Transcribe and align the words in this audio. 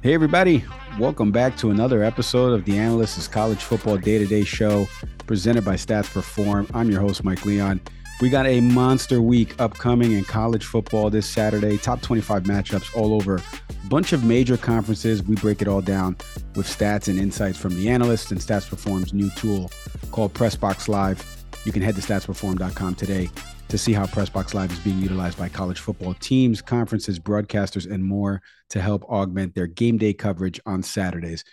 Hey, 0.00 0.14
everybody. 0.14 0.64
Welcome 1.00 1.32
back 1.32 1.56
to 1.56 1.70
another 1.70 2.04
episode 2.04 2.52
of 2.52 2.64
the 2.64 2.78
Analyst's 2.78 3.26
College 3.26 3.64
Football 3.64 3.96
Day 3.96 4.18
to 4.18 4.26
Day 4.26 4.44
Show 4.44 4.86
presented 5.26 5.64
by 5.64 5.74
Stats 5.74 6.08
Perform. 6.08 6.68
I'm 6.72 6.88
your 6.88 7.00
host, 7.00 7.24
Mike 7.24 7.44
Leon. 7.44 7.80
We 8.20 8.30
got 8.30 8.46
a 8.46 8.60
monster 8.60 9.20
week 9.20 9.60
upcoming 9.60 10.12
in 10.12 10.22
college 10.22 10.64
football 10.64 11.10
this 11.10 11.28
Saturday. 11.28 11.78
Top 11.78 12.00
25 12.00 12.44
matchups 12.44 12.94
all 12.96 13.12
over. 13.12 13.42
Bunch 13.88 14.12
of 14.12 14.22
major 14.22 14.56
conferences. 14.56 15.20
We 15.24 15.34
break 15.34 15.62
it 15.62 15.66
all 15.66 15.80
down 15.80 16.16
with 16.54 16.68
stats 16.68 17.08
and 17.08 17.18
insights 17.18 17.58
from 17.58 17.74
the 17.74 17.88
analysts 17.88 18.30
and 18.30 18.40
Stats 18.40 18.70
Perform's 18.70 19.12
new 19.12 19.30
tool 19.30 19.68
called 20.12 20.32
Pressbox 20.32 20.86
Live. 20.86 21.44
You 21.64 21.72
can 21.72 21.82
head 21.82 21.96
to 21.96 22.02
statsperform.com 22.02 22.94
today 22.94 23.30
to 23.68 23.78
see 23.78 23.92
how 23.92 24.06
Pressbox 24.06 24.54
Live 24.54 24.72
is 24.72 24.78
being 24.78 24.98
utilized 24.98 25.38
by 25.38 25.48
college 25.48 25.80
football 25.80 26.14
teams, 26.14 26.62
conferences, 26.62 27.18
broadcasters, 27.18 27.90
and 27.90 28.02
more 28.02 28.40
to 28.70 28.80
help 28.80 29.04
augment 29.04 29.54
their 29.54 29.66
game 29.66 29.98
day 29.98 30.14
coverage 30.14 30.58
on 30.64 30.82
Saturdays. 30.82 31.44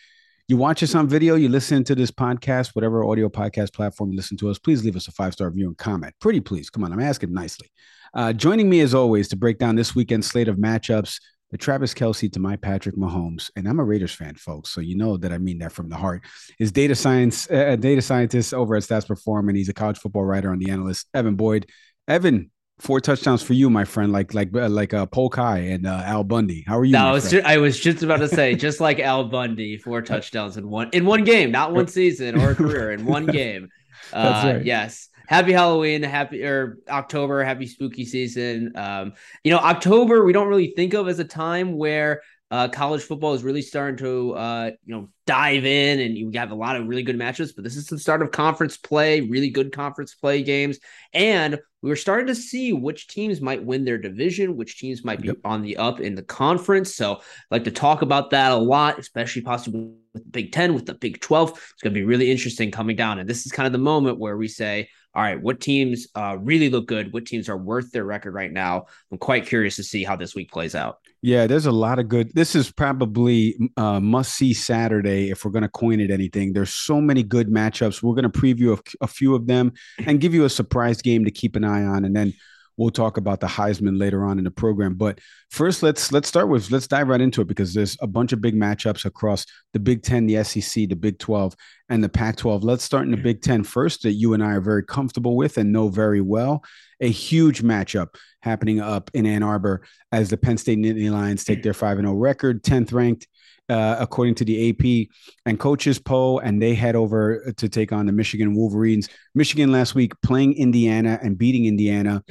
You 0.47 0.57
watch 0.57 0.83
us 0.83 0.95
on 0.95 1.07
video, 1.07 1.35
you 1.35 1.49
listen 1.49 1.83
to 1.85 1.95
this 1.95 2.11
podcast, 2.11 2.75
whatever 2.75 3.03
audio 3.03 3.29
podcast 3.29 3.73
platform 3.73 4.11
you 4.11 4.15
listen 4.15 4.37
to 4.37 4.49
us, 4.49 4.59
please 4.59 4.83
leave 4.83 4.95
us 4.95 5.07
a 5.07 5.11
five 5.11 5.33
star 5.33 5.49
review 5.49 5.67
and 5.67 5.77
comment. 5.77 6.13
Pretty 6.21 6.39
please. 6.39 6.69
Come 6.69 6.83
on, 6.83 6.93
I'm 6.93 7.01
asking 7.01 7.33
nicely. 7.33 7.69
Uh, 8.13 8.31
joining 8.31 8.69
me 8.69 8.79
as 8.79 8.93
always 8.93 9.27
to 9.29 9.35
break 9.35 9.57
down 9.57 9.75
this 9.75 9.93
weekend 9.93 10.23
slate 10.23 10.47
of 10.47 10.55
matchups, 10.55 11.19
the 11.51 11.57
Travis 11.57 11.93
Kelce 11.93 12.31
to 12.31 12.39
my 12.39 12.55
Patrick 12.55 12.95
Mahomes, 12.95 13.51
and 13.55 13.67
I'm 13.67 13.79
a 13.79 13.83
Raiders 13.83 14.13
fan, 14.13 14.35
folks, 14.35 14.69
so 14.69 14.81
you 14.81 14.95
know 14.95 15.17
that 15.17 15.31
I 15.31 15.37
mean 15.37 15.59
that 15.59 15.71
from 15.71 15.89
the 15.89 15.95
heart. 15.95 16.23
Is 16.59 16.71
data 16.71 16.95
science, 16.95 17.49
uh, 17.49 17.75
data 17.75 18.01
scientist 18.01 18.53
over 18.53 18.75
at 18.75 18.83
Stats 18.83 19.07
Perform, 19.07 19.49
and 19.49 19.57
he's 19.57 19.69
a 19.69 19.73
college 19.73 19.97
football 19.97 20.23
writer 20.23 20.51
on 20.51 20.59
the 20.59 20.71
analyst 20.71 21.07
Evan 21.13 21.35
Boyd. 21.35 21.67
Evan, 22.07 22.51
four 22.79 22.99
touchdowns 22.99 23.41
for 23.41 23.53
you, 23.53 23.69
my 23.69 23.85
friend, 23.85 24.11
like 24.11 24.33
like 24.33 24.55
uh, 24.55 24.69
like 24.69 24.93
uh, 24.93 25.05
Polk 25.05 25.35
High 25.35 25.59
and 25.59 25.87
uh, 25.87 26.01
Al 26.05 26.23
Bundy. 26.23 26.63
How 26.67 26.77
are 26.77 26.85
you? 26.85 26.91
No, 26.93 27.07
I 27.07 27.11
was, 27.11 27.29
just, 27.29 27.45
I 27.45 27.57
was 27.57 27.79
just 27.79 28.03
about 28.03 28.17
to 28.17 28.27
say, 28.27 28.55
just 28.55 28.79
like 28.79 28.99
Al 28.99 29.25
Bundy, 29.25 29.77
four 29.77 30.01
touchdowns 30.13 30.57
in 30.57 30.69
one 30.69 30.89
in 30.93 31.05
one 31.05 31.23
game, 31.23 31.51
not 31.51 31.73
one 31.73 31.87
season 31.99 32.39
or 32.39 32.51
a 32.51 32.55
career, 32.55 32.91
in 32.91 33.05
one 33.05 33.25
game. 33.25 33.69
That's 34.11 34.45
Uh, 34.45 34.53
right. 34.57 34.65
yes. 34.65 35.09
Happy 35.27 35.53
Halloween, 35.53 36.03
happy 36.03 36.43
or 36.43 36.77
October, 36.87 37.43
happy 37.43 37.65
spooky 37.65 38.05
season. 38.05 38.73
Um, 38.75 39.13
you 39.43 39.51
know, 39.51 39.57
October 39.57 40.23
we 40.23 40.33
don't 40.33 40.47
really 40.47 40.73
think 40.75 40.93
of 40.93 41.07
as 41.07 41.17
a 41.17 41.23
time 41.23 41.77
where 41.77 42.21
uh, 42.51 42.67
college 42.67 43.01
football 43.01 43.33
is 43.33 43.43
really 43.43 43.63
starting 43.63 43.97
to 43.97 44.33
uh, 44.35 44.71
you 44.85 44.93
know 44.95 45.09
dive 45.25 45.65
in, 45.65 45.99
and 45.99 46.15
you 46.15 46.29
have 46.35 46.51
a 46.51 46.55
lot 46.55 46.75
of 46.75 46.85
really 46.85 47.01
good 47.01 47.17
matches. 47.17 47.53
But 47.53 47.63
this 47.63 47.75
is 47.75 47.87
the 47.87 47.97
start 47.97 48.21
of 48.21 48.29
conference 48.29 48.77
play, 48.77 49.21
really 49.21 49.49
good 49.49 49.71
conference 49.73 50.13
play 50.13 50.43
games, 50.43 50.77
and 51.11 51.57
we 51.85 51.91
were 51.91 51.95
starting 51.95 52.25
to 52.25 52.33
see 52.33 52.73
which 52.73 53.07
teams 53.07 53.41
might 53.41 53.63
win 53.63 53.85
their 53.85 53.99
division, 53.99 54.57
which 54.57 54.79
teams 54.79 55.05
might 55.05 55.21
be 55.21 55.27
Yep. 55.27 55.37
on 55.45 55.61
the 55.61 55.77
up 55.77 55.99
in 55.99 56.15
the 56.15 56.23
conference. 56.23 56.95
So, 56.95 57.13
I'd 57.13 57.21
like 57.51 57.63
to 57.65 57.71
talk 57.71 58.01
about 58.01 58.31
that 58.31 58.51
a 58.51 58.55
lot, 58.55 58.97
especially 58.97 59.43
possibly 59.43 59.91
with 60.15 60.23
the 60.23 60.29
Big 60.31 60.51
Ten, 60.51 60.73
with 60.73 60.87
the 60.87 60.95
Big 60.95 61.21
Twelve. 61.21 61.51
It's 61.51 61.83
going 61.83 61.93
to 61.93 61.99
be 61.99 62.03
really 62.03 62.31
interesting 62.31 62.71
coming 62.71 62.95
down, 62.95 63.19
and 63.19 63.29
this 63.29 63.45
is 63.45 63.51
kind 63.51 63.67
of 63.67 63.71
the 63.71 63.77
moment 63.77 64.17
where 64.17 64.35
we 64.35 64.47
say, 64.47 64.89
all 65.13 65.21
right, 65.21 65.41
what 65.41 65.61
teams 65.61 66.07
uh, 66.15 66.37
really 66.41 66.69
look 66.69 66.87
good? 66.87 67.13
What 67.13 67.25
teams 67.25 67.47
are 67.47 67.55
worth 67.55 67.91
their 67.91 68.03
record 68.03 68.33
right 68.33 68.51
now? 68.51 68.87
I'm 69.11 69.17
quite 69.17 69.45
curious 69.45 69.77
to 69.77 69.83
see 69.83 70.03
how 70.03 70.17
this 70.17 70.35
week 70.35 70.51
plays 70.51 70.75
out. 70.75 70.97
Yeah, 71.21 71.47
there's 71.47 71.65
a 71.65 71.71
lot 71.71 71.99
of 71.99 72.09
good. 72.09 72.35
This 72.35 72.53
is 72.53 72.69
probably 72.71 73.57
uh, 73.77 73.99
must 74.01 74.35
see 74.35 74.53
Saturday 74.53 75.31
if 75.31 75.43
we're 75.43 75.51
going 75.51 75.63
to 75.63 75.69
coin 75.69 75.99
it 76.01 76.11
anything. 76.11 76.51
There's 76.51 76.73
so 76.73 76.99
many 76.99 77.23
good 77.23 77.47
matchups. 77.47 78.03
We're 78.03 78.13
going 78.13 78.29
to 78.29 78.39
preview 78.39 78.77
a, 78.77 79.05
a 79.05 79.07
few 79.07 79.33
of 79.33 79.47
them 79.47 79.71
and 80.05 80.19
give 80.19 80.33
you 80.33 80.43
a 80.43 80.49
surprise 80.49 81.01
game 81.01 81.23
to 81.23 81.31
keep 81.31 81.55
an 81.55 81.63
eye 81.63 81.74
on, 81.83 82.05
and 82.05 82.15
then 82.15 82.33
we'll 82.77 82.89
talk 82.89 83.17
about 83.17 83.39
the 83.39 83.47
Heisman 83.47 83.99
later 83.99 84.25
on 84.25 84.37
in 84.37 84.43
the 84.43 84.51
program. 84.51 84.95
But 84.95 85.19
first, 85.49 85.83
let's 85.83 86.11
let's 86.11 86.27
start 86.27 86.49
with 86.49 86.71
let's 86.71 86.87
dive 86.87 87.07
right 87.07 87.21
into 87.21 87.41
it 87.41 87.47
because 87.47 87.73
there's 87.73 87.97
a 88.01 88.07
bunch 88.07 88.33
of 88.33 88.41
big 88.41 88.55
matchups 88.55 89.05
across 89.05 89.45
the 89.73 89.79
Big 89.79 90.03
Ten, 90.03 90.25
the 90.25 90.43
SEC, 90.43 90.89
the 90.89 90.95
Big 90.95 91.19
Twelve, 91.19 91.55
and 91.89 92.03
the 92.03 92.09
Pac-12. 92.09 92.63
Let's 92.63 92.83
start 92.83 93.05
in 93.05 93.11
the 93.11 93.17
Big 93.17 93.41
Ten 93.41 93.63
first, 93.63 94.03
that 94.03 94.13
you 94.13 94.33
and 94.33 94.43
I 94.43 94.53
are 94.53 94.61
very 94.61 94.83
comfortable 94.83 95.35
with 95.35 95.57
and 95.57 95.71
know 95.71 95.89
very 95.89 96.21
well. 96.21 96.63
A 97.01 97.09
huge 97.09 97.61
matchup 97.61 98.15
happening 98.41 98.79
up 98.79 99.11
in 99.13 99.25
Ann 99.25 99.43
Arbor 99.43 99.81
as 100.11 100.29
the 100.29 100.37
Penn 100.37 100.57
State 100.57 100.79
Nittany 100.79 101.11
Lions 101.11 101.43
take 101.43 101.63
their 101.63 101.73
5 101.73 101.97
0 101.97 102.13
record, 102.13 102.63
10th 102.63 102.93
ranked, 102.93 103.27
uh, 103.69 103.97
according 103.99 104.35
to 104.35 104.45
the 104.45 104.69
AP 104.69 105.09
and 105.45 105.59
coaches 105.59 105.99
Poe 105.99 106.39
and 106.39 106.61
they 106.61 106.73
head 106.75 106.95
over 106.95 107.53
to 107.57 107.69
take 107.69 107.91
on 107.91 108.05
the 108.05 108.11
Michigan 108.11 108.55
Wolverines. 108.55 109.09
Michigan 109.33 109.71
last 109.71 109.95
week 109.95 110.13
playing 110.21 110.57
Indiana 110.57 111.19
and 111.21 111.37
beating 111.37 111.65
Indiana 111.65 112.23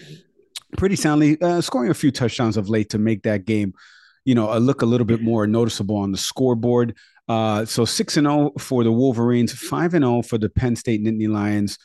pretty 0.76 0.96
soundly, 0.96 1.40
uh, 1.40 1.60
scoring 1.60 1.90
a 1.90 1.94
few 1.94 2.10
touchdowns 2.10 2.56
of 2.56 2.68
late 2.68 2.90
to 2.90 2.98
make 2.98 3.22
that 3.22 3.44
game, 3.44 3.74
you 4.24 4.34
know, 4.34 4.50
uh, 4.50 4.58
look 4.58 4.82
a 4.82 4.86
little 4.86 5.06
bit 5.06 5.22
more 5.22 5.46
noticeable 5.46 5.96
on 5.96 6.12
the 6.12 6.18
scoreboard. 6.18 6.96
Uh, 7.28 7.64
so 7.64 7.84
6 7.84 8.16
and 8.18 8.26
0 8.26 8.52
for 8.58 8.84
the 8.84 8.92
Wolverines, 8.92 9.52
5 9.52 9.94
and 9.94 10.04
0 10.04 10.22
for 10.22 10.38
the 10.38 10.48
Penn 10.48 10.76
State 10.76 11.02
Nittany 11.02 11.28
Lions 11.28 11.78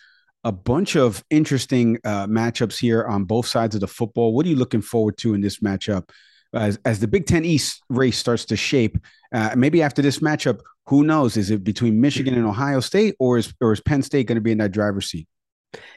a 0.44 0.52
bunch 0.52 0.96
of 0.96 1.24
interesting 1.30 1.98
uh, 2.06 2.26
matchups 2.28 2.78
here 2.78 3.06
on 3.06 3.26
both 3.26 3.46
sides 3.46 3.76
of 3.76 3.82
the 3.82 3.88
football. 3.88 4.34
What 4.34 4.46
are 4.46 4.50
you 4.50 4.56
looking 4.56 4.82
forward 4.82 5.18
to 5.18 5.34
in 5.34 5.42
this 5.42 5.60
matchup 5.60 6.10
as, 6.54 6.80
as 6.86 7.00
the 7.00 7.08
Big 7.08 7.26
Ten 7.26 7.46
East 7.46 7.82
race 7.90 8.18
starts 8.18 8.46
to 8.46 8.56
shape? 8.56 8.98
Uh, 9.34 9.54
maybe 9.56 9.82
after 9.82 10.02
this 10.02 10.20
matchup, 10.20 10.62
who 10.88 11.04
knows? 11.04 11.38
Is 11.38 11.52
it 11.52 11.64
between 11.64 12.02
Michigan 12.02 12.34
and 12.34 12.46
Ohio 12.46 12.80
State, 12.80 13.16
or 13.20 13.38
is 13.38 13.54
or 13.62 13.72
is 13.72 13.80
Penn 13.80 14.02
State 14.02 14.26
going 14.28 14.38
to 14.38 14.42
be 14.42 14.52
in 14.52 14.58
that 14.58 14.72
driver's 14.72 15.10
seat? 15.10 15.28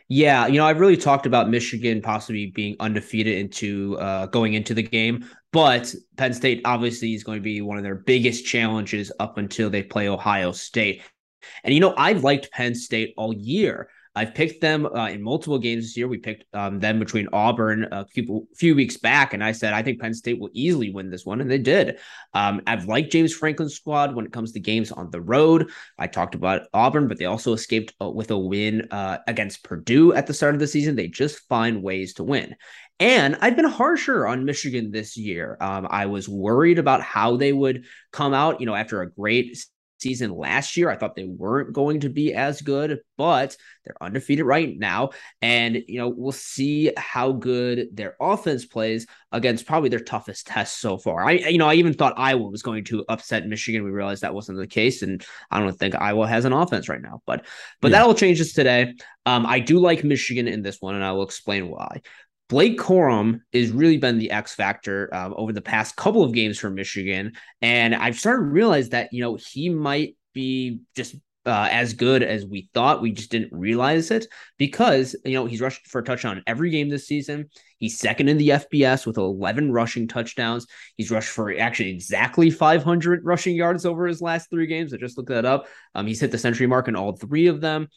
Yeah, 0.09 0.47
you 0.47 0.59
know, 0.59 0.67
I've 0.67 0.81
really 0.81 0.99
talked 0.99 1.25
about 1.25 1.49
Michigan 1.49 2.03
possibly 2.03 2.47
being 2.51 2.77
undefeated 2.79 3.39
into 3.39 3.97
uh, 3.99 4.27
going 4.27 4.53
into 4.53 4.75
the 4.75 4.83
game, 4.83 5.25
but 5.51 5.95
Penn 6.19 6.35
State 6.35 6.61
obviously 6.67 7.15
is 7.15 7.25
going 7.25 7.39
to 7.39 7.43
be 7.43 7.63
one 7.63 7.79
of 7.79 7.83
their 7.83 7.95
biggest 7.95 8.45
challenges 8.45 9.11
up 9.19 9.39
until 9.39 9.71
they 9.71 9.83
play 9.83 10.09
Ohio 10.09 10.53
State. 10.53 11.03
And 11.65 11.73
you 11.73 11.81
know, 11.81 11.95
I've 11.97 12.23
liked 12.23 12.51
Penn 12.53 12.75
State 12.75 13.15
all 13.17 13.33
year. 13.33 13.89
I've 14.15 14.35
picked 14.35 14.61
them 14.61 14.85
uh, 14.85 15.09
in 15.09 15.23
multiple 15.23 15.59
games 15.59 15.85
this 15.85 15.97
year. 15.97 16.07
We 16.07 16.19
picked 16.19 16.45
um, 16.55 16.81
them 16.81 16.99
between 16.99 17.29
Auburn 17.33 17.89
a 17.91 18.05
few, 18.05 18.47
few 18.55 18.75
weeks 18.75 18.99
back, 18.99 19.33
and 19.33 19.43
I 19.43 19.53
said 19.53 19.73
I 19.73 19.83
think 19.83 20.01
Penn 20.01 20.13
State 20.13 20.39
will 20.39 20.51
easily 20.53 20.91
win 20.91 21.11
this 21.11 21.25
one, 21.25 21.41
and 21.41 21.51
they 21.51 21.59
did. 21.59 21.99
Um, 22.35 22.61
I've 22.67 22.87
liked 22.87 23.13
James 23.13 23.35
Franklin's 23.35 23.75
squad 23.75 24.15
when 24.15 24.27
it 24.27 24.33
comes 24.33 24.53
to 24.53 24.61
games 24.61 24.93
on 24.93 25.11
the 25.11 25.21
road. 25.21 25.71
I 25.99 26.09
talked 26.09 26.35
about 26.35 26.63
Auburn, 26.75 27.09
but 27.09 27.19
they 27.19 27.25
also 27.25 27.55
escaped 27.55 27.95
uh, 28.03 28.11
with 28.11 28.31
a 28.31 28.39
win 28.39 28.89
uh, 28.91 29.19
against 29.27 29.65
Purdue 29.65 30.13
at 30.13 30.27
the 30.27 30.35
start 30.35 30.55
of 30.55 30.61
the 30.61 30.67
season. 30.67 30.95
They 30.95 31.09
just 31.09 31.49
find 31.49 31.83
ways 31.83 32.15
to 32.15 32.25
win. 32.25 32.57
And 33.01 33.37
I've 33.41 33.57
been 33.57 33.65
harsher 33.65 34.29
on 34.29 34.45
Michigan 34.45 34.93
this 34.93 35.17
year. 35.17 35.57
Um, 35.61 35.89
I 35.91 36.07
was 36.07 36.29
worried 36.29 36.79
about 36.79 37.03
how 37.03 37.37
they 37.37 37.53
would 37.53 37.87
come 38.13 38.33
out, 38.33 38.61
you 38.61 38.67
know, 38.67 38.77
after 38.77 39.03
a 39.03 39.11
great 39.11 39.57
season 40.03 40.31
last 40.31 40.77
year. 40.77 40.91
I 40.91 40.97
thought 40.97 41.15
they 41.15 41.25
weren't 41.25 41.73
going 41.73 42.01
to 42.01 42.09
be 42.11 42.35
as 42.35 42.61
good, 42.61 43.01
but 43.17 43.57
they're 43.85 43.97
undefeated 44.01 44.45
right 44.45 44.77
now. 44.79 45.11
And, 45.41 45.83
you 45.89 45.99
know, 45.99 46.09
we'll 46.09 46.33
see 46.33 46.93
how 46.97 47.33
good 47.33 47.89
their 47.93 48.17
offense 48.21 48.67
plays 48.67 49.07
against 49.33 49.67
probably 49.67 49.89
their 49.89 50.01
toughest 50.01 50.47
test 50.47 50.79
so 50.81 50.99
far. 50.99 51.25
I, 51.25 51.33
you 51.33 51.59
know, 51.59 51.69
I 51.69 51.75
even 51.75 51.95
thought 51.95 52.19
Iowa 52.19 52.51
was 52.51 52.63
going 52.63 52.85
to 52.85 53.05
upset 53.09 53.47
Michigan. 53.47 53.83
We 53.85 53.91
realized 53.91 54.23
that 54.23 54.35
wasn't 54.35 54.59
the 54.59 54.67
case. 54.67 55.03
And 55.03 55.25
I 55.51 55.61
don't 55.61 55.79
think 55.79 55.95
Iowa 55.95 56.29
has 56.29 56.45
an 56.45 56.53
offense 56.53 56.89
right 56.89 57.01
now, 57.01 57.23
but, 57.27 57.47
but 57.81 57.91
Yeah. 57.91 57.99
that 57.99 58.07
all 58.07 58.15
changes 58.15 58.53
today. 58.53 58.95
Um, 59.25 59.47
I 59.47 59.61
do 59.61 59.79
like 59.79 60.03
Michigan 60.03 60.49
in 60.49 60.63
this 60.63 60.79
one, 60.81 60.97
and 60.97 61.05
I 61.05 61.13
will 61.13 61.23
explain 61.23 61.71
why. 61.71 62.01
Blake 62.53 62.79
Corum 62.79 63.41
has 63.55 63.71
really 63.71 63.97
been 63.97 64.19
the 64.19 64.31
X 64.31 64.55
factor 64.55 65.09
um, 65.15 65.33
over 65.39 65.55
the 65.55 65.63
past 65.63 65.97
couple 65.97 66.23
of 66.23 66.35
games 66.35 66.59
for 66.59 66.69
Michigan, 66.69 67.33
and 67.63 67.95
I've 67.95 68.19
started 68.19 68.43
to 68.43 68.51
realize 68.51 68.91
that 68.91 69.11
you 69.11 69.23
know 69.23 69.37
he 69.37 69.71
might 69.71 70.19
be 70.35 70.81
just 70.95 71.15
uh, 71.47 71.69
as 71.71 71.95
good 71.95 72.23
as 72.23 72.45
we 72.45 72.69
thought. 72.75 73.01
We 73.01 73.13
just 73.13 73.31
didn't 73.31 73.59
realize 73.59 74.11
it 74.11 74.27
because 74.59 75.17
you 75.25 75.33
know 75.33 75.47
he's 75.47 75.63
rushed 75.63 75.87
for 75.87 76.01
a 76.01 76.05
touchdown 76.05 76.43
every 76.47 76.69
game 76.69 76.91
this 76.91 77.07
season. 77.07 77.49
He's 77.79 77.99
second 77.99 78.29
in 78.29 78.37
the 78.37 78.51
FBS 78.51 79.07
with 79.07 79.17
11 79.17 79.73
rushing 79.73 80.07
touchdowns. 80.07 80.67
He's 80.99 81.11
rushed 81.11 81.31
for 81.31 81.59
actually 81.59 81.89
exactly 81.89 82.51
500 82.51 83.25
rushing 83.25 83.57
yards 83.57 83.87
over 83.87 84.07
his 84.07 84.21
last 84.21 84.51
three 84.51 84.67
games. 84.67 84.93
I 84.93 84.99
just 84.99 85.17
looked 85.17 85.31
that 85.31 85.47
up. 85.47 85.69
Um, 85.95 86.07
he's 86.07 86.21
hit 86.21 86.31
the 86.31 86.37
century 86.37 86.67
mark 86.67 86.87
in 86.87 86.97
all 86.97 87.17
three 87.17 87.47
of 87.47 87.63
them. 87.63 87.89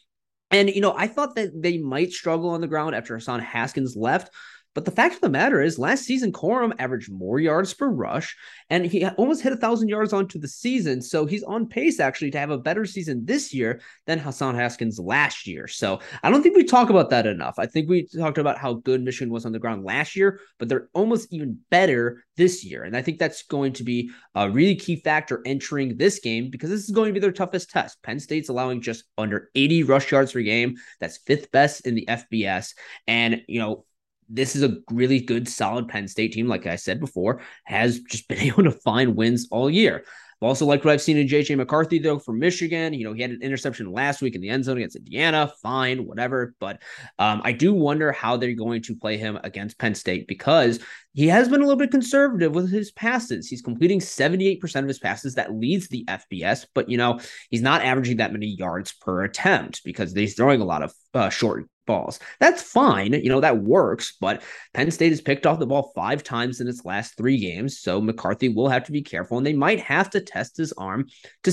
And, 0.56 0.69
you 0.69 0.80
know, 0.80 0.94
I 0.96 1.07
thought 1.07 1.36
that 1.36 1.62
they 1.62 1.78
might 1.78 2.13
struggle 2.13 2.52
on 2.52 2.62
the 2.62 2.68
ground 2.68 2.96
after 2.96 3.13
Hassan 3.13 3.42
Haskins 3.42 3.98
left. 3.98 4.34
But 4.75 4.83
the 4.83 4.92
fact 4.92 5.16
of 5.16 5.22
the 5.22 5.30
matter 5.30 5.62
is, 5.62 5.80
last 5.80 6.04
season, 6.04 6.33
Corum 6.33 6.74
averaged 6.77 7.10
more 7.12 7.39
yards 7.39 7.74
per 7.74 7.88
rush, 7.88 8.36
and 8.69 8.86
he 8.86 9.06
almost 9.07 9.42
hit 9.42 9.54
a 9.54 9.57
thousand 9.57 9.88
yards 9.88 10.12
onto 10.12 10.38
the 10.38 10.50
season. 10.50 11.01
So 11.01 11.25
he's 11.25 11.44
on 11.44 11.68
pace 11.68 12.01
actually 12.01 12.31
to 12.31 12.39
have 12.39 12.50
a 12.50 12.57
better 12.57 12.86
season 12.86 13.25
this 13.25 13.54
year 13.54 13.81
than 14.06 14.19
Hassan 14.19 14.54
Haskins 14.56 15.00
last 15.00 15.48
year. 15.48 15.68
So 15.68 16.01
I 16.22 16.30
don't 16.30 16.44
think 16.44 16.57
we 16.57 16.66
talk 16.66 16.89
about 16.89 17.10
that 17.12 17.25
enough. 17.25 17.56
I 17.57 17.66
think 17.66 17.89
we 17.89 18.06
talked 18.06 18.38
about 18.38 18.57
how 18.57 18.74
good 18.74 19.01
Michigan 19.01 19.33
was 19.33 19.45
on 19.45 19.54
the 19.54 19.60
ground 19.60 19.86
last 19.86 20.16
year, 20.16 20.42
but 20.60 20.68
they're 20.68 20.89
almost 20.94 21.31
even 21.31 21.57
better 21.71 22.24
this 22.36 22.66
year. 22.66 22.83
And 22.83 22.98
I 22.98 23.01
think 23.01 23.18
that's 23.18 23.44
going 23.44 23.71
to 23.74 23.83
be 23.83 24.12
a 24.36 24.50
really 24.50 24.75
key 24.75 24.98
factor 24.98 25.42
entering 25.45 25.95
this 25.95 26.19
game 26.19 26.50
because 26.50 26.69
this 26.69 26.83
is 26.83 26.92
going 26.92 27.07
to 27.07 27.13
be 27.13 27.21
their 27.21 27.31
toughest 27.31 27.69
test. 27.69 28.04
Penn 28.04 28.19
State's 28.19 28.50
allowing 28.50 28.81
just 28.81 29.06
under 29.18 29.50
80 29.56 29.83
rush 29.83 30.12
yards 30.12 30.33
per 30.33 30.42
game. 30.42 30.75
That's 31.00 31.18
fifth 31.19 31.50
best 31.51 31.88
in 31.88 31.95
the 31.95 32.06
FBS. 32.10 32.74
And, 33.07 33.42
you 33.48 33.60
know, 33.60 33.86
this 34.30 34.56
is 34.56 34.63
a 34.63 34.77
really 34.89 35.19
good, 35.19 35.48
solid 35.48 35.88
Penn 35.88 36.07
State 36.07 36.33
team. 36.33 36.48
Like 36.48 36.68
I 36.68 36.75
said 36.75 37.00
before, 37.00 37.42
has 37.66 38.00
just 38.00 38.27
been 38.30 38.39
able 38.39 38.63
to 38.63 38.72
find 38.72 39.16
wins 39.16 39.48
all 39.51 39.69
year. 39.69 40.04
I've 40.42 40.48
also 40.48 40.66
liked 40.66 40.83
what 40.83 40.92
I've 40.92 41.01
seen 41.01 41.18
in 41.18 41.27
JJ 41.27 41.56
McCarthy, 41.56 41.98
though, 41.98 42.19
from 42.19 42.39
Michigan. 42.39 42.94
You 42.94 43.06
know, 43.06 43.13
he 43.13 43.22
had 43.22 43.31
an 43.31 43.42
interception 43.42 43.92
last 43.92 44.22
week 44.22 44.36
in 44.36 44.42
the 44.42 44.50
end 44.50 44.66
zone 44.66 44.77
against 44.77 44.98
Indiana. 44.98 45.51
Fine, 45.62 46.06
whatever. 46.06 46.54
But 46.60 46.81
um, 47.18 47.42
I 47.45 47.54
do 47.54 47.74
wonder 47.74 48.12
how 48.12 48.36
they're 48.36 48.54
going 48.54 48.81
to 48.83 48.95
play 48.95 49.18
him 49.18 49.39
against 49.44 49.80
Penn 49.80 49.95
State 49.95 50.28
because 50.28 50.80
he 51.16 51.28
has 51.28 51.48
been 51.48 51.62
a 51.62 51.64
little 51.64 51.78
bit 51.78 51.92
conservative 51.92 52.54
with 52.54 52.70
his 52.70 52.92
passes. 52.92 53.48
He's 53.48 53.62
completing 53.62 54.00
78% 54.00 54.76
of 54.76 54.88
his 54.88 55.00
passes. 55.00 55.36
That 55.36 55.56
leads 55.56 55.88
the 55.88 56.06
FBS, 56.06 56.66
but, 56.76 56.90
you 56.90 56.98
know, 56.98 57.20
he's 57.50 57.62
not 57.62 57.82
averaging 57.82 58.18
that 58.18 58.34
many 58.34 58.48
yards 58.48 58.92
per 58.94 59.24
attempt 59.24 59.84
because 59.86 60.14
he's 60.14 60.36
throwing 60.36 60.62
a 60.62 60.66
lot 60.66 60.84
of 60.84 60.94
uh, 61.14 61.30
short 61.30 61.68
balls. 61.88 62.20
That's 62.40 62.62
fine. 62.62 63.14
You 63.14 63.30
know, 63.30 63.42
that 63.42 63.60
works, 63.60 64.18
but 64.20 64.42
Penn 64.74 64.92
State 64.92 65.12
has 65.12 65.22
picked 65.22 65.46
off 65.46 65.60
the 65.60 65.66
ball 65.66 65.92
five 65.96 66.24
times 66.24 66.60
in 66.60 66.68
its 66.68 66.84
last 66.84 67.16
three 67.16 67.38
games. 67.38 67.80
So 67.80 68.02
McCarthy 68.02 68.50
will 68.50 68.70
have 68.70 68.84
to 68.86 68.92
be 68.92 69.02
careful 69.02 69.38
and 69.38 69.46
they 69.46 69.54
might 69.54 69.80
have 69.80 70.10
to 70.12 70.22
test 70.22 70.58
his 70.58 70.74
arm 70.74 71.08
to 71.44 71.52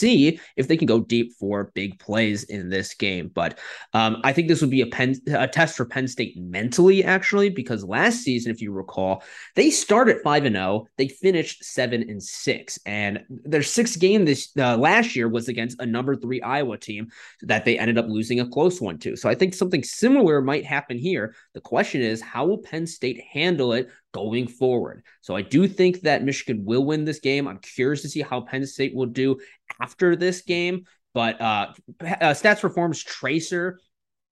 see 0.00 0.40
if 0.56 0.66
they 0.66 0.76
can 0.76 0.86
go 0.86 1.00
deep 1.00 1.32
for 1.38 1.70
big 1.74 1.98
plays 1.98 2.44
in 2.44 2.70
this 2.70 2.94
game. 2.94 3.30
But 3.34 3.58
um, 3.92 4.20
I 4.24 4.32
think 4.32 4.48
this 4.48 4.60
would 4.60 4.70
be 4.70 4.82
a, 4.82 5.14
a 5.44 5.48
test 5.48 5.76
for 5.76 5.84
Penn 5.84 6.08
State 6.08 6.36
mentally, 6.36 7.04
actually, 7.04 7.50
because 7.50 7.84
last 7.84 8.22
season, 8.22 8.50
if 8.50 8.60
you 8.60 8.72
recall, 8.72 9.22
they 9.56 9.70
started 9.70 10.18
five 10.24 10.44
and 10.44 10.56
zero, 10.56 10.66
oh, 10.66 10.86
they 10.96 11.08
finished 11.08 11.64
seven 11.64 12.02
and 12.08 12.22
six, 12.22 12.78
and 12.86 13.20
their 13.28 13.62
sixth 13.62 13.98
game 14.00 14.24
this 14.24 14.50
uh, 14.58 14.76
last 14.76 15.14
year 15.14 15.28
was 15.28 15.48
against 15.48 15.80
a 15.80 15.86
number 15.86 16.16
three 16.16 16.40
Iowa 16.40 16.78
team 16.78 17.08
that 17.42 17.64
they 17.64 17.78
ended 17.78 17.98
up 17.98 18.06
losing 18.08 18.40
a 18.40 18.48
close 18.48 18.80
one 18.80 18.98
to. 18.98 19.16
So 19.16 19.28
I 19.28 19.34
think 19.34 19.54
something 19.54 19.82
similar 19.82 20.40
might 20.40 20.64
happen 20.64 20.98
here. 20.98 21.34
The 21.54 21.60
question 21.60 22.00
is, 22.00 22.22
how 22.22 22.46
will 22.46 22.58
Penn 22.58 22.86
State 22.86 23.20
handle 23.32 23.72
it 23.72 23.88
going 24.12 24.46
forward. 24.46 25.04
So 25.20 25.36
I 25.36 25.42
do 25.42 25.68
think 25.68 26.00
that 26.02 26.24
Michigan 26.24 26.64
will 26.64 26.84
win 26.84 27.04
this 27.04 27.20
game. 27.20 27.46
I'm 27.46 27.58
curious 27.58 28.02
to 28.02 28.08
see 28.08 28.22
how 28.22 28.40
Penn 28.40 28.66
State 28.66 28.94
will 28.94 29.06
do 29.06 29.38
after 29.80 30.16
this 30.16 30.42
game. 30.42 30.84
But 31.14 31.40
uh, 31.40 31.72
uh, 32.00 32.34
Stats 32.34 32.60
Perform's 32.60 33.02
Tracer, 33.02 33.80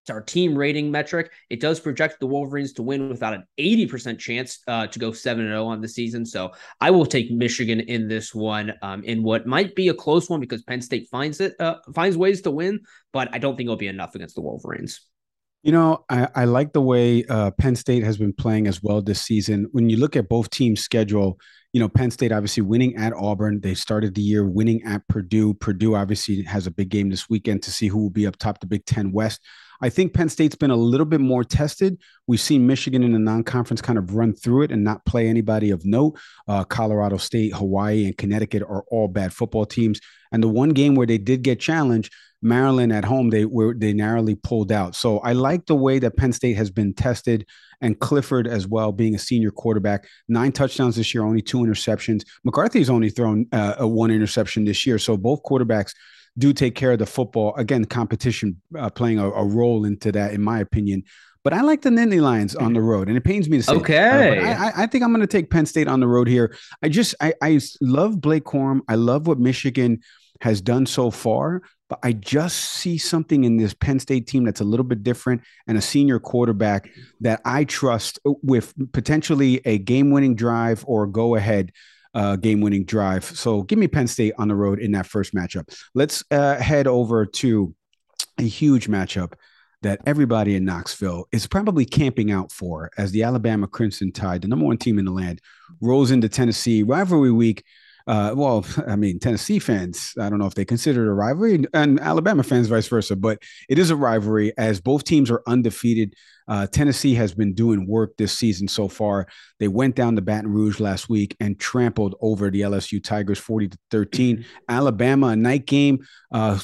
it's 0.09 0.11
our 0.11 0.23
team 0.23 0.57
rating 0.57 0.91
metric. 0.91 1.33
It 1.51 1.61
does 1.61 1.81
project 1.81 2.21
the 2.21 2.27
Wolverines 2.27 2.73
to 2.75 2.83
win 2.83 3.09
without 3.09 3.35
an 3.35 3.45
80% 3.59 4.19
chance 4.19 4.61
uh, 4.67 4.87
to 4.87 4.99
go 4.99 5.13
7 5.13 5.45
0 5.45 5.67
on 5.67 5.81
the 5.81 5.89
season. 5.89 6.25
So 6.25 6.53
I 6.81 6.91
will 6.91 7.07
take 7.07 7.31
Michigan 7.31 7.81
in 7.81 8.09
this 8.09 8.35
one 8.35 8.73
um, 8.81 9.03
in 9.05 9.23
what 9.23 9.47
might 9.47 9.75
be 9.75 9.89
a 9.89 9.95
close 9.95 10.31
one 10.31 10.41
because 10.41 10.63
Penn 10.63 10.81
State 10.81 11.09
finds 11.11 11.41
it 11.41 11.55
uh, 11.61 11.77
finds 11.95 12.17
ways 12.17 12.43
to 12.43 12.51
win, 12.51 12.81
but 13.13 13.29
I 13.35 13.39
don't 13.39 13.57
think 13.57 13.67
it'll 13.67 13.77
be 13.77 13.89
enough 13.89 14.15
against 14.15 14.35
the 14.35 14.41
Wolverines. 14.41 15.01
You 15.63 15.73
know, 15.73 16.05
I, 16.09 16.29
I 16.35 16.45
like 16.45 16.73
the 16.73 16.81
way 16.81 17.25
uh, 17.25 17.51
Penn 17.51 17.75
State 17.75 18.05
has 18.05 18.17
been 18.17 18.33
playing 18.33 18.69
as 18.69 18.83
well 18.83 19.03
this 19.03 19.23
season. 19.23 19.67
When 19.73 19.91
you 19.91 19.97
look 19.97 20.15
at 20.15 20.29
both 20.29 20.51
teams' 20.51 20.81
schedule, 20.81 21.39
you 21.73 21.81
know, 21.81 21.89
Penn 21.89 22.11
State 22.11 22.33
obviously 22.33 22.63
winning 22.63 22.97
at 22.97 23.13
Auburn. 23.13 23.61
They 23.61 23.75
started 23.75 24.15
the 24.15 24.23
year 24.23 24.47
winning 24.47 24.83
at 24.85 25.07
Purdue. 25.09 25.55
Purdue 25.55 25.97
obviously 25.97 26.43
has 26.45 26.67
a 26.67 26.71
big 26.71 26.89
game 26.89 27.11
this 27.11 27.29
weekend 27.29 27.63
to 27.65 27.71
see 27.71 27.89
who 27.89 27.99
will 27.99 28.11
be 28.11 28.27
up 28.27 28.37
top 28.37 28.61
the 28.61 28.67
Big 28.67 28.85
Ten 28.87 29.13
West. 29.13 29.43
I 29.81 29.91
think 29.91 30.15
Penn 30.15 30.29
State's 30.29 30.57
been 30.57 30.71
a 30.71 30.77
little 30.77 31.07
bit 31.07 31.21
more 31.21 31.45
tested. 31.45 32.01
We've 32.27 32.41
seen 32.41 32.67
Michigan 32.67 33.05
in 33.05 33.13
the 33.13 33.19
non-conference 33.19 33.83
kind 33.83 33.99
of 33.99 34.15
run 34.15 34.35
through 34.35 34.63
it 34.63 34.73
and 34.73 34.83
not 34.83 35.05
play 35.05 35.29
anybody 35.29 35.71
of 35.71 35.85
note. 35.85 36.19
Uh, 36.49 36.65
Colorado 36.65 37.17
State, 37.17 37.55
Hawaii, 37.55 38.07
and 38.07 38.17
Connecticut 38.17 38.63
are 38.63 38.85
all 38.91 39.07
bad 39.07 39.33
football 39.33 39.67
teams. 39.67 40.01
And 40.33 40.43
the 40.43 40.49
one 40.49 40.71
game 40.71 40.95
where 40.95 41.07
they 41.07 41.19
did 41.19 41.43
get 41.43 41.61
challenged, 41.61 42.13
Maryland 42.41 42.93
at 42.93 43.05
home, 43.05 43.31
they 43.31 43.45
were 43.45 43.75
they 43.75 43.93
narrowly 43.93 44.37
pulled 44.37 44.71
out. 44.71 44.95
So 44.95 45.19
I 45.21 45.33
like 45.33 45.67
the 45.67 45.75
way 45.75 45.99
that 45.99 46.17
Penn 46.17 46.33
State 46.33 46.57
has 46.57 46.71
been 46.71 46.95
tested, 46.95 47.47
and 47.81 47.99
Clifford 47.99 48.47
as 48.47 48.67
well, 48.67 48.93
being 48.93 49.15
a 49.15 49.19
senior 49.19 49.51
quarterback, 49.51 50.07
nine 50.29 50.53
touchdowns 50.53 50.97
this 50.97 51.15
year, 51.15 51.25
only 51.25 51.43
two 51.43 51.59
interceptions. 51.59 52.25
McCarthy's 52.45 52.91
only 52.91 53.11
thrown 53.11 53.47
uh, 53.53 53.75
a 53.79 53.87
one 53.87 54.11
interception 54.11 54.65
this 54.65 54.87
year. 54.87 54.99
So 54.99 55.17
both 55.17 55.43
quarterbacks 55.43 55.95
do 56.37 56.53
take 56.53 56.75
care 56.75 56.93
of 56.93 56.99
the 56.99 57.07
football. 57.07 57.55
Again, 57.57 57.85
competition 57.85 58.61
uh, 58.79 58.91
playing 58.91 59.19
a, 59.19 59.31
a, 59.31 59.45
role 59.45 59.85
into 59.85 60.13
that, 60.13 60.33
in 60.33 60.43
my 60.43 60.61
opinion. 60.61 61.03
But 61.45 61.53
I 61.53 61.63
like 61.63 61.83
the 61.83 61.91
Nittany 61.91 62.21
Lions 62.21 62.55
on 62.55 62.75
the 62.75 62.81
road, 62.81 63.09
and 63.09 63.17
it 63.17 63.23
pains 63.23 63.49
me 63.49 63.59
to 63.59 63.63
say. 63.63 63.73
Okay, 63.73 64.39
uh, 64.41 64.65
I, 64.65 64.83
I, 64.83 64.87
think 64.87 65.03
I'm 65.03 65.11
going 65.11 65.21
to 65.21 65.27
take 65.27 65.51
Penn 65.51 65.67
State 65.67 65.89
on 65.89 66.01
the 66.01 66.07
road 66.07 66.29
here. 66.29 66.55
I 66.83 66.89
just 66.89 67.15
I, 67.21 67.33
I 67.43 67.61
love 67.81 68.21
Blake 68.21 68.45
Corum. 68.45 68.81
I 68.89 68.97
love 68.97 69.27
what 69.27 69.39
Michigan 69.39 70.01
has 70.41 70.61
done 70.61 70.87
so 70.87 71.11
far, 71.11 71.63
but 71.89 71.99
I 72.03 72.13
just 72.13 72.57
see 72.57 72.99
something 72.99 73.45
in 73.45 73.57
this 73.57 73.75
Penn 73.75 73.99
State 73.99 74.27
team 74.27 74.45
that's 74.45 74.61
a 74.61 74.65
little 74.65 74.85
bit 74.85 75.03
different 75.03 75.43
and 75.67 75.79
a 75.79 75.83
senior 75.83 76.19
quarterback 76.19 76.91
that 77.21 77.41
I 77.45 77.65
trust 77.65 78.19
with 78.25 78.73
potentially 78.93 79.61
a 79.65 79.79
game-winning 79.79 80.35
drive 80.35 80.85
or 80.87 81.07
go 81.07 81.35
ahead 81.35 81.73
uh, 82.15 82.37
game 82.37 82.61
winning 82.61 82.85
drive. 82.85 83.25
So 83.25 83.63
give 83.63 83.79
me 83.79 83.89
Penn 83.89 84.07
State 84.07 84.35
on 84.39 84.49
the 84.49 84.55
road 84.55 84.79
in 84.79 84.93
that 84.93 85.07
first 85.07 85.35
matchup. 85.35 85.75
Let's 85.95 86.25
uh, 86.31 86.57
head 86.57 86.87
over 86.87 87.27
to 87.27 87.75
a 88.39 88.43
huge 88.43 88.89
matchup 88.89 89.35
that 89.83 90.01
everybody 90.07 90.57
in 90.57 90.65
Knoxville 90.65 91.27
is 91.33 91.47
probably 91.47 91.85
camping 91.85 92.33
out 92.33 92.51
for 92.51 92.91
as 92.99 93.13
the 93.13 93.23
Alabama 93.23 93.69
Crimson 93.69 94.11
Tide, 94.11 94.43
the 94.43 94.49
number 94.49 94.65
one 94.65 94.79
team 94.79 94.99
in 94.99 95.05
the 95.05 95.13
land, 95.13 95.41
rolls 95.81 96.11
into 96.11 96.29
Tennessee 96.29 96.83
rivalry 96.83 97.31
week. 97.31 97.65
Uh, 98.09 98.33
well, 98.35 98.65
I 98.89 98.97
mean, 98.97 99.19
Tennessee 99.21 99.59
fans, 99.59 100.15
I 100.19 100.29
don't 100.31 100.39
know 100.39 100.47
if 100.47 100.55
they 100.55 100.65
consider 100.65 101.05
it 101.05 101.11
a 101.11 101.13
rivalry, 101.13 101.65
and 101.75 102.01
Alabama 102.01 102.43
fans, 102.43 102.67
vice 102.67 102.89
versa, 102.89 103.15
but 103.15 103.41
it 103.69 103.79
is 103.79 103.91
a 103.91 103.97
rivalry 103.97 104.53
as 104.57 104.81
both 104.81 105.05
teams 105.05 105.31
are 105.31 105.43
undefeated 105.47 106.15
uh, 106.49 106.67
Tennessee 106.67 107.15
has 107.15 107.35
been 107.35 107.55
doing 107.55 107.87
work 107.87 108.17
this 108.17 108.37
season 108.37 108.67
so 108.69 108.89
far. 108.89 109.27
They 109.59 109.69
went 109.69 109.95
down 109.95 110.17
to 110.17 110.23
Baton 110.23 110.51
Rouge 110.53 110.81
last 110.81 111.09
week 111.09 111.37
and 111.41 111.59
trampled 111.59 112.15
over 112.21 112.51
the 112.51 112.63
LSU 112.63 113.03
Tigers 113.03 113.39
40 113.39 113.69
to 113.69 113.79
13. 113.91 114.37
Mm-hmm. 114.37 114.49
Alabama, 114.69 115.29
a 115.29 115.37
night 115.37 115.67
game, 115.67 116.07
uh, 116.33 116.59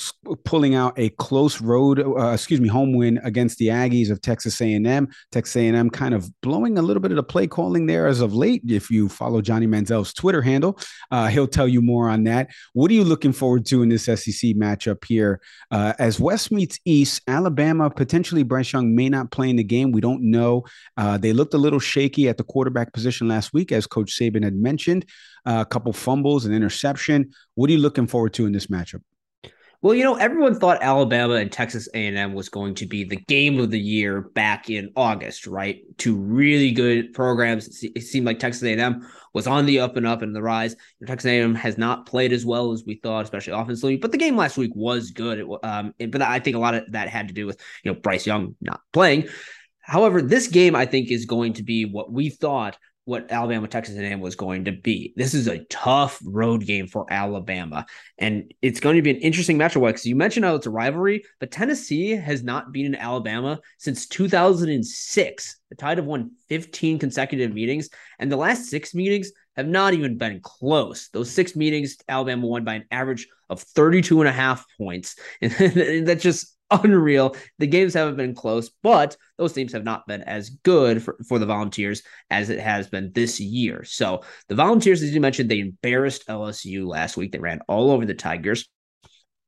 pulling 0.44 0.74
out 0.74 0.94
a 0.98 1.10
close 1.10 1.60
road, 1.60 2.00
uh, 2.00 2.32
excuse 2.32 2.60
me, 2.60 2.68
home 2.68 2.94
win 2.94 3.18
against 3.24 3.58
the 3.58 3.68
Aggies 3.68 4.10
of 4.10 4.20
Texas 4.20 4.60
A&M. 4.60 5.08
Texas 5.32 5.56
A&M 5.56 5.90
kind 5.90 6.14
of 6.14 6.28
blowing 6.40 6.78
a 6.78 6.82
little 6.82 7.00
bit 7.00 7.10
of 7.10 7.16
the 7.16 7.22
play 7.22 7.46
calling 7.46 7.86
there 7.86 8.06
as 8.06 8.20
of 8.20 8.34
late. 8.34 8.62
If 8.66 8.90
you 8.90 9.08
follow 9.08 9.40
Johnny 9.40 9.66
Manziel's 9.66 10.12
Twitter 10.12 10.42
handle, 10.42 10.78
uh, 11.10 11.28
he'll 11.28 11.46
tell 11.46 11.68
you 11.68 11.82
more 11.82 12.08
on 12.08 12.24
that. 12.24 12.50
What 12.72 12.90
are 12.90 12.94
you 12.94 13.04
looking 13.04 13.32
forward 13.32 13.66
to 13.66 13.82
in 13.82 13.88
this 13.88 14.04
SEC 14.04 14.54
matchup 14.54 15.04
here? 15.04 15.40
Uh, 15.70 15.92
as 15.98 16.20
West 16.20 16.52
meets 16.52 16.78
East, 16.84 17.22
Alabama 17.26 17.90
potentially 17.90 18.42
Bryce 18.42 18.72
Young 18.72 18.94
may 18.94 19.08
not 19.08 19.30
play 19.30 19.50
in 19.50 19.56
the 19.56 19.64
game 19.64 19.73
game. 19.74 19.92
We 19.92 20.00
don't 20.00 20.22
know. 20.22 20.64
Uh, 20.96 21.18
they 21.18 21.32
looked 21.32 21.54
a 21.54 21.58
little 21.58 21.78
shaky 21.78 22.28
at 22.28 22.36
the 22.36 22.44
quarterback 22.44 22.92
position 22.92 23.28
last 23.28 23.52
week, 23.52 23.72
as 23.72 23.86
Coach 23.86 24.18
Saban 24.18 24.44
had 24.44 24.54
mentioned. 24.54 25.06
Uh, 25.46 25.58
a 25.60 25.66
couple 25.66 25.92
fumbles, 25.92 26.44
and 26.44 26.54
interception. 26.54 27.30
What 27.54 27.68
are 27.68 27.72
you 27.72 27.78
looking 27.78 28.06
forward 28.06 28.34
to 28.34 28.46
in 28.46 28.52
this 28.52 28.68
matchup? 28.68 29.02
Well, 29.84 29.94
you 29.94 30.02
know, 30.02 30.14
everyone 30.14 30.58
thought 30.58 30.82
Alabama 30.82 31.34
and 31.34 31.52
Texas 31.52 31.90
A&M 31.92 32.32
was 32.32 32.48
going 32.48 32.74
to 32.76 32.86
be 32.86 33.04
the 33.04 33.18
game 33.28 33.60
of 33.60 33.70
the 33.70 33.78
year 33.78 34.22
back 34.22 34.70
in 34.70 34.90
August, 34.96 35.46
right? 35.46 35.82
Two 35.98 36.16
really 36.16 36.70
good 36.70 37.12
programs. 37.12 37.82
It 37.82 38.00
seemed 38.00 38.24
like 38.24 38.38
Texas 38.38 38.62
A&M 38.62 39.06
was 39.34 39.46
on 39.46 39.66
the 39.66 39.80
up 39.80 39.98
and 39.98 40.06
up 40.06 40.22
and 40.22 40.34
the 40.34 40.40
rise. 40.40 40.74
Texas 41.06 41.28
A&M 41.28 41.54
has 41.54 41.76
not 41.76 42.06
played 42.06 42.32
as 42.32 42.46
well 42.46 42.72
as 42.72 42.82
we 42.86 42.94
thought, 42.94 43.24
especially 43.24 43.52
offensively. 43.52 43.98
But 43.98 44.10
the 44.10 44.16
game 44.16 44.38
last 44.38 44.56
week 44.56 44.72
was 44.74 45.10
good. 45.10 45.40
It, 45.40 45.46
um, 45.62 45.92
but 46.08 46.22
I 46.22 46.38
think 46.38 46.56
a 46.56 46.60
lot 46.60 46.74
of 46.74 46.90
that 46.92 47.10
had 47.10 47.28
to 47.28 47.34
do 47.34 47.44
with 47.44 47.60
you 47.84 47.92
know 47.92 48.00
Bryce 48.00 48.26
Young 48.26 48.56
not 48.62 48.80
playing. 48.90 49.28
However, 49.84 50.22
this 50.22 50.48
game 50.48 50.74
I 50.74 50.86
think 50.86 51.10
is 51.10 51.26
going 51.26 51.54
to 51.54 51.62
be 51.62 51.84
what 51.84 52.10
we 52.10 52.30
thought 52.30 52.76
what 53.06 53.30
Alabama 53.30 53.68
Texas 53.68 53.96
A&M 53.96 54.20
was 54.20 54.34
going 54.34 54.64
to 54.64 54.72
be. 54.72 55.12
This 55.16 55.34
is 55.34 55.46
a 55.46 55.64
tough 55.64 56.18
road 56.24 56.64
game 56.64 56.86
for 56.86 57.06
Alabama, 57.10 57.84
and 58.18 58.52
it's 58.62 58.80
going 58.80 58.96
to 58.96 59.02
be 59.02 59.10
an 59.10 59.18
interesting 59.18 59.58
matchup. 59.58 59.86
Because 59.86 60.06
you 60.06 60.16
mentioned 60.16 60.46
how 60.46 60.54
it's 60.54 60.66
a 60.66 60.70
rivalry, 60.70 61.24
but 61.38 61.50
Tennessee 61.50 62.10
has 62.12 62.42
not 62.42 62.72
beaten 62.72 62.94
Alabama 62.94 63.60
since 63.78 64.06
2006. 64.06 65.56
The 65.68 65.76
Tide 65.76 65.98
have 65.98 66.06
won 66.06 66.32
15 66.48 66.98
consecutive 66.98 67.52
meetings, 67.52 67.90
and 68.18 68.32
the 68.32 68.36
last 68.36 68.70
six 68.70 68.94
meetings 68.94 69.32
have 69.56 69.68
not 69.68 69.92
even 69.92 70.16
been 70.16 70.40
close. 70.40 71.08
Those 71.10 71.30
six 71.30 71.54
meetings, 71.54 71.98
Alabama 72.08 72.46
won 72.46 72.64
by 72.64 72.74
an 72.74 72.84
average 72.90 73.28
of 73.50 73.60
32 73.60 74.20
and 74.20 74.28
a 74.28 74.32
half 74.32 74.64
points, 74.78 75.16
and 75.42 76.06
that's 76.06 76.22
just 76.22 76.56
unreal. 76.84 77.36
The 77.58 77.66
games 77.66 77.94
haven't 77.94 78.16
been 78.16 78.34
close, 78.34 78.70
but 78.82 79.16
those 79.38 79.52
teams 79.52 79.72
have 79.72 79.84
not 79.84 80.06
been 80.06 80.22
as 80.22 80.50
good 80.50 81.02
for, 81.02 81.16
for 81.28 81.38
the 81.38 81.46
Volunteers 81.46 82.02
as 82.30 82.50
it 82.50 82.60
has 82.60 82.88
been 82.88 83.12
this 83.14 83.40
year. 83.40 83.84
So 83.84 84.22
the 84.48 84.54
Volunteers, 84.54 85.02
as 85.02 85.14
you 85.14 85.20
mentioned, 85.20 85.50
they 85.50 85.60
embarrassed 85.60 86.26
LSU 86.28 86.86
last 86.86 87.16
week. 87.16 87.32
They 87.32 87.38
ran 87.38 87.60
all 87.68 87.90
over 87.90 88.06
the 88.06 88.14
Tigers. 88.14 88.68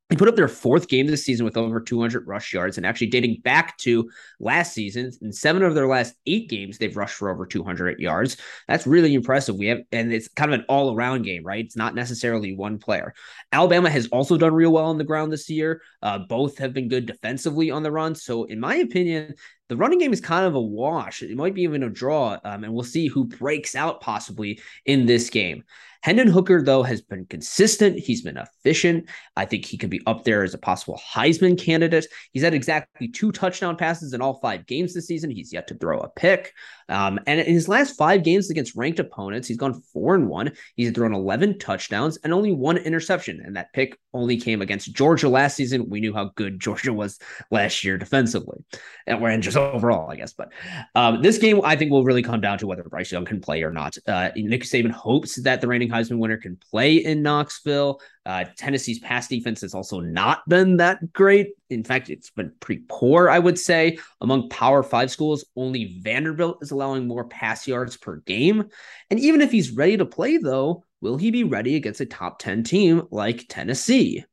They 0.09 0.15
put 0.15 0.29
up 0.29 0.37
their 0.37 0.47
fourth 0.47 0.87
game 0.87 1.07
this 1.07 1.25
season 1.25 1.43
with 1.43 1.57
over 1.57 1.81
200 1.81 2.27
rush 2.27 2.53
yards, 2.53 2.77
and 2.77 2.85
actually 2.85 3.07
dating 3.07 3.41
back 3.41 3.77
to 3.79 4.09
last 4.39 4.73
season, 4.73 5.11
in 5.21 5.33
seven 5.33 5.63
of 5.63 5.75
their 5.75 5.87
last 5.87 6.15
eight 6.25 6.49
games, 6.49 6.77
they've 6.77 6.95
rushed 6.95 7.15
for 7.15 7.29
over 7.29 7.45
200 7.45 7.99
yards. 7.99 8.37
That's 8.69 8.87
really 8.87 9.13
impressive. 9.13 9.57
We 9.57 9.67
have, 9.67 9.79
and 9.91 10.13
it's 10.13 10.29
kind 10.29 10.53
of 10.53 10.59
an 10.61 10.65
all 10.69 10.95
around 10.95 11.23
game, 11.23 11.43
right? 11.43 11.65
It's 11.65 11.75
not 11.75 11.93
necessarily 11.93 12.55
one 12.55 12.77
player. 12.77 13.13
Alabama 13.51 13.89
has 13.89 14.07
also 14.07 14.37
done 14.37 14.53
real 14.53 14.71
well 14.71 14.85
on 14.85 14.97
the 14.97 15.03
ground 15.03 15.33
this 15.33 15.49
year. 15.49 15.81
Uh, 16.01 16.19
both 16.19 16.57
have 16.57 16.73
been 16.73 16.87
good 16.87 17.05
defensively 17.05 17.69
on 17.69 17.83
the 17.83 17.91
run. 17.91 18.15
So, 18.15 18.45
in 18.45 18.61
my 18.61 18.75
opinion, 18.75 19.35
the 19.69 19.77
running 19.77 19.99
game 19.99 20.13
is 20.13 20.21
kind 20.21 20.45
of 20.45 20.55
a 20.55 20.61
wash. 20.61 21.21
It 21.21 21.35
might 21.35 21.53
be 21.53 21.63
even 21.63 21.83
a 21.83 21.89
draw, 21.89 22.37
um, 22.43 22.63
and 22.63 22.73
we'll 22.73 22.83
see 22.83 23.07
who 23.07 23.25
breaks 23.25 23.75
out 23.75 24.01
possibly 24.01 24.59
in 24.85 25.05
this 25.05 25.29
game. 25.29 25.63
Hendon 26.03 26.27
Hooker, 26.27 26.61
though, 26.61 26.83
has 26.83 27.01
been 27.01 27.25
consistent. 27.25 27.99
He's 27.99 28.21
been 28.21 28.37
efficient. 28.37 29.09
I 29.35 29.45
think 29.45 29.65
he 29.65 29.77
could 29.77 29.89
be 29.89 30.01
up 30.05 30.23
there 30.23 30.43
as 30.43 30.53
a 30.53 30.57
possible 30.57 30.97
Heisman 31.13 31.59
candidate. 31.59 32.07
He's 32.31 32.43
had 32.43 32.53
exactly 32.53 33.07
two 33.07 33.31
touchdown 33.31 33.75
passes 33.75 34.13
in 34.13 34.21
all 34.21 34.39
five 34.39 34.65
games 34.67 34.93
this 34.93 35.07
season. 35.07 35.31
He's 35.31 35.51
yet 35.51 35.67
to 35.67 35.75
throw 35.75 35.99
a 35.99 36.09
pick. 36.09 36.53
Um, 36.87 37.19
and 37.27 37.39
in 37.39 37.53
his 37.53 37.67
last 37.67 37.97
five 37.97 38.23
games 38.23 38.49
against 38.49 38.75
ranked 38.75 38.99
opponents, 38.99 39.47
he's 39.47 39.57
gone 39.57 39.81
four 39.93 40.15
and 40.15 40.29
one. 40.29 40.53
He's 40.75 40.91
thrown 40.91 41.13
11 41.13 41.59
touchdowns 41.59 42.17
and 42.23 42.31
only 42.31 42.53
one 42.53 42.77
interception. 42.77 43.41
And 43.43 43.55
that 43.57 43.73
pick 43.73 43.97
only 44.13 44.37
came 44.37 44.61
against 44.61 44.93
Georgia 44.93 45.29
last 45.29 45.55
season. 45.55 45.89
We 45.89 45.99
knew 45.99 46.13
how 46.13 46.31
good 46.35 46.59
Georgia 46.67 46.93
was 46.93 47.19
last 47.51 47.83
year 47.83 47.97
defensively, 47.97 48.63
and 49.05 49.21
we're 49.21 49.31
in 49.31 49.41
just 49.41 49.56
overall, 49.57 50.09
I 50.09 50.15
guess. 50.15 50.33
But 50.33 50.51
um, 50.95 51.21
this 51.21 51.37
game, 51.37 51.59
I 51.63 51.75
think, 51.75 51.91
will 51.91 52.03
really 52.03 52.21
come 52.21 52.39
down 52.39 52.57
to 52.59 52.67
whether 52.67 52.83
Bryce 52.83 53.11
Young 53.11 53.25
can 53.25 53.41
play 53.41 53.63
or 53.63 53.71
not. 53.71 53.97
Uh, 54.07 54.29
Nick 54.35 54.63
Saban 54.63 54.91
hopes 54.91 55.41
that 55.43 55.61
the 55.61 55.67
reigning 55.67 55.89
Heisman 55.89 56.19
winner 56.19 56.37
can 56.37 56.57
play 56.71 56.97
in 56.97 57.21
Knoxville. 57.21 57.99
Uh, 58.25 58.45
Tennessee's 58.57 58.99
pass 58.99 59.27
defense 59.27 59.61
has 59.61 59.73
also 59.73 59.99
not 59.99 60.47
been 60.47 60.77
that 60.77 61.13
great. 61.13 61.49
In 61.69 61.83
fact, 61.83 62.09
it's 62.09 62.29
been 62.29 62.51
pretty 62.59 62.83
poor, 62.87 63.29
I 63.29 63.39
would 63.39 63.57
say. 63.57 63.97
Among 64.21 64.49
Power 64.49 64.83
Five 64.83 65.11
schools, 65.11 65.45
only 65.55 65.99
Vanderbilt 66.01 66.59
is 66.61 66.71
allowing 66.71 67.07
more 67.07 67.25
pass 67.25 67.67
yards 67.67 67.97
per 67.97 68.17
game. 68.17 68.65
And 69.09 69.19
even 69.19 69.41
if 69.41 69.51
he's 69.51 69.71
ready 69.71 69.97
to 69.97 70.05
play, 70.05 70.37
though, 70.37 70.83
will 71.01 71.17
he 71.17 71.31
be 71.31 71.43
ready 71.43 71.75
against 71.75 72.01
a 72.01 72.05
top 72.05 72.39
10 72.39 72.63
team 72.63 73.03
like 73.11 73.45
Tennessee? 73.49 74.23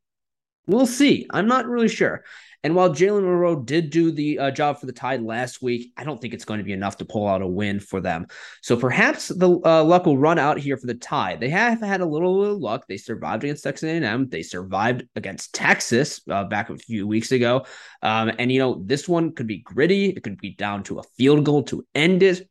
We'll 0.67 0.87
see. 0.87 1.27
I'm 1.31 1.47
not 1.47 1.67
really 1.67 1.89
sure. 1.89 2.25
And 2.65 2.75
while 2.75 2.89
Jalen 2.89 3.23
Milroe 3.23 3.57
did 3.57 3.91
do 3.91 4.11
the 4.11 4.39
uh, 4.39 4.51
job 4.51 4.81
for 4.81 4.87
the 4.87 4.93
Tide 4.93 5.23
last 5.23 5.61
week, 5.61 5.93
I 5.99 6.03
don't 6.03 6.19
think 6.19 6.33
it's 6.33 6.47
going 6.47 6.59
to 6.59 6.65
be 6.65 6.73
enough 6.73 6.97
to 6.97 7.05
pull 7.05 7.29
out 7.29 7.43
a 7.43 7.47
win 7.47 7.79
for 7.79 8.01
them. 8.01 8.27
So 8.63 8.75
perhaps 8.75 9.29
the 9.29 9.61
uh, 9.65 9.85
luck 9.85 10.07
will 10.07 10.17
run 10.17 10.39
out 10.39 10.59
here 10.59 10.79
for 10.79 10.87
the 10.87 10.95
Tide. 10.95 11.41
They 11.41 11.51
have 11.51 11.81
had 11.81 12.01
a 12.01 12.07
little, 12.07 12.41
little 12.41 12.59
luck. 12.59 12.87
They 12.89 12.97
survived 12.97 13.45
against 13.45 13.65
Texas 13.65 13.87
A&M. 13.87 14.31
They 14.31 14.43
survived 14.43 15.07
against 15.15 15.55
Texas 15.55 16.23
uh, 16.31 16.45
back 16.45 16.71
a 16.71 16.79
few 16.79 17.07
weeks 17.07 17.33
ago. 17.33 17.67
Um, 18.03 18.33
and 18.39 18.51
you 18.51 18.59
know 18.59 18.83
this 18.83 19.07
one 19.07 19.33
could 19.33 19.47
be 19.47 19.59
gritty. 19.59 20.07
It 20.07 20.23
could 20.23 20.41
be 20.41 20.55
down 20.55 20.85
to 20.85 21.01
a 21.01 21.05
field 21.19 21.45
goal 21.45 21.65
to 21.65 21.87
end 21.95 22.23
it. 22.23 22.49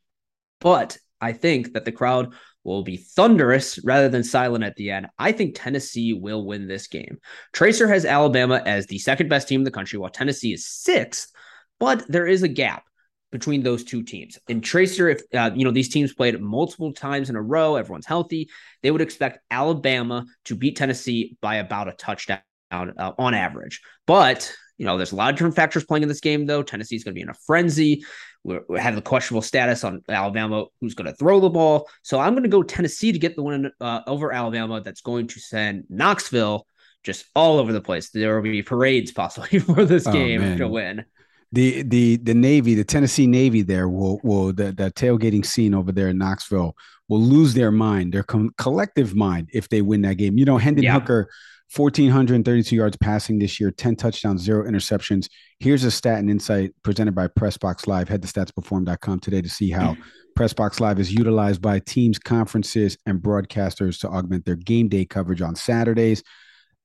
But 0.59 0.97
I 1.23 1.33
think 1.33 1.73
that 1.73 1.85
the 1.85 1.91
crowd 1.91 2.33
will 2.63 2.83
be 2.83 2.97
thunderous 2.97 3.83
rather 3.83 4.09
than 4.09 4.23
silent 4.23 4.63
at 4.63 4.75
the 4.75 4.91
end. 4.91 5.07
I 5.17 5.31
think 5.31 5.55
Tennessee 5.55 6.13
will 6.13 6.45
win 6.45 6.67
this 6.67 6.87
game. 6.87 7.17
Tracer 7.53 7.87
has 7.87 8.05
Alabama 8.05 8.61
as 8.65 8.85
the 8.85 8.99
second 8.99 9.29
best 9.29 9.47
team 9.47 9.61
in 9.61 9.65
the 9.65 9.71
country, 9.71 9.99
while 9.99 10.09
Tennessee 10.09 10.53
is 10.53 10.67
sixth, 10.67 11.31
but 11.79 12.05
there 12.07 12.27
is 12.27 12.43
a 12.43 12.47
gap 12.47 12.83
between 13.31 13.63
those 13.63 13.83
two 13.83 14.03
teams. 14.03 14.37
And 14.47 14.63
Tracer, 14.63 15.09
if 15.09 15.21
uh, 15.33 15.51
you 15.55 15.65
know 15.65 15.71
these 15.71 15.89
teams 15.89 16.13
played 16.13 16.39
multiple 16.39 16.93
times 16.93 17.29
in 17.29 17.35
a 17.35 17.41
row, 17.41 17.75
everyone's 17.75 18.05
healthy, 18.05 18.49
they 18.81 18.91
would 18.91 19.01
expect 19.01 19.39
Alabama 19.49 20.25
to 20.45 20.55
beat 20.55 20.77
Tennessee 20.77 21.37
by 21.41 21.55
about 21.55 21.87
a 21.87 21.93
touchdown 21.93 22.41
uh, 22.71 23.11
on 23.17 23.33
average. 23.33 23.81
But 24.05 24.53
you 24.83 24.87
know, 24.87 24.97
there's 24.97 25.13
a 25.13 25.15
lot 25.15 25.29
of 25.29 25.37
different 25.37 25.55
factors 25.55 25.85
playing 25.85 26.03
in 26.03 26.09
this 26.09 26.19
game, 26.19 26.45
though. 26.45 26.61
Tennessee's 26.61 27.05
going 27.05 27.13
to 27.13 27.15
be 27.15 27.21
in 27.21 27.29
a 27.29 27.33
frenzy. 27.33 28.03
We 28.43 28.59
have 28.77 28.95
the 28.95 29.01
questionable 29.01 29.41
status 29.41 29.85
on 29.85 30.01
Alabama, 30.09 30.65
who's 30.81 30.93
going 30.93 31.09
to 31.09 31.15
throw 31.15 31.39
the 31.39 31.49
ball. 31.49 31.87
So 32.01 32.19
I'm 32.19 32.33
going 32.33 32.43
to 32.43 32.49
go 32.49 32.63
Tennessee 32.63 33.13
to 33.13 33.17
get 33.17 33.37
the 33.37 33.43
win 33.43 33.71
uh, 33.79 34.01
over 34.07 34.33
Alabama. 34.33 34.81
That's 34.81 34.99
going 34.99 35.27
to 35.27 35.39
send 35.39 35.85
Knoxville 35.87 36.67
just 37.01 37.23
all 37.33 37.59
over 37.59 37.71
the 37.71 37.79
place. 37.79 38.09
There 38.09 38.35
will 38.35 38.43
be 38.43 38.61
parades 38.61 39.13
possibly 39.13 39.59
for 39.59 39.85
this 39.85 40.05
oh, 40.05 40.11
game 40.11 40.41
man. 40.41 40.57
to 40.57 40.67
win. 40.67 41.05
The 41.53 41.83
the 41.83 42.17
the 42.17 42.33
Navy, 42.33 42.75
the 42.75 42.83
Tennessee 42.83 43.27
Navy, 43.27 43.61
there 43.61 43.87
will 43.87 44.19
will 44.21 44.51
the, 44.51 44.73
the 44.73 44.91
tailgating 44.91 45.45
scene 45.45 45.73
over 45.73 45.93
there 45.93 46.09
in 46.09 46.17
Knoxville 46.17 46.75
will 47.07 47.21
lose 47.21 47.53
their 47.53 47.71
mind, 47.71 48.13
their 48.13 48.23
com- 48.23 48.53
collective 48.57 49.15
mind, 49.15 49.49
if 49.53 49.69
they 49.69 49.81
win 49.81 50.01
that 50.01 50.15
game. 50.15 50.37
You 50.37 50.43
know, 50.43 50.57
Hendon 50.57 50.83
yeah. 50.83 50.93
Hooker 50.93 51.29
1,432 51.75 52.75
yards 52.75 52.97
passing 52.97 53.39
this 53.39 53.59
year, 53.59 53.71
10 53.71 53.95
touchdowns, 53.95 54.41
zero 54.41 54.69
interceptions. 54.69 55.27
Here's 55.59 55.83
a 55.83 55.89
stat 55.89 56.19
and 56.19 56.29
insight 56.29 56.71
presented 56.83 57.15
by 57.15 57.27
Pressbox 57.27 57.87
Live. 57.87 58.07
Head 58.07 58.21
to 58.21 58.27
statsperform.com 58.27 59.19
today 59.19 59.41
to 59.41 59.49
see 59.49 59.71
how 59.71 59.97
Pressbox 60.37 60.79
Live 60.79 60.99
is 60.99 61.11
utilized 61.11 61.61
by 61.61 61.79
teams, 61.79 62.19
conferences, 62.19 62.97
and 63.07 63.21
broadcasters 63.21 63.99
to 64.01 64.07
augment 64.07 64.45
their 64.45 64.55
game 64.55 64.87
day 64.87 65.03
coverage 65.03 65.41
on 65.41 65.55
Saturdays. 65.55 66.23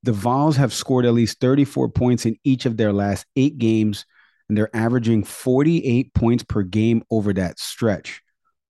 The 0.01 0.11
Vols 0.11 0.57
have 0.57 0.73
scored 0.73 1.05
at 1.05 1.13
least 1.13 1.39
34 1.39 1.89
points 1.89 2.25
in 2.25 2.37
each 2.43 2.65
of 2.65 2.77
their 2.77 2.91
last 2.93 3.27
eight 3.35 3.59
games, 3.59 4.05
and 4.47 4.57
they're 4.57 4.75
averaging 4.75 5.23
48 5.23 6.13
points 6.15 6.43
per 6.43 6.63
game 6.63 7.03
over 7.11 7.31
that 7.33 7.59
stretch. 7.59 8.21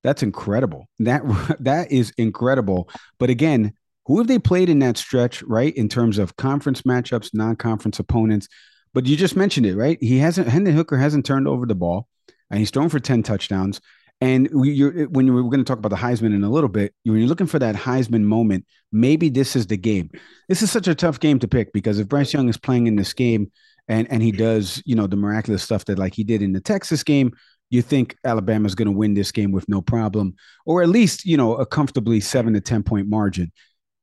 That's 0.04 0.24
incredible. 0.24 0.88
That 1.00 1.24
that 1.62 1.92
is 1.92 2.12
incredible. 2.18 2.90
But 3.20 3.30
again, 3.30 3.74
who 4.10 4.18
have 4.18 4.28
they 4.28 4.40
played 4.40 4.70
in 4.70 4.80
that 4.80 4.98
stretch, 4.98 5.44
right? 5.44 5.72
In 5.76 5.88
terms 5.88 6.18
of 6.18 6.36
conference 6.36 6.82
matchups, 6.82 7.30
non-conference 7.32 8.00
opponents. 8.00 8.48
But 8.92 9.06
you 9.06 9.16
just 9.16 9.36
mentioned 9.36 9.68
it, 9.68 9.76
right? 9.76 10.00
He 10.02 10.18
hasn't 10.18 10.48
Hendon 10.48 10.76
Hooker 10.76 10.98
hasn't 10.98 11.28
turned 11.28 11.48
over 11.48 11.68
the 11.68 11.76
ball, 11.76 12.08
and 12.50 12.60
he's 12.60 12.72
thrown 12.72 12.90
for 12.90 13.00
10 13.00 13.22
touchdowns. 13.22 13.80
And 14.20 14.50
we, 14.52 14.72
you're, 14.72 15.08
when 15.10 15.32
we're 15.32 15.44
going 15.44 15.60
to 15.60 15.64
talk 15.64 15.78
about 15.78 15.90
the 15.90 15.96
Heisman 15.96 16.34
in 16.34 16.44
a 16.44 16.50
little 16.50 16.70
bit, 16.70 16.96
when 17.04 17.20
you're 17.20 17.28
looking 17.28 17.46
for 17.46 17.60
that 17.60 17.76
Heisman 17.76 18.24
moment, 18.24 18.66
maybe 18.92 19.30
this 19.30 19.56
is 19.56 19.68
the 19.68 19.78
game. 19.78 20.10
This 20.50 20.64
is 20.64 20.72
such 20.72 20.88
a 20.88 20.96
tough 20.96 21.20
game 21.20 21.38
to 21.40 21.48
pick 21.48 21.72
because 21.72 22.00
if 22.00 22.10
Bryce 22.10 22.34
Young 22.34 22.50
is 22.50 22.58
playing 22.58 22.88
in 22.88 22.96
this 22.96 23.14
game 23.14 23.52
and 23.88 24.12
and 24.12 24.24
he 24.24 24.32
does, 24.32 24.82
you 24.88 24.96
know, 24.96 25.06
the 25.06 25.18
miraculous 25.18 25.62
stuff 25.62 25.86
that 25.86 26.00
like 26.00 26.16
he 26.16 26.24
did 26.24 26.42
in 26.42 26.54
the 26.54 26.62
Texas 26.62 27.04
game, 27.04 27.32
you 27.70 27.84
think 27.84 28.18
Alabama's 28.26 28.74
going 28.74 28.88
to 28.88 28.92
win 28.92 29.14
this 29.14 29.32
game 29.32 29.52
with 29.52 29.70
no 29.70 29.84
problem, 29.84 30.34
or 30.66 30.82
at 30.82 30.90
least 30.90 31.26
you 31.26 31.38
know 31.38 31.58
a 31.58 31.66
comfortably 31.68 32.20
seven 32.20 32.54
to 32.54 32.62
ten 32.62 32.82
point 32.82 33.08
margin 33.08 33.52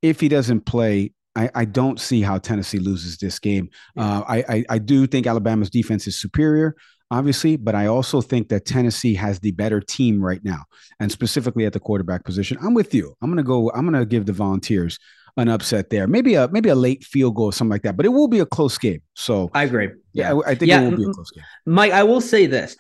if 0.08 0.20
he 0.20 0.28
doesn't 0.28 0.62
play, 0.62 1.12
I, 1.34 1.50
I 1.54 1.64
don't 1.64 2.00
see 2.00 2.22
how 2.22 2.38
Tennessee 2.38 2.78
loses 2.78 3.18
this 3.18 3.38
game. 3.38 3.68
Uh, 3.96 4.22
I, 4.26 4.36
I, 4.48 4.64
I 4.70 4.78
do 4.78 5.06
think 5.06 5.26
Alabama's 5.26 5.68
defense 5.68 6.06
is 6.06 6.18
superior, 6.18 6.74
obviously, 7.10 7.56
but 7.56 7.74
I 7.74 7.86
also 7.86 8.20
think 8.20 8.48
that 8.48 8.64
Tennessee 8.64 9.14
has 9.14 9.38
the 9.40 9.52
better 9.52 9.80
team 9.80 10.22
right 10.22 10.42
now, 10.42 10.64
and 10.98 11.12
specifically 11.12 11.66
at 11.66 11.72
the 11.72 11.80
quarterback 11.80 12.24
position. 12.24 12.56
I'm 12.62 12.74
with 12.74 12.94
you. 12.94 13.14
I'm 13.20 13.30
gonna 13.30 13.42
go. 13.42 13.70
I'm 13.72 13.84
gonna 13.84 14.06
give 14.06 14.26
the 14.26 14.32
Volunteers 14.32 14.98
an 15.36 15.48
upset 15.48 15.90
there. 15.90 16.06
Maybe 16.06 16.34
a 16.34 16.48
maybe 16.48 16.70
a 16.70 16.74
late 16.74 17.04
field 17.04 17.34
goal, 17.34 17.46
or 17.46 17.52
something 17.52 17.72
like 17.72 17.82
that. 17.82 17.96
But 17.96 18.06
it 18.06 18.10
will 18.10 18.28
be 18.28 18.40
a 18.40 18.46
close 18.46 18.78
game. 18.78 19.02
So 19.14 19.50
I 19.52 19.64
agree. 19.64 19.90
Yeah, 20.14 20.32
I, 20.32 20.50
I 20.50 20.54
think 20.54 20.70
yeah, 20.70 20.80
it 20.80 20.90
will 20.90 20.96
be 20.96 21.04
a 21.04 21.12
close 21.12 21.30
game. 21.30 21.44
Mike, 21.66 21.92
I 21.92 22.02
will 22.02 22.22
say 22.22 22.46
this. 22.46 22.76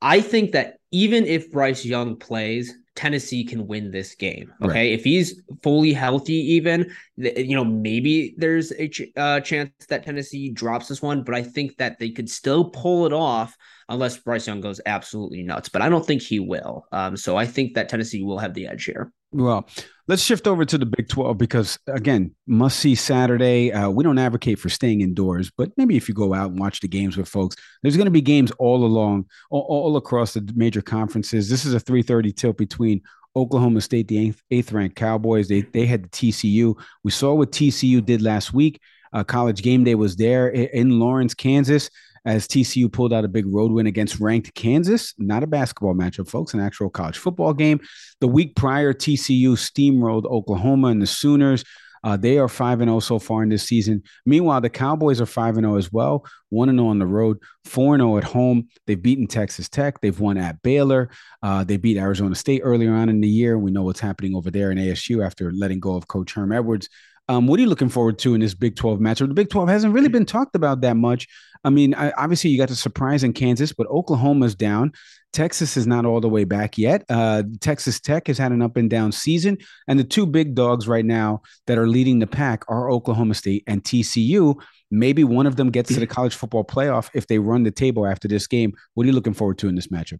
I 0.00 0.22
think 0.22 0.52
that 0.52 0.76
even 0.90 1.26
if 1.26 1.50
Bryce 1.50 1.84
Young 1.84 2.16
plays, 2.16 2.74
Tennessee 3.00 3.44
can 3.44 3.66
win 3.66 3.90
this 3.90 4.14
game. 4.14 4.52
Okay. 4.60 4.72
Right. 4.72 4.92
If 4.92 5.04
he's 5.04 5.40
fully 5.62 5.94
healthy, 5.94 6.34
even, 6.34 6.92
you 7.16 7.56
know, 7.56 7.64
maybe 7.64 8.34
there's 8.36 8.72
a 8.72 8.88
ch- 8.88 9.08
uh, 9.16 9.40
chance 9.40 9.70
that 9.88 10.04
Tennessee 10.04 10.50
drops 10.50 10.88
this 10.88 11.00
one, 11.00 11.24
but 11.24 11.34
I 11.34 11.42
think 11.42 11.78
that 11.78 11.98
they 11.98 12.10
could 12.10 12.28
still 12.28 12.68
pull 12.68 13.06
it 13.06 13.14
off 13.14 13.56
unless 13.88 14.18
Bryce 14.18 14.46
Young 14.46 14.60
goes 14.60 14.82
absolutely 14.84 15.42
nuts. 15.42 15.70
But 15.70 15.80
I 15.80 15.88
don't 15.88 16.06
think 16.06 16.20
he 16.20 16.40
will. 16.40 16.84
Um, 16.92 17.16
so 17.16 17.38
I 17.38 17.46
think 17.46 17.72
that 17.72 17.88
Tennessee 17.88 18.22
will 18.22 18.38
have 18.38 18.52
the 18.52 18.66
edge 18.66 18.84
here. 18.84 19.10
Well, 19.32 19.68
let's 20.08 20.22
shift 20.22 20.48
over 20.48 20.64
to 20.64 20.76
the 20.76 20.86
Big 20.86 21.08
12 21.08 21.38
because, 21.38 21.78
again, 21.86 22.34
must 22.48 22.80
see 22.80 22.96
Saturday. 22.96 23.72
Uh, 23.72 23.88
we 23.88 24.02
don't 24.02 24.18
advocate 24.18 24.58
for 24.58 24.68
staying 24.68 25.02
indoors, 25.02 25.52
but 25.56 25.70
maybe 25.76 25.96
if 25.96 26.08
you 26.08 26.14
go 26.14 26.34
out 26.34 26.50
and 26.50 26.58
watch 26.58 26.80
the 26.80 26.88
games 26.88 27.16
with 27.16 27.28
folks, 27.28 27.54
there's 27.82 27.96
going 27.96 28.06
to 28.06 28.10
be 28.10 28.20
games 28.20 28.50
all 28.58 28.84
along, 28.84 29.26
all, 29.50 29.64
all, 29.68 29.96
across 29.96 30.34
the 30.34 30.52
major 30.56 30.82
conferences. 30.82 31.48
This 31.48 31.64
is 31.64 31.74
a 31.74 31.80
3:30 31.80 32.34
tilt 32.34 32.56
between 32.56 33.02
Oklahoma 33.36 33.80
State, 33.80 34.08
the 34.08 34.18
eighth, 34.18 34.42
eighth 34.50 34.72
ranked 34.72 34.96
Cowboys. 34.96 35.46
They 35.46 35.60
they 35.60 35.86
had 35.86 36.04
the 36.04 36.08
TCU. 36.08 36.76
We 37.04 37.12
saw 37.12 37.32
what 37.34 37.52
TCU 37.52 38.04
did 38.04 38.20
last 38.20 38.52
week. 38.52 38.80
Uh, 39.12 39.22
college 39.22 39.62
game 39.62 39.84
day 39.84 39.94
was 39.94 40.16
there 40.16 40.48
in 40.48 40.98
Lawrence, 40.98 41.34
Kansas 41.34 41.88
as 42.24 42.46
TCU 42.46 42.92
pulled 42.92 43.12
out 43.12 43.24
a 43.24 43.28
big 43.28 43.46
road 43.46 43.72
win 43.72 43.86
against 43.86 44.20
ranked 44.20 44.54
Kansas. 44.54 45.14
Not 45.18 45.42
a 45.42 45.46
basketball 45.46 45.94
matchup, 45.94 46.28
folks, 46.28 46.54
an 46.54 46.60
actual 46.60 46.90
college 46.90 47.18
football 47.18 47.54
game. 47.54 47.80
The 48.20 48.28
week 48.28 48.56
prior, 48.56 48.92
TCU 48.92 49.52
steamrolled 49.52 50.26
Oklahoma 50.26 50.88
and 50.88 51.00
the 51.00 51.06
Sooners. 51.06 51.64
Uh, 52.02 52.16
they 52.16 52.38
are 52.38 52.48
5 52.48 52.78
0 52.78 53.00
so 53.00 53.18
far 53.18 53.42
in 53.42 53.48
this 53.48 53.64
season. 53.64 54.02
Meanwhile, 54.24 54.62
the 54.62 54.70
Cowboys 54.70 55.20
are 55.20 55.26
5 55.26 55.56
0 55.56 55.76
as 55.76 55.92
well, 55.92 56.24
1 56.48 56.70
0 56.70 56.86
on 56.86 56.98
the 56.98 57.06
road, 57.06 57.38
4 57.64 57.96
0 57.96 58.16
at 58.16 58.24
home. 58.24 58.68
They've 58.86 59.00
beaten 59.00 59.26
Texas 59.26 59.68
Tech. 59.68 60.00
They've 60.00 60.18
won 60.18 60.38
at 60.38 60.62
Baylor. 60.62 61.10
Uh, 61.42 61.64
they 61.64 61.76
beat 61.76 61.98
Arizona 61.98 62.34
State 62.34 62.62
earlier 62.64 62.94
on 62.94 63.08
in 63.08 63.20
the 63.20 63.28
year. 63.28 63.58
We 63.58 63.70
know 63.70 63.82
what's 63.82 64.00
happening 64.00 64.34
over 64.34 64.50
there 64.50 64.70
in 64.70 64.78
ASU 64.78 65.24
after 65.24 65.52
letting 65.52 65.80
go 65.80 65.94
of 65.94 66.08
Coach 66.08 66.32
Herm 66.32 66.52
Edwards. 66.52 66.88
Um, 67.30 67.46
what 67.46 67.60
are 67.60 67.62
you 67.62 67.68
looking 67.68 67.88
forward 67.88 68.18
to 68.20 68.34
in 68.34 68.40
this 68.40 68.54
Big 68.54 68.74
12 68.74 68.98
matchup? 68.98 69.28
The 69.28 69.34
Big 69.34 69.50
12 69.50 69.68
hasn't 69.68 69.94
really 69.94 70.08
been 70.08 70.26
talked 70.26 70.56
about 70.56 70.80
that 70.80 70.96
much. 70.96 71.28
I 71.62 71.70
mean, 71.70 71.94
I, 71.94 72.10
obviously 72.18 72.50
you 72.50 72.58
got 72.58 72.70
the 72.70 72.74
surprise 72.74 73.22
in 73.22 73.34
Kansas, 73.34 73.72
but 73.72 73.86
Oklahoma's 73.86 74.56
down. 74.56 74.90
Texas 75.32 75.76
is 75.76 75.86
not 75.86 76.04
all 76.04 76.20
the 76.20 76.28
way 76.28 76.42
back 76.42 76.76
yet. 76.76 77.04
Uh, 77.08 77.44
Texas 77.60 78.00
Tech 78.00 78.26
has 78.26 78.36
had 78.36 78.50
an 78.50 78.62
up 78.62 78.76
and 78.76 78.90
down 78.90 79.12
season, 79.12 79.58
and 79.86 79.96
the 79.96 80.02
two 80.02 80.26
big 80.26 80.56
dogs 80.56 80.88
right 80.88 81.04
now 81.04 81.42
that 81.68 81.78
are 81.78 81.86
leading 81.86 82.18
the 82.18 82.26
pack 82.26 82.64
are 82.66 82.90
Oklahoma 82.90 83.34
State 83.34 83.62
and 83.68 83.84
TCU. 83.84 84.60
Maybe 84.90 85.22
one 85.22 85.46
of 85.46 85.54
them 85.54 85.70
gets 85.70 85.94
to 85.94 86.00
the 86.00 86.06
college 86.08 86.34
football 86.34 86.64
playoff 86.64 87.10
if 87.14 87.28
they 87.28 87.38
run 87.38 87.62
the 87.62 87.70
table 87.70 88.08
after 88.08 88.26
this 88.26 88.48
game. 88.48 88.72
What 88.94 89.04
are 89.04 89.06
you 89.06 89.12
looking 89.12 89.34
forward 89.34 89.58
to 89.58 89.68
in 89.68 89.76
this 89.76 89.86
matchup? 89.86 90.18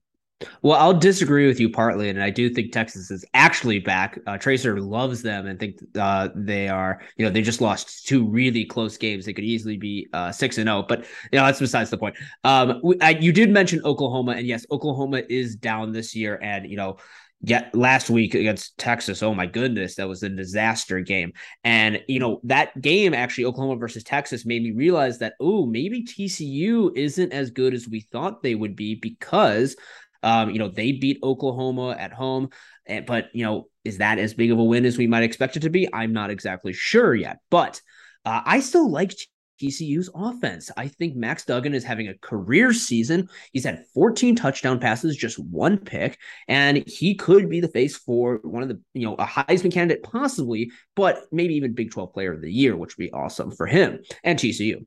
Well, 0.62 0.80
I'll 0.80 0.94
disagree 0.94 1.46
with 1.46 1.60
you 1.60 1.68
partly, 1.68 2.08
and 2.08 2.22
I 2.22 2.30
do 2.30 2.48
think 2.48 2.72
Texas 2.72 3.10
is 3.10 3.24
actually 3.34 3.78
back. 3.78 4.18
Uh, 4.26 4.38
Tracer 4.38 4.80
loves 4.80 5.22
them 5.22 5.46
and 5.46 5.58
think 5.58 5.78
uh, 5.98 6.28
they 6.34 6.68
are. 6.68 7.02
You 7.16 7.26
know, 7.26 7.30
they 7.30 7.42
just 7.42 7.60
lost 7.60 8.06
two 8.06 8.26
really 8.26 8.64
close 8.64 8.96
games. 8.96 9.26
They 9.26 9.34
could 9.34 9.44
easily 9.44 9.76
be 9.76 10.08
uh, 10.12 10.32
six 10.32 10.56
and 10.56 10.66
zero, 10.66 10.78
oh, 10.78 10.82
but 10.88 11.00
you 11.30 11.38
know 11.38 11.44
that's 11.44 11.60
besides 11.60 11.90
the 11.90 11.98
point. 11.98 12.16
Um, 12.44 12.80
I, 13.02 13.10
you 13.10 13.32
did 13.32 13.50
mention 13.50 13.82
Oklahoma, 13.84 14.32
and 14.32 14.46
yes, 14.46 14.64
Oklahoma 14.70 15.22
is 15.28 15.56
down 15.56 15.92
this 15.92 16.14
year, 16.14 16.38
and 16.42 16.68
you 16.68 16.76
know. 16.76 16.96
Yet 17.42 17.74
last 17.74 18.10
week 18.10 18.34
against 18.34 18.76
Texas, 18.76 19.22
oh 19.22 19.32
my 19.32 19.46
goodness, 19.46 19.94
that 19.94 20.06
was 20.06 20.22
a 20.22 20.28
disaster 20.28 21.00
game. 21.00 21.32
And 21.64 22.02
you 22.06 22.20
know 22.20 22.42
that 22.44 22.78
game 22.82 23.14
actually, 23.14 23.46
Oklahoma 23.46 23.78
versus 23.78 24.04
Texas, 24.04 24.44
made 24.44 24.62
me 24.62 24.72
realize 24.72 25.20
that 25.20 25.36
oh 25.40 25.64
maybe 25.64 26.04
TCU 26.04 26.94
isn't 26.94 27.32
as 27.32 27.50
good 27.50 27.72
as 27.72 27.88
we 27.88 28.00
thought 28.00 28.42
they 28.42 28.54
would 28.54 28.76
be 28.76 28.94
because 28.94 29.74
um, 30.22 30.50
you 30.50 30.58
know, 30.58 30.68
they 30.68 30.92
beat 30.92 31.18
Oklahoma 31.22 31.96
at 31.98 32.12
home, 32.12 32.50
eh, 32.86 33.00
but 33.00 33.28
you 33.32 33.44
know, 33.44 33.68
is 33.84 33.98
that 33.98 34.18
as 34.18 34.34
big 34.34 34.50
of 34.50 34.58
a 34.58 34.64
win 34.64 34.84
as 34.84 34.98
we 34.98 35.06
might 35.06 35.22
expect 35.22 35.56
it 35.56 35.60
to 35.60 35.70
be? 35.70 35.88
I'm 35.92 36.12
not 36.12 36.30
exactly 36.30 36.72
sure 36.72 37.14
yet, 37.14 37.38
but 37.50 37.80
uh, 38.24 38.42
I 38.44 38.60
still 38.60 38.90
like 38.90 39.14
TCU's 39.60 40.10
offense. 40.14 40.70
I 40.76 40.88
think 40.88 41.16
Max 41.16 41.44
Duggan 41.44 41.74
is 41.74 41.84
having 41.84 42.08
a 42.08 42.18
career 42.18 42.72
season. 42.72 43.28
He's 43.52 43.64
had 43.64 43.84
14 43.94 44.36
touchdown 44.36 44.78
passes, 44.78 45.16
just 45.16 45.38
one 45.38 45.78
pick, 45.78 46.18
and 46.48 46.82
he 46.86 47.14
could 47.14 47.48
be 47.48 47.60
the 47.60 47.68
face 47.68 47.96
for 47.96 48.40
one 48.42 48.62
of 48.62 48.68
the, 48.68 48.80
you 48.94 49.06
know, 49.06 49.14
a 49.14 49.26
Heisman 49.26 49.72
candidate 49.72 50.02
possibly, 50.02 50.70
but 50.96 51.22
maybe 51.30 51.54
even 51.54 51.74
Big 51.74 51.90
12 51.90 52.12
player 52.12 52.32
of 52.32 52.40
the 52.40 52.52
year, 52.52 52.76
which 52.76 52.96
would 52.96 53.04
be 53.04 53.12
awesome 53.12 53.50
for 53.50 53.66
him 53.66 54.00
and 54.24 54.38
TCU 54.38 54.86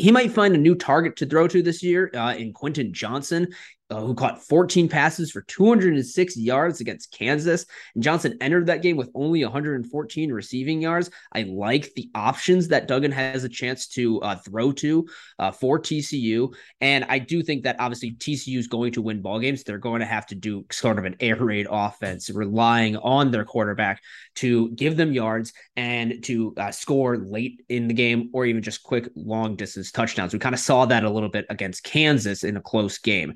he 0.00 0.10
might 0.10 0.32
find 0.32 0.54
a 0.54 0.58
new 0.58 0.74
target 0.74 1.16
to 1.16 1.26
throw 1.26 1.46
to 1.46 1.62
this 1.62 1.82
year 1.82 2.10
uh, 2.14 2.34
in 2.34 2.54
Quentin 2.54 2.92
Johnston 2.92 3.48
uh, 3.90 4.00
who 4.00 4.14
caught 4.14 4.42
14 4.42 4.88
passes 4.88 5.30
for 5.30 5.42
206 5.42 6.36
yards 6.36 6.80
against 6.80 7.12
Kansas. 7.12 7.66
And 7.94 8.02
Johnston 8.02 8.38
entered 8.40 8.66
that 8.66 8.82
game 8.82 8.96
with 8.96 9.10
only 9.14 9.42
114 9.42 10.32
receiving 10.32 10.80
yards. 10.80 11.10
I 11.32 11.42
like 11.42 11.92
the 11.94 12.10
options 12.14 12.68
that 12.68 12.86
Duggan 12.86 13.12
has 13.12 13.44
a 13.44 13.48
chance 13.48 13.88
to 13.88 14.20
uh, 14.22 14.36
throw 14.36 14.72
to 14.72 15.08
uh, 15.38 15.50
for 15.50 15.78
TCU. 15.78 16.54
And 16.80 17.04
I 17.08 17.18
do 17.18 17.42
think 17.42 17.64
that 17.64 17.76
obviously 17.78 18.12
TCU 18.12 18.58
is 18.58 18.68
going 18.68 18.92
to 18.92 19.02
win 19.02 19.22
ball 19.22 19.40
games. 19.40 19.64
They're 19.64 19.78
going 19.78 20.00
to 20.00 20.06
have 20.06 20.26
to 20.26 20.34
do 20.34 20.64
sort 20.70 20.98
of 20.98 21.04
an 21.04 21.16
air 21.20 21.36
raid 21.36 21.66
offense, 21.70 22.30
relying 22.30 22.96
on 22.96 23.30
their 23.30 23.44
quarterback 23.44 24.02
to 24.36 24.70
give 24.70 24.96
them 24.96 25.12
yards 25.12 25.52
and 25.76 26.22
to 26.24 26.54
uh, 26.56 26.70
score 26.70 27.18
late 27.18 27.62
in 27.68 27.88
the 27.88 27.94
game 27.94 28.30
or 28.32 28.46
even 28.46 28.62
just 28.62 28.82
quick 28.82 29.08
long 29.14 29.56
distance 29.56 29.90
touchdowns. 29.90 30.32
We 30.32 30.38
kind 30.38 30.54
of 30.54 30.60
saw 30.60 30.86
that 30.86 31.04
a 31.04 31.10
little 31.10 31.28
bit 31.28 31.46
against 31.50 31.84
Kansas 31.84 32.44
in 32.44 32.56
a 32.56 32.60
close 32.60 32.98
game. 32.98 33.34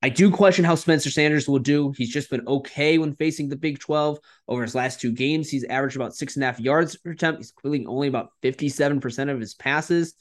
I 0.00 0.10
do 0.10 0.30
question 0.30 0.64
how 0.64 0.76
Spencer 0.76 1.10
Sanders 1.10 1.48
will 1.48 1.58
do. 1.58 1.92
He's 1.96 2.12
just 2.12 2.30
been 2.30 2.46
okay 2.46 2.98
when 2.98 3.16
facing 3.16 3.48
the 3.48 3.56
Big 3.56 3.80
12. 3.80 4.18
Over 4.46 4.62
his 4.62 4.74
last 4.74 5.00
two 5.00 5.10
games, 5.10 5.50
he's 5.50 5.64
averaged 5.64 5.96
about 5.96 6.14
six 6.14 6.36
and 6.36 6.44
a 6.44 6.46
half 6.46 6.60
yards 6.60 6.96
per 6.96 7.10
attempt. 7.10 7.40
He's 7.40 7.50
completing 7.50 7.88
only 7.88 8.06
about 8.06 8.30
57% 8.42 9.30
of 9.30 9.40
his 9.40 9.54
passes. 9.54 10.14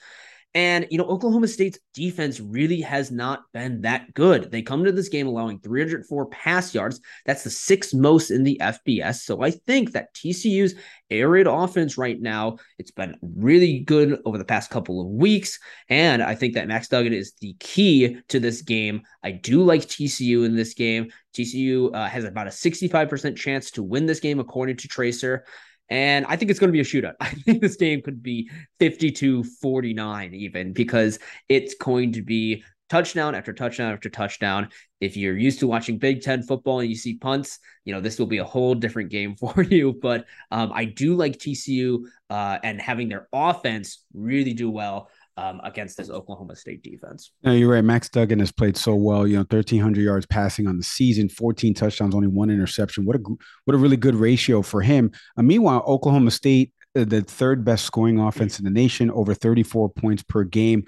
And, 0.53 0.87
you 0.89 0.97
know, 0.97 1.05
Oklahoma 1.05 1.47
State's 1.47 1.77
defense 1.93 2.39
really 2.39 2.81
has 2.81 3.11
not 3.11 3.43
been 3.53 3.81
that 3.81 4.13
good. 4.15 4.49
They 4.49 4.61
come 4.61 4.83
to 4.85 4.91
this 4.91 5.09
game 5.09 5.27
allowing 5.27 5.59
304 5.59 6.25
pass 6.27 6.73
yards. 6.73 6.99
That's 7.25 7.43
the 7.43 7.49
sixth 7.49 7.93
most 7.93 8.31
in 8.31 8.43
the 8.43 8.59
FBS. 8.61 9.17
So 9.17 9.43
I 9.43 9.51
think 9.51 9.91
that 9.91 10.15
TCU's 10.15 10.73
air 11.11 11.29
raid 11.29 11.47
offense 11.47 11.97
right 11.97 12.19
now, 12.19 12.57
it's 12.79 12.91
been 12.91 13.15
really 13.21 13.79
good 13.79 14.19
over 14.25 14.37
the 14.37 14.45
past 14.45 14.71
couple 14.71 14.99
of 14.99 15.07
weeks. 15.07 15.59
And 15.89 16.23
I 16.23 16.33
think 16.33 16.55
that 16.55 16.67
Max 16.67 16.87
Duggan 16.87 17.13
is 17.13 17.33
the 17.39 17.55
key 17.59 18.17
to 18.29 18.39
this 18.39 18.61
game. 18.61 19.01
I 19.23 19.31
do 19.31 19.61
like 19.61 19.81
TCU 19.81 20.45
in 20.45 20.55
this 20.55 20.73
game. 20.73 21.11
TCU 21.35 21.93
uh, 21.93 22.07
has 22.07 22.23
about 22.23 22.47
a 22.47 22.51
65% 22.51 23.35
chance 23.35 23.71
to 23.71 23.83
win 23.83 24.07
this 24.07 24.19
game, 24.19 24.39
according 24.39 24.77
to 24.77 24.87
Tracer. 24.87 25.45
And 25.89 26.25
I 26.27 26.35
think 26.35 26.51
it's 26.51 26.59
going 26.59 26.69
to 26.69 26.73
be 26.73 26.81
a 26.81 26.83
shootout. 26.83 27.15
I 27.19 27.29
think 27.29 27.61
this 27.61 27.75
game 27.75 28.01
could 28.01 28.21
be 28.21 28.49
52 28.79 29.43
49, 29.43 30.33
even 30.33 30.73
because 30.73 31.19
it's 31.49 31.75
going 31.75 32.13
to 32.13 32.21
be 32.21 32.63
touchdown 32.89 33.35
after 33.35 33.53
touchdown 33.53 33.93
after 33.93 34.09
touchdown. 34.09 34.69
If 34.99 35.17
you're 35.17 35.37
used 35.37 35.59
to 35.59 35.67
watching 35.67 35.97
Big 35.97 36.21
Ten 36.21 36.41
football 36.41 36.79
and 36.79 36.89
you 36.89 36.95
see 36.95 37.15
punts, 37.15 37.59
you 37.85 37.93
know, 37.93 38.01
this 38.01 38.17
will 38.17 38.27
be 38.27 38.39
a 38.39 38.45
whole 38.45 38.75
different 38.75 39.09
game 39.09 39.35
for 39.39 39.61
you. 39.61 39.93
But 40.01 40.25
um, 40.51 40.71
I 40.73 40.85
do 40.85 41.15
like 41.15 41.37
TCU 41.37 42.05
uh, 42.29 42.57
and 42.63 42.81
having 42.81 43.09
their 43.09 43.27
offense 43.33 44.03
really 44.13 44.53
do 44.53 44.69
well 44.69 45.09
um, 45.37 45.61
against 45.63 45.97
this 45.97 46.09
Oklahoma 46.09 46.55
State 46.55 46.81
defense. 46.81 47.31
No, 47.43 47.53
you're 47.53 47.71
right. 47.71 47.83
Max 47.83 48.09
Duggan 48.09 48.39
has 48.39 48.51
played 48.51 48.75
so 48.75 48.95
well. 48.95 49.27
You 49.27 49.35
know, 49.35 49.41
1,300 49.41 50.01
yards 50.01 50.25
passing 50.25 50.67
on 50.67 50.77
the 50.77 50.83
season, 50.83 51.29
14 51.29 51.73
touchdowns, 51.73 52.15
only 52.15 52.27
one 52.27 52.49
interception. 52.49 53.05
What 53.05 53.15
a 53.15 53.19
what 53.65 53.75
a 53.75 53.77
really 53.77 53.97
good 53.97 54.15
ratio 54.15 54.61
for 54.61 54.81
him. 54.81 55.11
Uh, 55.37 55.43
meanwhile, 55.43 55.83
Oklahoma 55.87 56.31
State, 56.31 56.73
uh, 56.95 57.05
the 57.05 57.21
third 57.21 57.63
best 57.63 57.85
scoring 57.85 58.19
offense 58.19 58.57
in 58.57 58.65
the 58.65 58.71
nation, 58.71 59.11
over 59.11 59.33
34 59.33 59.89
points 59.89 60.23
per 60.23 60.43
game. 60.43 60.83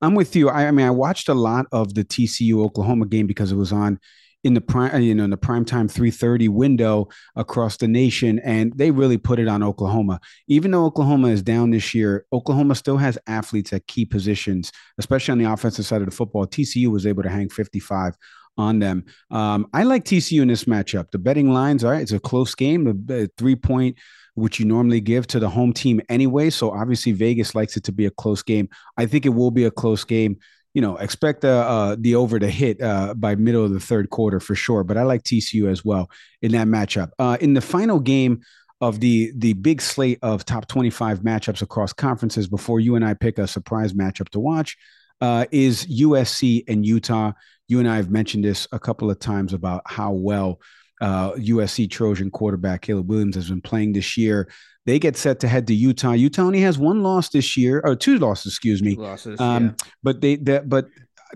I'm 0.00 0.16
with 0.16 0.34
you. 0.34 0.48
I, 0.48 0.66
I 0.66 0.70
mean, 0.72 0.86
I 0.86 0.90
watched 0.90 1.28
a 1.28 1.34
lot 1.34 1.66
of 1.70 1.94
the 1.94 2.04
TCU 2.04 2.64
Oklahoma 2.64 3.06
game 3.06 3.28
because 3.28 3.52
it 3.52 3.56
was 3.56 3.72
on 3.72 4.00
in 4.44 4.54
the 4.54 4.60
prime, 4.60 5.02
you 5.02 5.14
know, 5.14 5.24
in 5.24 5.30
the 5.30 5.36
prime 5.36 5.64
time 5.64 5.88
3:30 5.88 6.48
window 6.48 7.08
across 7.36 7.76
the 7.76 7.88
nation, 7.88 8.38
and 8.40 8.72
they 8.76 8.90
really 8.90 9.18
put 9.18 9.38
it 9.38 9.48
on 9.48 9.62
Oklahoma. 9.62 10.20
Even 10.48 10.70
though 10.70 10.84
Oklahoma 10.84 11.28
is 11.28 11.42
down 11.42 11.70
this 11.70 11.94
year, 11.94 12.26
Oklahoma 12.32 12.74
still 12.74 12.96
has 12.96 13.18
athletes 13.26 13.72
at 13.72 13.86
key 13.86 14.04
positions, 14.04 14.72
especially 14.98 15.32
on 15.32 15.38
the 15.38 15.52
offensive 15.52 15.86
side 15.86 16.02
of 16.02 16.08
the 16.08 16.14
football. 16.14 16.46
TCU 16.46 16.88
was 16.88 17.06
able 17.06 17.22
to 17.22 17.30
hang 17.30 17.48
55 17.48 18.16
on 18.58 18.78
them. 18.78 19.04
Um, 19.30 19.66
I 19.72 19.84
like 19.84 20.04
TCU 20.04 20.42
in 20.42 20.48
this 20.48 20.64
matchup. 20.64 21.10
The 21.10 21.18
betting 21.18 21.52
lines, 21.52 21.84
all 21.84 21.92
right, 21.92 22.02
it's 22.02 22.12
a 22.12 22.20
close 22.20 22.54
game, 22.54 22.86
a, 22.86 23.14
a 23.14 23.28
three 23.38 23.56
point, 23.56 23.96
which 24.34 24.58
you 24.58 24.66
normally 24.66 25.00
give 25.00 25.26
to 25.28 25.38
the 25.38 25.48
home 25.48 25.72
team 25.72 26.00
anyway. 26.08 26.50
So 26.50 26.70
obviously 26.70 27.12
Vegas 27.12 27.54
likes 27.54 27.76
it 27.76 27.84
to 27.84 27.92
be 27.92 28.06
a 28.06 28.10
close 28.10 28.42
game. 28.42 28.68
I 28.96 29.06
think 29.06 29.26
it 29.26 29.30
will 29.30 29.50
be 29.50 29.64
a 29.64 29.70
close 29.70 30.04
game 30.04 30.38
you 30.74 30.80
know, 30.80 30.96
expect 30.96 31.42
the 31.42 31.52
uh, 31.52 31.96
the 31.98 32.14
over 32.14 32.38
to 32.38 32.48
hit 32.48 32.80
uh, 32.80 33.14
by 33.14 33.34
middle 33.34 33.64
of 33.64 33.72
the 33.72 33.80
third 33.80 34.10
quarter 34.10 34.40
for 34.40 34.54
sure. 34.54 34.84
But 34.84 34.96
I 34.96 35.02
like 35.02 35.22
TCU 35.22 35.70
as 35.70 35.84
well 35.84 36.10
in 36.40 36.52
that 36.52 36.66
matchup. 36.66 37.10
Uh, 37.18 37.36
in 37.40 37.54
the 37.54 37.60
final 37.60 38.00
game 38.00 38.40
of 38.80 39.00
the 39.00 39.32
the 39.36 39.52
big 39.54 39.82
slate 39.82 40.18
of 40.22 40.44
top 40.44 40.66
25 40.68 41.20
matchups 41.20 41.62
across 41.62 41.92
conferences, 41.92 42.48
before 42.48 42.80
you 42.80 42.96
and 42.96 43.04
I 43.04 43.14
pick 43.14 43.38
a 43.38 43.46
surprise 43.46 43.92
matchup 43.92 44.30
to 44.30 44.40
watch, 44.40 44.76
uh, 45.20 45.44
is 45.50 45.86
USC 45.86 46.64
and 46.68 46.86
Utah. 46.86 47.32
You 47.68 47.78
and 47.78 47.88
I 47.88 47.96
have 47.96 48.10
mentioned 48.10 48.44
this 48.44 48.66
a 48.72 48.78
couple 48.78 49.10
of 49.10 49.18
times 49.18 49.52
about 49.52 49.82
how 49.86 50.12
well 50.12 50.58
USC 51.02 51.84
uh, 51.84 51.88
Trojan 51.90 52.30
quarterback 52.30 52.82
Caleb 52.82 53.08
Williams 53.08 53.34
has 53.34 53.48
been 53.48 53.60
playing 53.60 53.92
this 53.92 54.16
year. 54.16 54.48
They 54.84 54.98
get 54.98 55.16
set 55.16 55.40
to 55.40 55.48
head 55.48 55.66
to 55.68 55.74
Utah. 55.74 56.12
Utah 56.12 56.42
only 56.42 56.60
has 56.60 56.78
one 56.78 57.02
loss 57.02 57.28
this 57.28 57.56
year, 57.56 57.80
or 57.84 57.94
two 57.94 58.18
losses, 58.18 58.52
excuse 58.52 58.82
me. 58.82 58.96
Losses, 58.96 59.40
um, 59.40 59.64
yeah. 59.64 59.72
But 60.02 60.20
they, 60.20 60.36
they, 60.36 60.58
but 60.58 60.86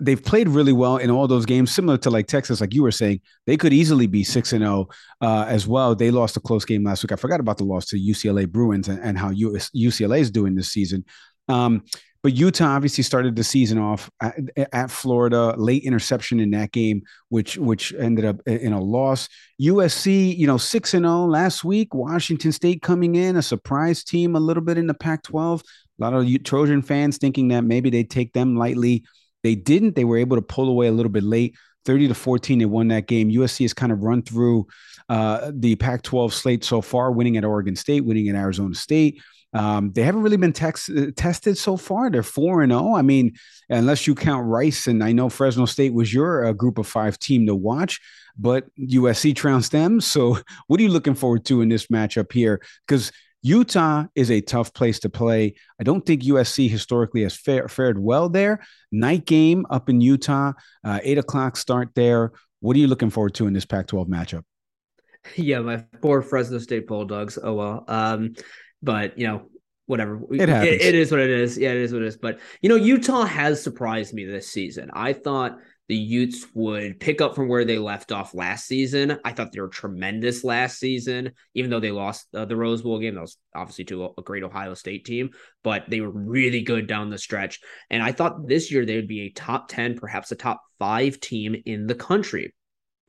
they've 0.01 0.21
played 0.21 0.49
really 0.49 0.73
well 0.73 0.97
in 0.97 1.09
all 1.09 1.27
those 1.27 1.45
games, 1.45 1.71
similar 1.71 1.97
to 1.99 2.09
like 2.09 2.27
Texas, 2.27 2.61
like 2.61 2.73
you 2.73 2.83
were 2.83 2.91
saying. 2.91 3.21
They 3.45 3.57
could 3.57 3.73
easily 3.73 4.07
be 4.07 4.23
six 4.23 4.53
and 4.53 4.63
zero 4.63 4.87
oh, 5.21 5.27
uh, 5.27 5.45
as 5.45 5.67
well. 5.67 5.95
They 5.95 6.11
lost 6.11 6.37
a 6.37 6.39
close 6.39 6.65
game 6.65 6.83
last 6.83 7.03
week. 7.03 7.11
I 7.11 7.15
forgot 7.15 7.39
about 7.39 7.57
the 7.57 7.63
loss 7.63 7.85
to 7.87 7.99
UCLA 7.99 8.47
Bruins 8.47 8.87
and, 8.87 8.99
and 9.01 9.17
how 9.17 9.29
US, 9.29 9.69
UCLA 9.75 10.19
is 10.19 10.31
doing 10.31 10.55
this 10.55 10.69
season. 10.69 11.05
Um, 11.47 11.85
but 12.23 12.33
Utah 12.33 12.75
obviously 12.75 13.03
started 13.03 13.35
the 13.35 13.43
season 13.43 13.77
off 13.77 14.09
at, 14.21 14.35
at, 14.73 14.91
Florida, 14.91 15.55
late 15.57 15.83
interception 15.83 16.39
in 16.39 16.51
that 16.51 16.71
game, 16.71 17.03
which 17.29 17.57
which 17.57 17.93
ended 17.93 18.25
up 18.25 18.41
in 18.47 18.73
a 18.73 18.81
loss. 18.81 19.29
USC, 19.61 20.35
you 20.35 20.47
know, 20.47 20.57
six 20.57 20.93
and 20.93 21.03
zero 21.03 21.13
oh 21.13 21.25
last 21.25 21.63
week. 21.63 21.93
Washington 21.93 22.51
State 22.51 22.81
coming 22.81 23.15
in, 23.15 23.35
a 23.35 23.41
surprise 23.41 24.03
team, 24.03 24.35
a 24.35 24.39
little 24.39 24.63
bit 24.63 24.77
in 24.77 24.87
the 24.87 24.93
Pac-12. 24.93 25.61
A 25.61 26.03
lot 26.03 26.13
of 26.13 26.43
Trojan 26.43 26.81
fans 26.81 27.17
thinking 27.17 27.49
that 27.49 27.61
maybe 27.61 27.89
they 27.89 28.03
take 28.03 28.33
them 28.33 28.55
lightly. 28.55 29.03
They 29.43 29.55
didn't. 29.55 29.95
They 29.95 30.05
were 30.05 30.17
able 30.17 30.37
to 30.37 30.41
pull 30.41 30.69
away 30.69 30.87
a 30.87 30.91
little 30.91 31.11
bit 31.11 31.23
late. 31.23 31.55
30 31.85 32.09
to 32.09 32.13
14, 32.13 32.59
they 32.59 32.65
won 32.65 32.89
that 32.89 33.07
game. 33.07 33.29
USC 33.29 33.61
has 33.61 33.73
kind 33.73 33.93
of 33.93 34.03
run 34.03 34.21
through 34.21 34.67
uh, 35.07 35.51
the 35.53 35.75
Pac 35.77 36.01
12 36.01 36.33
slate 36.33 36.63
so 36.65 36.81
far, 36.81 37.13
winning 37.13 37.37
at 37.37 37.45
Oregon 37.45 37.77
State, 37.77 38.01
winning 38.01 38.27
at 38.27 38.35
Arizona 38.35 38.75
State. 38.75 39.21
Um, 39.53 39.91
they 39.93 40.03
haven't 40.03 40.23
really 40.23 40.37
been 40.37 40.53
tex- 40.53 40.89
uh, 40.89 41.11
tested 41.15 41.57
so 41.57 41.77
far. 41.77 42.09
They're 42.09 42.23
four 42.23 42.61
and 42.61 42.71
zero. 42.71 42.89
Oh. 42.89 42.95
I 42.95 43.01
mean, 43.01 43.35
unless 43.69 44.05
you 44.05 44.13
count 44.15 44.47
Rice, 44.47 44.87
and 44.87 45.03
I 45.03 45.13
know 45.13 45.29
Fresno 45.29 45.65
State 45.65 45.93
was 45.93 46.13
your 46.13 46.45
uh, 46.45 46.53
group 46.53 46.77
of 46.77 46.87
five 46.87 47.17
team 47.17 47.47
to 47.47 47.55
watch, 47.55 47.99
but 48.37 48.65
USC 48.77 49.35
trounced 49.35 49.71
them. 49.71 50.01
So, 50.01 50.37
what 50.67 50.79
are 50.79 50.83
you 50.83 50.89
looking 50.89 51.15
forward 51.15 51.45
to 51.45 51.61
in 51.61 51.69
this 51.69 51.87
matchup 51.87 52.31
here? 52.31 52.61
Because 52.87 53.11
Utah 53.43 54.05
is 54.15 54.29
a 54.31 54.41
tough 54.41 54.73
place 54.73 54.99
to 54.99 55.09
play. 55.09 55.55
I 55.79 55.83
don't 55.83 56.05
think 56.05 56.23
USC 56.23 56.69
historically 56.69 57.23
has 57.23 57.37
fared 57.37 57.97
well 57.97 58.29
there. 58.29 58.65
Night 58.91 59.25
game 59.25 59.65
up 59.69 59.89
in 59.89 60.01
Utah, 60.01 60.53
uh, 60.83 60.99
eight 61.03 61.17
o'clock 61.17 61.55
start 61.55 61.89
there. 61.95 62.33
What 62.59 62.75
are 62.75 62.79
you 62.79 62.87
looking 62.87 63.11
forward 63.11 63.35
to 63.35 63.47
in 63.47 63.53
this 63.53 63.65
Pac-12 63.65 64.07
matchup? 64.07 64.43
Yeah, 65.35 65.59
my 65.59 65.83
poor 66.01 66.21
Fresno 66.21 66.57
State 66.57 66.87
Bulldogs. 66.87 67.37
Oh 67.41 67.53
well. 67.53 67.83
Um, 67.89 68.35
but 68.81 69.17
you 69.17 69.27
know, 69.27 69.49
whatever. 69.85 70.21
It 70.31 70.49
happens. 70.49 70.75
It, 70.75 70.81
it 70.81 70.95
is 70.95 71.11
what 71.11 71.19
it 71.19 71.29
is. 71.29 71.57
Yeah, 71.57 71.71
it 71.71 71.77
is 71.77 71.93
what 71.93 72.01
it 72.01 72.07
is. 72.07 72.17
But 72.17 72.39
you 72.61 72.69
know, 72.69 72.75
Utah 72.75 73.25
has 73.25 73.61
surprised 73.61 74.13
me 74.13 74.25
this 74.25 74.49
season. 74.49 74.91
I 74.93 75.13
thought 75.13 75.57
the 75.87 75.95
Utes 75.95 76.45
would 76.53 76.99
pick 76.99 77.21
up 77.21 77.33
from 77.33 77.47
where 77.47 77.63
they 77.63 77.79
left 77.79 78.11
off 78.11 78.33
last 78.33 78.67
season. 78.67 79.19
I 79.23 79.31
thought 79.31 79.53
they 79.53 79.61
were 79.61 79.69
tremendous 79.69 80.43
last 80.43 80.79
season, 80.79 81.31
even 81.53 81.71
though 81.71 81.79
they 81.79 81.91
lost 81.91 82.27
uh, 82.35 82.43
the 82.43 82.57
Rose 82.57 82.81
Bowl 82.81 82.99
game. 82.99 83.15
That 83.15 83.21
was 83.21 83.37
obviously 83.55 83.85
to 83.85 84.05
a, 84.05 84.09
a, 84.17 84.21
great 84.21 84.43
Ohio 84.43 84.73
State 84.73 85.05
team, 85.05 85.29
but 85.63 85.85
they 85.87 86.01
were 86.01 86.11
really 86.11 86.61
good 86.61 86.87
down 86.87 87.09
the 87.09 87.17
stretch. 87.17 87.61
And 87.89 88.03
I 88.03 88.11
thought 88.11 88.47
this 88.47 88.69
year 88.69 88.85
they 88.85 88.97
would 88.97 89.07
be 89.07 89.21
a 89.21 89.29
top 89.29 89.69
10, 89.69 89.97
perhaps 89.97 90.31
a 90.31 90.35
top 90.35 90.61
five 90.77 91.21
team 91.21 91.55
in 91.65 91.87
the 91.87 91.95
country. 91.95 92.53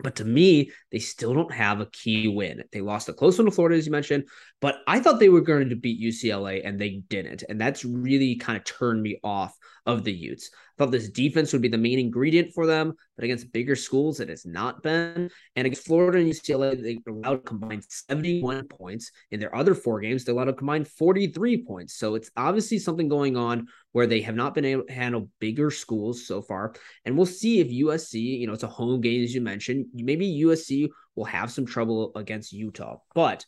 But 0.01 0.17
to 0.17 0.25
me, 0.25 0.71
they 0.93 1.01
still 1.01 1.35
don't 1.35 1.53
have 1.53 1.81
a 1.81 1.87
key 1.87 2.29
win. 2.29 2.63
They 2.71 2.81
lost 2.81 3.09
a 3.09 3.13
close 3.13 3.37
one 3.37 3.47
to 3.47 3.51
Florida, 3.51 3.77
as 3.77 3.87
you 3.87 3.93
mentioned, 3.93 4.25
but 4.61 4.77
I 4.87 5.01
thought 5.01 5.19
they 5.19 5.29
were 5.29 5.41
going 5.41 5.71
to 5.71 5.77
beat 5.77 6.01
UCLA 6.01 6.63
and 6.65 6.81
they 6.81 7.03
didn't. 7.09 7.43
And 7.49 7.61
that's 7.61 7.85
really 7.85 8.37
kind 8.37 8.57
of 8.57 8.65
turned 8.65 9.03
me 9.03 9.19
off 9.25 9.58
of 9.89 10.05
the 10.05 10.13
Utes 10.13 10.51
I 10.79 10.85
thought 10.85 10.93
this 10.93 11.11
defense 11.11 11.53
would 11.53 11.63
be 11.63 11.69
the 11.69 11.77
main 11.77 11.99
ingredient 11.99 12.55
for 12.55 12.65
them, 12.65 12.95
but 13.17 13.25
against 13.25 13.53
bigger 13.53 13.75
schools, 13.75 14.21
it 14.21 14.29
has 14.29 14.47
not 14.47 14.81
been. 14.81 15.29
And 15.57 15.67
against 15.67 15.85
Florida 15.85 16.19
and 16.19 16.31
UCLA, 16.31 16.81
they 16.81 17.01
allowed 17.09 17.45
combined 17.45 17.85
71 17.89 18.69
points. 18.69 19.11
In 19.33 19.41
their 19.41 19.53
other 19.57 19.75
four 19.75 19.99
games, 19.99 20.25
they 20.25 20.31
allowed 20.31 20.51
a 20.51 20.53
combined 20.53 20.87
43 20.87 21.65
points. 21.65 21.95
So 21.97 22.15
it's 22.15 22.31
obviously 22.37 22.79
something 22.79 23.09
going 23.09 23.37
on 23.37 23.67
where 23.91 24.07
they 24.07 24.21
have 24.21 24.37
not 24.37 24.55
been 24.55 24.65
able 24.65 24.85
to 24.85 24.93
handle 24.93 25.31
bigger 25.41 25.73
schools 25.73 26.29
so 26.29 26.43
far. 26.43 26.75
And 27.05 27.17
we'll 27.17 27.27
see 27.27 27.59
if 27.59 27.67
USC, 27.67 28.39
you 28.39 28.47
know, 28.47 28.53
it's 28.53 28.63
a 28.63 28.69
home 28.69 29.01
game, 29.01 29.25
as 29.25 29.35
you 29.35 29.41
mentioned. 29.41 29.87
Maybe 29.93 30.45
USC 30.45 30.91
will 31.17 31.25
have 31.25 31.51
some 31.51 31.67
trouble 31.67 32.13
against 32.15 32.53
Utah. 32.53 32.99
But 33.17 33.45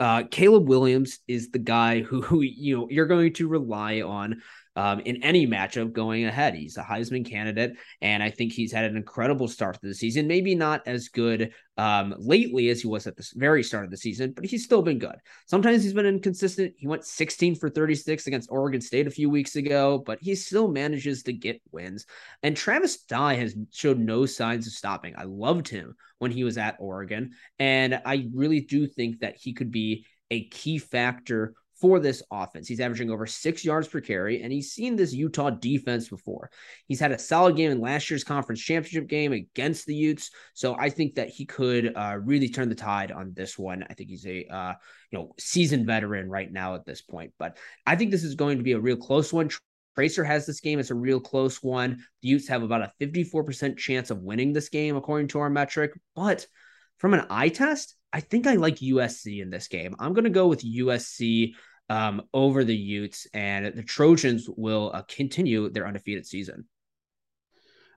uh, 0.00 0.22
Caleb 0.30 0.68
Williams 0.68 1.18
is 1.26 1.50
the 1.50 1.58
guy 1.58 2.02
who, 2.02 2.22
who 2.22 2.42
you 2.42 2.76
know 2.76 2.86
you're 2.88 3.06
going 3.06 3.32
to 3.32 3.48
rely 3.48 4.00
on 4.02 4.42
um, 4.78 5.00
in 5.00 5.20
any 5.24 5.44
matchup 5.44 5.92
going 5.92 6.24
ahead. 6.24 6.54
He's 6.54 6.76
a 6.76 6.84
Heisman 6.84 7.28
candidate, 7.28 7.76
and 8.00 8.22
I 8.22 8.30
think 8.30 8.52
he's 8.52 8.70
had 8.70 8.84
an 8.84 8.96
incredible 8.96 9.48
start 9.48 9.74
to 9.74 9.88
the 9.88 9.92
season. 9.92 10.28
Maybe 10.28 10.54
not 10.54 10.86
as 10.86 11.08
good 11.08 11.52
um, 11.76 12.14
lately 12.16 12.68
as 12.68 12.82
he 12.82 12.86
was 12.86 13.08
at 13.08 13.16
the 13.16 13.28
very 13.34 13.64
start 13.64 13.86
of 13.86 13.90
the 13.90 13.96
season, 13.96 14.34
but 14.36 14.44
he's 14.44 14.62
still 14.62 14.82
been 14.82 15.00
good. 15.00 15.16
Sometimes 15.46 15.82
he's 15.82 15.94
been 15.94 16.06
inconsistent. 16.06 16.74
He 16.78 16.86
went 16.86 17.04
16 17.04 17.56
for 17.56 17.68
36 17.68 18.28
against 18.28 18.52
Oregon 18.52 18.80
State 18.80 19.08
a 19.08 19.10
few 19.10 19.28
weeks 19.28 19.56
ago, 19.56 19.98
but 20.06 20.20
he 20.22 20.36
still 20.36 20.68
manages 20.68 21.24
to 21.24 21.32
get 21.32 21.60
wins. 21.72 22.06
And 22.44 22.56
Travis 22.56 22.98
Dye 22.98 23.34
has 23.34 23.56
showed 23.72 23.98
no 23.98 24.26
signs 24.26 24.68
of 24.68 24.74
stopping. 24.74 25.14
I 25.18 25.24
loved 25.24 25.66
him 25.66 25.96
when 26.20 26.30
he 26.30 26.44
was 26.44 26.56
at 26.56 26.76
Oregon, 26.78 27.32
and 27.58 28.00
I 28.04 28.28
really 28.32 28.60
do 28.60 28.86
think 28.86 29.20
that 29.20 29.38
he 29.38 29.54
could 29.54 29.72
be 29.72 30.06
a 30.30 30.44
key 30.44 30.78
factor 30.78 31.54
for 31.80 32.00
this 32.00 32.22
offense. 32.30 32.66
He's 32.66 32.80
averaging 32.80 33.10
over 33.10 33.26
six 33.26 33.64
yards 33.64 33.88
per 33.88 34.00
carry, 34.00 34.42
and 34.42 34.52
he's 34.52 34.72
seen 34.72 34.96
this 34.96 35.12
Utah 35.12 35.50
defense 35.50 36.08
before. 36.08 36.50
He's 36.86 37.00
had 37.00 37.12
a 37.12 37.18
solid 37.18 37.56
game 37.56 37.70
in 37.70 37.80
last 37.80 38.10
year's 38.10 38.24
conference 38.24 38.60
championship 38.60 39.08
game 39.08 39.32
against 39.32 39.86
the 39.86 39.94
Utes, 39.94 40.30
so 40.54 40.74
I 40.76 40.90
think 40.90 41.14
that 41.14 41.28
he 41.28 41.46
could 41.46 41.92
uh, 41.96 42.18
really 42.22 42.48
turn 42.48 42.68
the 42.68 42.74
tide 42.74 43.12
on 43.12 43.32
this 43.34 43.58
one. 43.58 43.84
I 43.88 43.94
think 43.94 44.10
he's 44.10 44.26
a 44.26 44.44
uh, 44.46 44.74
you 45.10 45.18
know 45.18 45.34
seasoned 45.38 45.86
veteran 45.86 46.28
right 46.28 46.50
now 46.50 46.74
at 46.74 46.84
this 46.84 47.02
point, 47.02 47.32
but 47.38 47.56
I 47.86 47.96
think 47.96 48.10
this 48.10 48.24
is 48.24 48.34
going 48.34 48.58
to 48.58 48.64
be 48.64 48.72
a 48.72 48.80
real 48.80 48.96
close 48.96 49.32
one. 49.32 49.50
Tracer 49.94 50.22
has 50.22 50.46
this 50.46 50.60
game. 50.60 50.78
It's 50.78 50.90
a 50.90 50.94
real 50.94 51.18
close 51.18 51.60
one. 51.60 52.04
The 52.22 52.28
Utes 52.28 52.46
have 52.48 52.62
about 52.62 52.82
a 52.82 52.92
54% 53.00 53.76
chance 53.76 54.10
of 54.10 54.22
winning 54.22 54.52
this 54.52 54.68
game, 54.68 54.96
according 54.96 55.26
to 55.28 55.40
our 55.40 55.50
metric. 55.50 55.90
But 56.14 56.46
from 56.98 57.14
an 57.14 57.26
eye 57.30 57.48
test, 57.48 57.96
I 58.12 58.20
think 58.20 58.46
I 58.46 58.54
like 58.54 58.76
USC 58.76 59.42
in 59.42 59.50
this 59.50 59.68
game. 59.68 59.94
I'm 59.98 60.12
going 60.12 60.24
to 60.24 60.30
go 60.30 60.46
with 60.46 60.64
USC 60.64 61.54
um, 61.88 62.22
over 62.34 62.64
the 62.64 62.76
Utes, 62.76 63.26
and 63.32 63.66
the 63.66 63.82
Trojans 63.82 64.48
will 64.56 64.90
uh, 64.94 65.02
continue 65.08 65.68
their 65.70 65.86
undefeated 65.86 66.26
season. 66.26 66.66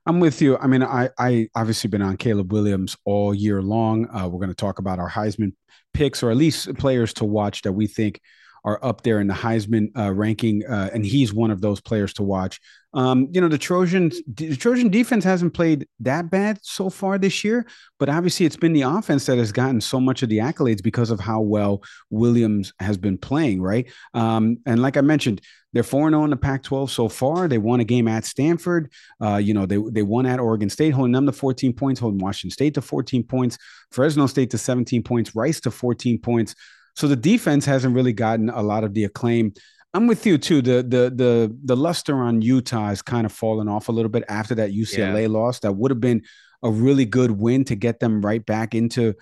I'm 0.06 0.20
with 0.20 0.42
you. 0.42 0.58
I 0.58 0.68
mean, 0.68 0.82
I 0.82 1.10
I 1.18 1.48
obviously 1.54 1.90
been 1.90 2.02
on 2.02 2.18
Caleb 2.18 2.52
Williams 2.52 2.98
all 3.06 3.36
year 3.36 3.62
long. 3.62 4.08
Uh, 4.10 4.28
we're 4.28 4.40
going 4.40 4.50
to 4.50 4.56
talk 4.56 4.80
about 4.80 5.00
our 5.00 5.10
Heisman 5.10 5.54
picks, 5.94 6.24
or 6.24 6.32
at 6.32 6.38
least 6.38 6.74
players 6.76 7.14
to 7.16 7.26
watch 7.26 7.62
that 7.64 7.74
we 7.74 7.86
think 7.88 8.20
are 8.64 8.84
up 8.84 9.02
there 9.02 9.20
in 9.20 9.28
the 9.28 9.34
Heisman 9.34 9.96
uh, 9.98 10.12
ranking, 10.12 10.66
uh, 10.66 10.90
and 10.94 11.06
he's 11.06 11.34
one 11.34 11.52
of 11.52 11.62
those 11.62 11.82
players 11.82 12.14
to 12.14 12.24
watch. 12.24 12.60
Um, 12.94 13.30
you 13.32 13.40
know, 13.40 13.48
the 13.48 13.58
Trojans, 13.58 14.22
the 14.28 14.56
Trojan 14.56 14.90
defense 14.90 15.24
hasn't 15.24 15.54
played 15.54 15.88
that 16.02 16.30
bad 16.30 16.60
so 16.62 16.90
far 16.90 17.18
this 17.18 17.44
year, 17.44 17.66
but 18.00 18.10
obviously 18.10 18.46
it's 18.46 18.58
been 18.58 18.74
the 18.74 18.82
offense 18.82 19.26
that 19.28 19.38
has 19.38 19.52
gotten 19.52 19.80
so 19.80 20.00
much 20.00 20.24
of 20.24 20.30
the 20.30 20.40
accolades 20.40 20.84
because 20.84 21.10
of 21.10 21.20
how 21.20 21.40
well 21.40 21.84
Williams 22.10 22.74
has 22.80 22.98
been 22.98 23.18
playing, 23.18 23.62
right? 23.62 23.90
Um, 24.14 24.58
and 24.66 24.82
like 24.82 24.98
I 24.98 25.02
mentioned, 25.02 25.42
they're 25.74 25.84
4 25.84 26.10
0 26.10 26.24
in 26.26 26.30
the 26.30 26.38
Pac 26.38 26.64
12 26.64 26.92
so 26.92 27.08
far. 27.08 27.48
They 27.48 27.58
won 27.58 27.80
a 27.80 27.86
game 27.86 28.08
at 28.08 28.26
Stanford. 28.26 28.92
Uh, 29.22 29.38
you 29.38 29.54
know, 29.54 29.66
they, 29.66 29.78
they 29.78 30.04
won 30.04 30.26
at 30.26 30.40
Oregon 30.40 30.70
State, 30.70 30.92
holding 30.92 31.14
them 31.14 31.26
to 31.26 31.32
14 31.32 31.74
points, 31.74 32.00
holding 32.00 32.20
Washington 32.20 32.52
State 32.52 32.74
to 32.74 32.82
14 32.82 33.24
points, 33.24 33.58
Fresno 33.92 34.28
State 34.28 34.50
to 34.50 34.58
17 34.58 35.02
points, 35.04 35.34
Rice 35.34 35.62
to 35.62 35.72
14 35.72 36.20
points. 36.20 36.56
So 36.96 37.08
the 37.08 37.16
defense 37.16 37.66
hasn't 37.66 37.96
really 37.96 38.14
gotten 38.14 38.50
a 38.50 38.62
lot 38.62 38.84
of 38.84 38.94
the 38.94 39.06
acclaim. 39.06 39.54
I'm 39.94 40.08
with 40.08 40.26
you 40.26 40.38
too. 40.38 40.62
The 40.62 40.84
the 40.84 41.12
the 41.14 41.58
the 41.66 41.76
luster 41.76 42.16
on 42.16 42.42
Utah 42.42 42.88
has 42.88 43.02
kind 43.02 43.26
of 43.26 43.32
fallen 43.32 43.68
off 43.68 43.90
a 43.90 43.92
little 43.92 44.10
bit 44.10 44.24
after 44.30 44.56
that 44.56 44.72
UCLA 44.72 45.24
yeah. 45.24 45.28
loss. 45.28 45.60
That 45.60 45.74
would 45.74 45.92
have 45.92 46.00
been 46.00 46.24
a 46.64 46.72
really 46.72 47.06
good 47.06 47.32
win 47.32 47.66
to 47.66 47.76
get 47.76 48.00
them 48.00 48.22
right 48.22 48.46
back 48.46 48.74
into 48.74 49.16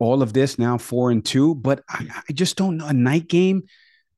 all 0.00 0.22
of 0.22 0.32
this 0.32 0.58
now 0.58 0.78
four 0.78 1.10
and 1.10 1.24
two. 1.24 1.54
But 1.54 1.82
I, 1.88 2.08
I 2.28 2.32
just 2.32 2.56
don't 2.56 2.78
know 2.78 2.86
a 2.86 2.92
night 2.92 3.28
game. 3.28 3.64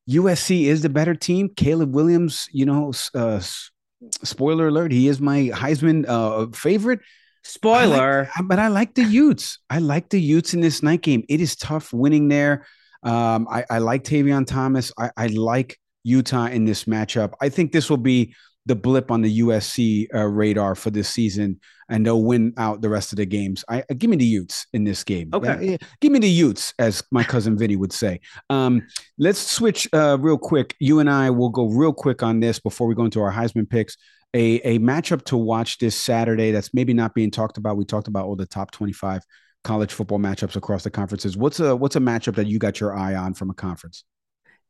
USC 0.09 0.63
is 0.65 0.81
the 0.81 0.89
better 0.89 1.13
team. 1.13 1.49
Caleb 1.55 1.93
Williams, 1.93 2.47
you 2.51 2.65
know, 2.65 2.91
uh, 3.13 3.39
spoiler 4.23 4.69
alert, 4.69 4.91
he 4.91 5.07
is 5.07 5.21
my 5.21 5.51
Heisman 5.53 6.05
uh, 6.07 6.47
favorite. 6.55 7.01
Spoiler, 7.43 8.29
I 8.35 8.39
like, 8.39 8.47
but 8.47 8.59
I 8.59 8.67
like 8.67 8.95
the 8.95 9.03
Utes. 9.03 9.59
I 9.69 9.79
like 9.79 10.09
the 10.09 10.19
Utes 10.19 10.53
in 10.53 10.61
this 10.61 10.81
night 10.81 11.01
game. 11.01 11.23
It 11.29 11.39
is 11.39 11.55
tough 11.55 11.93
winning 11.93 12.27
there. 12.27 12.65
Um, 13.03 13.47
I, 13.49 13.63
I 13.69 13.77
like 13.77 14.03
Tavion 14.03 14.45
Thomas. 14.45 14.91
I, 14.97 15.11
I 15.15 15.27
like 15.27 15.79
Utah 16.03 16.45
in 16.45 16.65
this 16.65 16.85
matchup. 16.85 17.33
I 17.41 17.49
think 17.49 17.71
this 17.71 17.89
will 17.89 17.97
be 17.97 18.33
the 18.65 18.75
blip 18.75 19.09
on 19.09 19.21
the 19.21 19.39
USC 19.39 20.07
uh, 20.13 20.25
radar 20.25 20.75
for 20.75 20.91
this 20.91 21.09
season, 21.09 21.59
and 21.89 22.05
they'll 22.05 22.23
win 22.23 22.53
out 22.57 22.81
the 22.81 22.89
rest 22.89 23.11
of 23.11 23.17
the 23.17 23.25
games. 23.25 23.65
I, 23.67 23.83
I 23.89 23.93
give 23.95 24.09
me 24.09 24.17
the 24.17 24.25
Utes 24.25 24.67
in 24.73 24.83
this 24.83 25.03
game. 25.03 25.29
Okay, 25.33 25.73
uh, 25.73 25.77
give 26.01 26.11
me 26.11 26.19
the 26.19 26.29
Utes, 26.29 26.73
as 26.77 27.03
my 27.11 27.23
cousin 27.23 27.57
Vinny 27.57 27.75
would 27.75 27.91
say. 27.91 28.19
Um, 28.49 28.85
let's 29.17 29.39
switch 29.39 29.87
uh, 29.93 30.17
real 30.19 30.37
quick. 30.37 30.75
You 30.79 30.99
and 30.99 31.09
I 31.09 31.29
will 31.31 31.49
go 31.49 31.65
real 31.65 31.93
quick 31.93 32.21
on 32.21 32.39
this 32.39 32.59
before 32.59 32.87
we 32.87 32.95
go 32.95 33.05
into 33.05 33.21
our 33.21 33.31
Heisman 33.31 33.69
picks. 33.69 33.97
A 34.35 34.57
a 34.61 34.77
matchup 34.77 35.25
to 35.25 35.37
watch 35.37 35.79
this 35.79 35.95
Saturday 35.95 36.51
that's 36.51 36.71
maybe 36.71 36.93
not 36.93 37.15
being 37.15 37.31
talked 37.31 37.57
about. 37.57 37.77
We 37.77 37.85
talked 37.85 38.07
about 38.07 38.25
all 38.25 38.35
the 38.35 38.45
top 38.45 38.69
twenty 38.69 38.93
five 38.93 39.23
college 39.63 39.91
football 39.91 40.19
matchups 40.19 40.55
across 40.55 40.83
the 40.83 40.91
conferences. 40.91 41.35
What's 41.35 41.59
a 41.59 41.75
what's 41.75 41.95
a 41.95 41.99
matchup 41.99 42.35
that 42.35 42.45
you 42.45 42.59
got 42.59 42.79
your 42.79 42.95
eye 42.95 43.15
on 43.15 43.33
from 43.33 43.49
a 43.49 43.55
conference? 43.55 44.03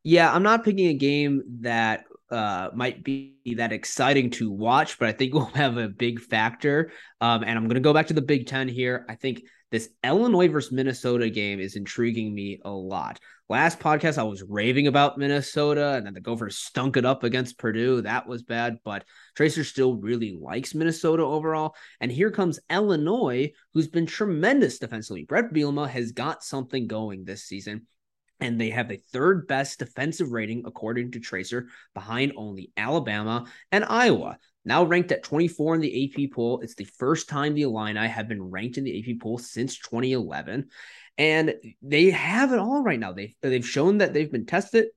Yeah, 0.02 0.32
I'm 0.32 0.42
not 0.42 0.64
picking 0.64 0.86
a 0.86 0.94
game 0.94 1.42
that 1.60 2.04
uh, 2.30 2.70
might 2.74 3.02
be 3.04 3.34
that 3.56 3.72
exciting 3.72 4.30
to 4.30 4.50
watch, 4.50 4.98
but 4.98 5.08
I 5.08 5.12
think 5.12 5.34
we'll 5.34 5.46
have 5.46 5.76
a 5.76 5.88
big 5.88 6.20
factor. 6.20 6.92
Um, 7.20 7.42
and 7.42 7.58
I'm 7.58 7.64
going 7.64 7.74
to 7.74 7.80
go 7.80 7.92
back 7.92 8.06
to 8.08 8.14
the 8.14 8.22
Big 8.22 8.46
Ten 8.46 8.68
here. 8.68 9.04
I 9.08 9.14
think 9.14 9.42
this 9.70 9.88
Illinois 10.02 10.48
versus 10.48 10.72
Minnesota 10.72 11.30
game 11.30 11.60
is 11.60 11.76
intriguing 11.76 12.34
me 12.34 12.60
a 12.64 12.70
lot. 12.70 13.20
Last 13.48 13.80
podcast, 13.80 14.16
I 14.16 14.22
was 14.22 14.44
raving 14.44 14.86
about 14.86 15.18
Minnesota, 15.18 15.94
and 15.94 16.06
then 16.06 16.14
the 16.14 16.20
Gophers 16.20 16.56
stunk 16.56 16.96
it 16.96 17.04
up 17.04 17.24
against 17.24 17.58
Purdue. 17.58 18.00
That 18.02 18.28
was 18.28 18.44
bad, 18.44 18.78
but 18.84 19.04
Tracer 19.34 19.64
still 19.64 19.96
really 19.96 20.36
likes 20.40 20.74
Minnesota 20.74 21.24
overall. 21.24 21.74
And 22.00 22.12
here 22.12 22.30
comes 22.30 22.60
Illinois, 22.70 23.50
who's 23.74 23.88
been 23.88 24.06
tremendous 24.06 24.78
defensively. 24.78 25.24
Bret 25.24 25.52
Bielema 25.52 25.88
has 25.88 26.12
got 26.12 26.44
something 26.44 26.86
going 26.86 27.24
this 27.24 27.44
season 27.44 27.86
and 28.40 28.60
they 28.60 28.70
have 28.70 28.88
the 28.88 29.00
third 29.12 29.46
best 29.46 29.78
defensive 29.78 30.32
rating 30.32 30.62
according 30.66 31.12
to 31.12 31.20
Tracer, 31.20 31.68
behind 31.94 32.32
only 32.36 32.72
Alabama 32.76 33.46
and 33.70 33.84
Iowa. 33.84 34.38
Now 34.64 34.84
ranked 34.84 35.12
at 35.12 35.22
24 35.22 35.76
in 35.76 35.80
the 35.80 36.04
AP 36.04 36.32
poll, 36.32 36.60
it's 36.60 36.74
the 36.74 36.84
first 36.84 37.28
time 37.28 37.54
the 37.54 37.62
Illini 37.62 38.06
have 38.06 38.28
been 38.28 38.42
ranked 38.42 38.78
in 38.78 38.84
the 38.84 38.98
AP 38.98 39.20
poll 39.20 39.38
since 39.38 39.78
2011, 39.78 40.68
and 41.16 41.54
they 41.82 42.10
have 42.10 42.52
it 42.52 42.58
all 42.58 42.82
right 42.82 43.00
now. 43.00 43.12
They've 43.12 43.34
they've 43.40 43.66
shown 43.66 43.98
that 43.98 44.12
they've 44.12 44.30
been 44.30 44.46
tested. 44.46 44.88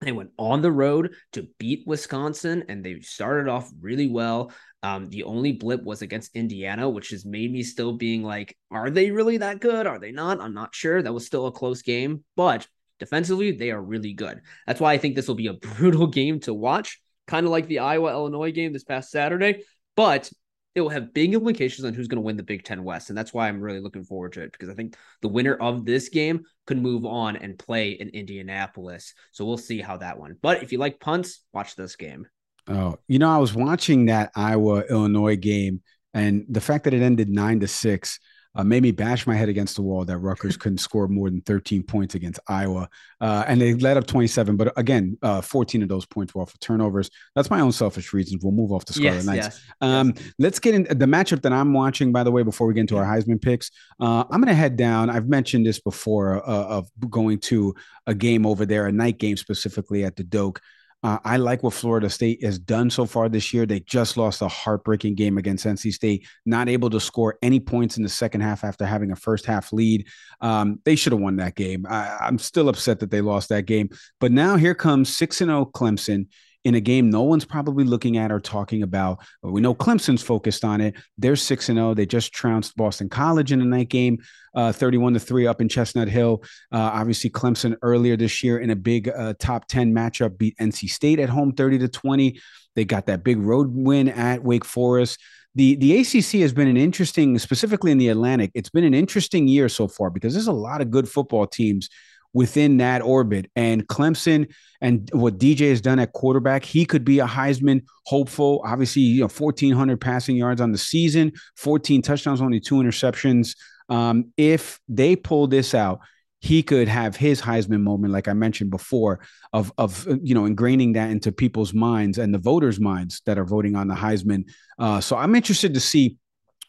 They 0.00 0.12
went 0.12 0.30
on 0.38 0.62
the 0.62 0.72
road 0.72 1.14
to 1.32 1.48
beat 1.58 1.86
Wisconsin, 1.86 2.64
and 2.68 2.82
they 2.82 3.00
started 3.00 3.50
off 3.50 3.70
really 3.80 4.08
well. 4.08 4.52
Um, 4.82 5.10
the 5.10 5.24
only 5.24 5.52
blip 5.52 5.82
was 5.82 6.00
against 6.00 6.34
Indiana, 6.34 6.88
which 6.88 7.10
has 7.10 7.26
made 7.26 7.52
me 7.52 7.62
still 7.62 7.92
being 7.92 8.22
like, 8.22 8.56
are 8.70 8.88
they 8.88 9.10
really 9.10 9.36
that 9.38 9.60
good? 9.60 9.86
Are 9.86 9.98
they 9.98 10.10
not? 10.10 10.40
I'm 10.40 10.54
not 10.54 10.74
sure. 10.74 11.02
That 11.02 11.12
was 11.12 11.26
still 11.26 11.46
a 11.46 11.52
close 11.52 11.82
game, 11.82 12.24
but 12.34 12.66
Defensively, 13.00 13.50
they 13.52 13.70
are 13.70 13.82
really 13.82 14.12
good. 14.12 14.40
That's 14.66 14.80
why 14.80 14.92
I 14.92 14.98
think 14.98 15.16
this 15.16 15.26
will 15.26 15.34
be 15.34 15.48
a 15.48 15.52
brutal 15.76 16.06
game 16.06 16.38
to 16.40 16.54
watch, 16.54 17.00
kind 17.26 17.46
of 17.46 17.52
like 17.52 17.66
the 17.66 17.80
Iowa 17.80 18.10
Illinois 18.10 18.52
game 18.52 18.72
this 18.72 18.84
past 18.84 19.10
Saturday. 19.10 19.64
But 19.96 20.30
it 20.74 20.80
will 20.80 20.90
have 20.90 21.12
big 21.12 21.34
implications 21.34 21.84
on 21.84 21.94
who's 21.94 22.06
going 22.06 22.22
to 22.22 22.24
win 22.24 22.36
the 22.36 22.42
Big 22.44 22.62
Ten 22.62 22.84
West. 22.84 23.08
And 23.08 23.18
that's 23.18 23.34
why 23.34 23.48
I'm 23.48 23.60
really 23.60 23.80
looking 23.80 24.04
forward 24.04 24.34
to 24.34 24.42
it 24.42 24.52
because 24.52 24.68
I 24.68 24.74
think 24.74 24.96
the 25.20 25.28
winner 25.28 25.54
of 25.54 25.84
this 25.84 26.08
game 26.08 26.44
could 26.66 26.78
move 26.78 27.04
on 27.04 27.36
and 27.36 27.58
play 27.58 27.90
in 27.90 28.08
Indianapolis. 28.10 29.14
So 29.32 29.44
we'll 29.44 29.58
see 29.58 29.80
how 29.80 29.96
that 29.96 30.18
one. 30.18 30.36
But 30.40 30.62
if 30.62 30.70
you 30.70 30.78
like 30.78 31.00
punts, 31.00 31.40
watch 31.52 31.74
this 31.74 31.96
game. 31.96 32.26
Oh, 32.68 32.98
you 33.08 33.18
know, 33.18 33.30
I 33.30 33.38
was 33.38 33.52
watching 33.52 34.06
that 34.06 34.30
Iowa 34.36 34.84
Illinois 34.88 35.36
game 35.36 35.82
and 36.14 36.44
the 36.48 36.60
fact 36.60 36.84
that 36.84 36.94
it 36.94 37.02
ended 37.02 37.28
nine 37.28 37.60
to 37.60 37.68
six 37.68 38.20
uh, 38.54 38.64
made 38.64 38.82
me 38.82 38.90
bash 38.90 39.26
my 39.26 39.34
head 39.34 39.48
against 39.48 39.76
the 39.76 39.82
wall 39.82 40.04
that 40.04 40.18
Rutgers 40.18 40.56
couldn't 40.56 40.78
score 40.78 41.06
more 41.06 41.30
than 41.30 41.40
13 41.42 41.82
points 41.82 42.14
against 42.14 42.40
Iowa. 42.48 42.88
Uh, 43.20 43.44
and 43.46 43.60
they 43.60 43.74
led 43.74 43.96
up 43.96 44.06
27, 44.06 44.56
but 44.56 44.72
again, 44.76 45.16
uh, 45.22 45.40
14 45.40 45.82
of 45.82 45.88
those 45.88 46.04
points 46.06 46.34
were 46.34 46.42
off 46.42 46.52
of 46.52 46.60
turnovers. 46.60 47.10
That's 47.36 47.50
my 47.50 47.60
own 47.60 47.72
selfish 47.72 48.12
reasons. 48.12 48.42
We'll 48.42 48.52
move 48.52 48.72
off 48.72 48.84
to 48.86 48.92
Scarlet 48.92 49.16
yes, 49.16 49.24
Knights. 49.24 49.46
Yes, 49.46 49.60
um, 49.80 50.12
yes. 50.16 50.32
Let's 50.38 50.58
get 50.58 50.74
in 50.74 50.82
the 50.84 51.06
matchup 51.06 51.42
that 51.42 51.52
I'm 51.52 51.72
watching, 51.72 52.12
by 52.12 52.24
the 52.24 52.32
way, 52.32 52.42
before 52.42 52.66
we 52.66 52.74
get 52.74 52.80
into 52.80 52.96
our 52.96 53.04
Heisman 53.04 53.40
picks. 53.40 53.70
Uh, 54.00 54.24
I'm 54.30 54.40
going 54.40 54.46
to 54.46 54.54
head 54.54 54.76
down. 54.76 55.10
I've 55.10 55.28
mentioned 55.28 55.64
this 55.64 55.78
before 55.78 56.36
uh, 56.48 56.64
of 56.64 56.90
going 57.08 57.38
to 57.40 57.74
a 58.06 58.14
game 58.14 58.46
over 58.46 58.66
there, 58.66 58.86
a 58.86 58.92
night 58.92 59.18
game 59.18 59.36
specifically 59.36 60.04
at 60.04 60.16
the 60.16 60.24
Doak. 60.24 60.60
Uh, 61.02 61.18
I 61.24 61.38
like 61.38 61.62
what 61.62 61.72
Florida 61.72 62.10
State 62.10 62.44
has 62.44 62.58
done 62.58 62.90
so 62.90 63.06
far 63.06 63.28
this 63.28 63.54
year. 63.54 63.64
They 63.64 63.80
just 63.80 64.16
lost 64.16 64.42
a 64.42 64.48
heartbreaking 64.48 65.14
game 65.14 65.38
against 65.38 65.64
NC 65.64 65.92
State, 65.92 66.26
not 66.44 66.68
able 66.68 66.90
to 66.90 67.00
score 67.00 67.38
any 67.42 67.58
points 67.58 67.96
in 67.96 68.02
the 68.02 68.08
second 68.08 68.42
half 68.42 68.64
after 68.64 68.84
having 68.84 69.10
a 69.10 69.16
first 69.16 69.46
half 69.46 69.72
lead. 69.72 70.06
Um, 70.42 70.80
they 70.84 70.96
should 70.96 71.12
have 71.12 71.20
won 71.20 71.36
that 71.36 71.54
game. 71.54 71.86
I, 71.88 72.28
am 72.28 72.38
still 72.38 72.68
upset 72.68 73.00
that 73.00 73.10
they 73.10 73.22
lost 73.22 73.48
that 73.48 73.64
game. 73.64 73.88
But 74.20 74.32
now 74.32 74.56
here 74.56 74.74
comes 74.74 75.16
6 75.16 75.38
0 75.38 75.70
Clemson 75.74 76.26
in 76.64 76.74
a 76.74 76.80
game 76.80 77.10
no 77.10 77.22
one's 77.22 77.44
probably 77.44 77.84
looking 77.84 78.16
at 78.16 78.30
or 78.30 78.40
talking 78.40 78.82
about. 78.82 79.18
We 79.42 79.60
know 79.60 79.74
Clemson's 79.74 80.22
focused 80.22 80.64
on 80.64 80.80
it. 80.80 80.94
They're 81.18 81.36
6 81.36 81.68
and 81.68 81.76
0. 81.76 81.94
They 81.94 82.06
just 82.06 82.32
trounced 82.32 82.76
Boston 82.76 83.08
College 83.08 83.52
in 83.52 83.60
a 83.60 83.64
night 83.64 83.88
game 83.88 84.18
uh, 84.54 84.72
31 84.72 85.14
to 85.14 85.20
3 85.20 85.46
up 85.46 85.60
in 85.60 85.68
Chestnut 85.68 86.08
Hill. 86.08 86.42
Uh, 86.72 86.78
obviously, 86.78 87.30
Clemson 87.30 87.76
earlier 87.82 88.16
this 88.16 88.42
year 88.42 88.58
in 88.58 88.70
a 88.70 88.76
big 88.76 89.08
uh, 89.08 89.34
top 89.38 89.66
10 89.68 89.94
matchup 89.94 90.36
beat 90.38 90.56
NC 90.58 90.90
State 90.90 91.18
at 91.18 91.28
home 91.28 91.52
30 91.52 91.78
to 91.78 91.88
20. 91.88 92.40
They 92.76 92.84
got 92.84 93.06
that 93.06 93.24
big 93.24 93.38
road 93.38 93.68
win 93.70 94.08
at 94.08 94.42
Wake 94.42 94.64
Forest. 94.64 95.18
The, 95.56 95.74
the 95.76 95.98
ACC 95.98 96.40
has 96.42 96.52
been 96.52 96.68
an 96.68 96.76
interesting, 96.76 97.36
specifically 97.38 97.90
in 97.90 97.98
the 97.98 98.08
Atlantic, 98.08 98.52
it's 98.54 98.70
been 98.70 98.84
an 98.84 98.94
interesting 98.94 99.48
year 99.48 99.68
so 99.68 99.88
far 99.88 100.08
because 100.08 100.32
there's 100.32 100.46
a 100.46 100.52
lot 100.52 100.80
of 100.80 100.92
good 100.92 101.08
football 101.08 101.46
teams 101.46 101.88
within 102.32 102.76
that 102.78 103.02
orbit. 103.02 103.50
And 103.56 103.86
Clemson 103.86 104.52
and 104.80 105.08
what 105.12 105.38
DJ 105.38 105.70
has 105.70 105.80
done 105.80 105.98
at 105.98 106.12
quarterback, 106.12 106.64
he 106.64 106.84
could 106.84 107.04
be 107.04 107.18
a 107.18 107.26
Heisman 107.26 107.82
hopeful. 108.06 108.62
Obviously, 108.64 109.02
you 109.02 109.20
know, 109.20 109.28
1,400 109.28 110.00
passing 110.00 110.36
yards 110.36 110.60
on 110.60 110.72
the 110.72 110.78
season, 110.78 111.32
14 111.56 112.02
touchdowns, 112.02 112.40
only 112.40 112.60
two 112.60 112.76
interceptions. 112.76 113.56
Um, 113.88 114.32
if 114.36 114.80
they 114.88 115.16
pull 115.16 115.48
this 115.48 115.74
out, 115.74 116.00
he 116.40 116.62
could 116.62 116.88
have 116.88 117.16
his 117.16 117.42
Heisman 117.42 117.82
moment, 117.82 118.12
like 118.14 118.26
I 118.26 118.32
mentioned 118.32 118.70
before, 118.70 119.20
of 119.52 119.70
of 119.76 120.06
you 120.22 120.34
know 120.34 120.44
ingraining 120.44 120.94
that 120.94 121.10
into 121.10 121.32
people's 121.32 121.74
minds 121.74 122.16
and 122.16 122.32
the 122.32 122.38
voters' 122.38 122.80
minds 122.80 123.20
that 123.26 123.38
are 123.38 123.44
voting 123.44 123.76
on 123.76 123.88
the 123.88 123.94
Heisman. 123.94 124.44
Uh, 124.78 125.00
so 125.00 125.16
I'm 125.16 125.34
interested 125.34 125.74
to 125.74 125.80
see 125.80 126.16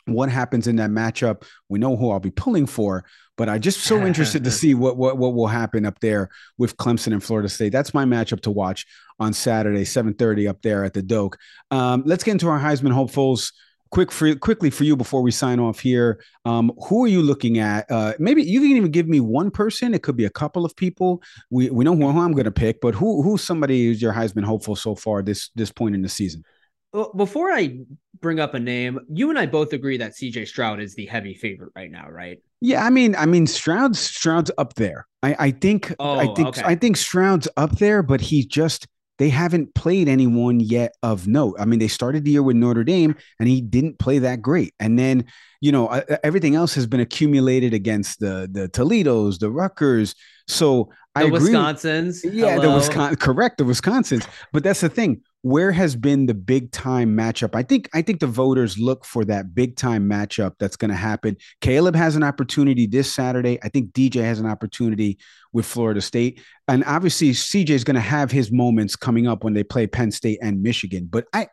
what 0.05 0.29
happens 0.29 0.67
in 0.67 0.75
that 0.77 0.89
matchup. 0.89 1.43
We 1.69 1.79
know 1.79 1.95
who 1.95 2.11
I'll 2.11 2.19
be 2.19 2.31
pulling 2.31 2.65
for, 2.65 3.05
but 3.37 3.49
I 3.49 3.57
just 3.57 3.81
so 3.81 4.05
interested 4.05 4.43
to 4.43 4.51
see 4.61 4.73
what 4.73 4.97
what 4.97 5.17
what 5.17 5.33
will 5.33 5.47
happen 5.47 5.85
up 5.85 5.99
there 5.99 6.29
with 6.57 6.77
Clemson 6.77 7.13
and 7.13 7.23
Florida 7.23 7.49
State. 7.49 7.71
That's 7.71 7.93
my 7.93 8.05
matchup 8.05 8.41
to 8.41 8.51
watch 8.51 8.85
on 9.19 9.33
Saturday, 9.33 9.83
7:30 9.83 10.49
up 10.49 10.61
there 10.61 10.83
at 10.83 10.93
the 10.93 11.01
Doak. 11.01 11.37
Um, 11.69 12.03
let's 12.05 12.23
get 12.23 12.33
into 12.33 12.49
our 12.49 12.59
Heisman 12.59 12.91
hopefuls 12.91 13.53
quick 13.91 14.11
for 14.11 14.33
quickly 14.35 14.69
for 14.69 14.85
you 14.85 14.95
before 14.95 15.21
we 15.21 15.31
sign 15.31 15.59
off 15.59 15.79
here. 15.79 16.23
Um, 16.45 16.71
who 16.87 17.03
are 17.03 17.07
you 17.07 17.21
looking 17.21 17.59
at? 17.59 17.89
Uh, 17.91 18.13
maybe 18.19 18.41
you 18.41 18.61
can 18.61 18.71
even 18.71 18.91
give 18.91 19.07
me 19.07 19.19
one 19.19 19.51
person. 19.51 19.93
It 19.93 20.01
could 20.01 20.17
be 20.17 20.25
a 20.25 20.29
couple 20.29 20.65
of 20.65 20.75
people. 20.75 21.21
We 21.49 21.69
we 21.69 21.85
know 21.85 21.95
who, 21.95 22.09
who 22.09 22.19
I'm 22.19 22.31
going 22.31 22.45
to 22.45 22.51
pick, 22.51 22.81
but 22.81 22.95
who 22.95 23.21
who's 23.21 23.43
somebody 23.43 23.85
who's 23.85 24.01
your 24.01 24.13
Heisman 24.13 24.43
hopeful 24.43 24.75
so 24.75 24.95
far 24.95 25.21
this 25.21 25.49
this 25.55 25.71
point 25.71 25.93
in 25.93 26.01
the 26.01 26.09
season? 26.09 26.43
Well, 26.93 27.11
before 27.15 27.51
I 27.51 27.79
bring 28.19 28.39
up 28.39 28.53
a 28.53 28.59
name, 28.59 28.99
you 29.09 29.29
and 29.29 29.39
I 29.39 29.45
both 29.45 29.73
agree 29.73 29.97
that 29.97 30.11
CJ 30.11 30.47
Stroud 30.47 30.79
is 30.79 30.95
the 30.95 31.05
heavy 31.05 31.33
favorite 31.33 31.71
right 31.75 31.89
now, 31.89 32.09
right? 32.09 32.39
Yeah, 32.59 32.85
I 32.85 32.89
mean, 32.89 33.15
I 33.15 33.25
mean, 33.25 33.47
Stroud's 33.47 33.99
Stroud's 33.99 34.51
up 34.57 34.75
there. 34.75 35.07
I, 35.23 35.35
I 35.39 35.51
think, 35.51 35.93
oh, 35.99 36.19
I 36.19 36.33
think, 36.33 36.49
okay. 36.49 36.61
I 36.63 36.75
think 36.75 36.97
Stroud's 36.97 37.47
up 37.57 37.77
there, 37.77 38.03
but 38.03 38.21
he 38.21 38.45
just 38.45 38.87
they 39.21 39.29
haven't 39.29 39.75
played 39.75 40.07
anyone 40.07 40.59
yet 40.59 40.95
of 41.03 41.27
note. 41.27 41.55
I 41.59 41.65
mean, 41.65 41.77
they 41.77 41.87
started 41.87 42.25
the 42.25 42.31
year 42.31 42.41
with 42.41 42.55
Notre 42.55 42.83
Dame 42.83 43.15
and 43.39 43.47
he 43.47 43.61
didn't 43.61 43.99
play 43.99 44.17
that 44.17 44.41
great. 44.41 44.73
And 44.79 44.97
then, 44.97 45.25
you 45.59 45.71
know, 45.71 45.89
everything 46.23 46.55
else 46.55 46.73
has 46.73 46.87
been 46.87 47.01
accumulated 47.01 47.71
against 47.71 48.19
the 48.19 48.49
the 48.51 48.67
Toledos, 48.67 49.37
the 49.37 49.51
Rutgers. 49.51 50.15
So 50.47 50.89
the 51.13 51.21
I 51.21 51.23
agree. 51.25 51.39
Wisconsin's. 51.39 52.25
Yeah, 52.25 52.55
Hello. 52.55 52.71
the 52.71 52.75
Wisconsin 52.77 53.17
correct, 53.17 53.59
the 53.59 53.65
Wisconsin's. 53.65 54.27
But 54.53 54.63
that's 54.63 54.81
the 54.81 54.89
thing 54.89 55.21
where 55.43 55.71
has 55.71 55.95
been 55.95 56.27
the 56.27 56.33
big 56.33 56.71
time 56.71 57.15
matchup? 57.17 57.55
I 57.55 57.63
think 57.63 57.89
I 57.93 58.01
think 58.01 58.19
the 58.19 58.27
voters 58.27 58.77
look 58.77 59.05
for 59.05 59.25
that 59.25 59.55
big 59.55 59.75
time 59.75 60.07
matchup 60.07 60.53
that's 60.59 60.75
going 60.75 60.91
to 60.91 60.97
happen. 60.97 61.37
Caleb 61.61 61.95
has 61.95 62.15
an 62.15 62.23
opportunity 62.23 62.85
this 62.85 63.13
Saturday. 63.13 63.57
I 63.63 63.69
think 63.69 63.91
DJ 63.91 64.23
has 64.23 64.39
an 64.39 64.45
opportunity 64.45 65.17
with 65.51 65.65
Florida 65.65 66.01
State, 66.01 66.41
and 66.67 66.83
obviously 66.85 67.31
CJ 67.31 67.69
is 67.71 67.83
going 67.83 67.95
to 67.95 68.01
have 68.01 68.31
his 68.31 68.51
moments 68.51 68.95
coming 68.95 69.27
up 69.27 69.43
when 69.43 69.53
they 69.53 69.63
play 69.63 69.87
Penn 69.87 70.11
State 70.11 70.39
and 70.41 70.61
Michigan. 70.61 71.07
But 71.09 71.25
I 71.33 71.47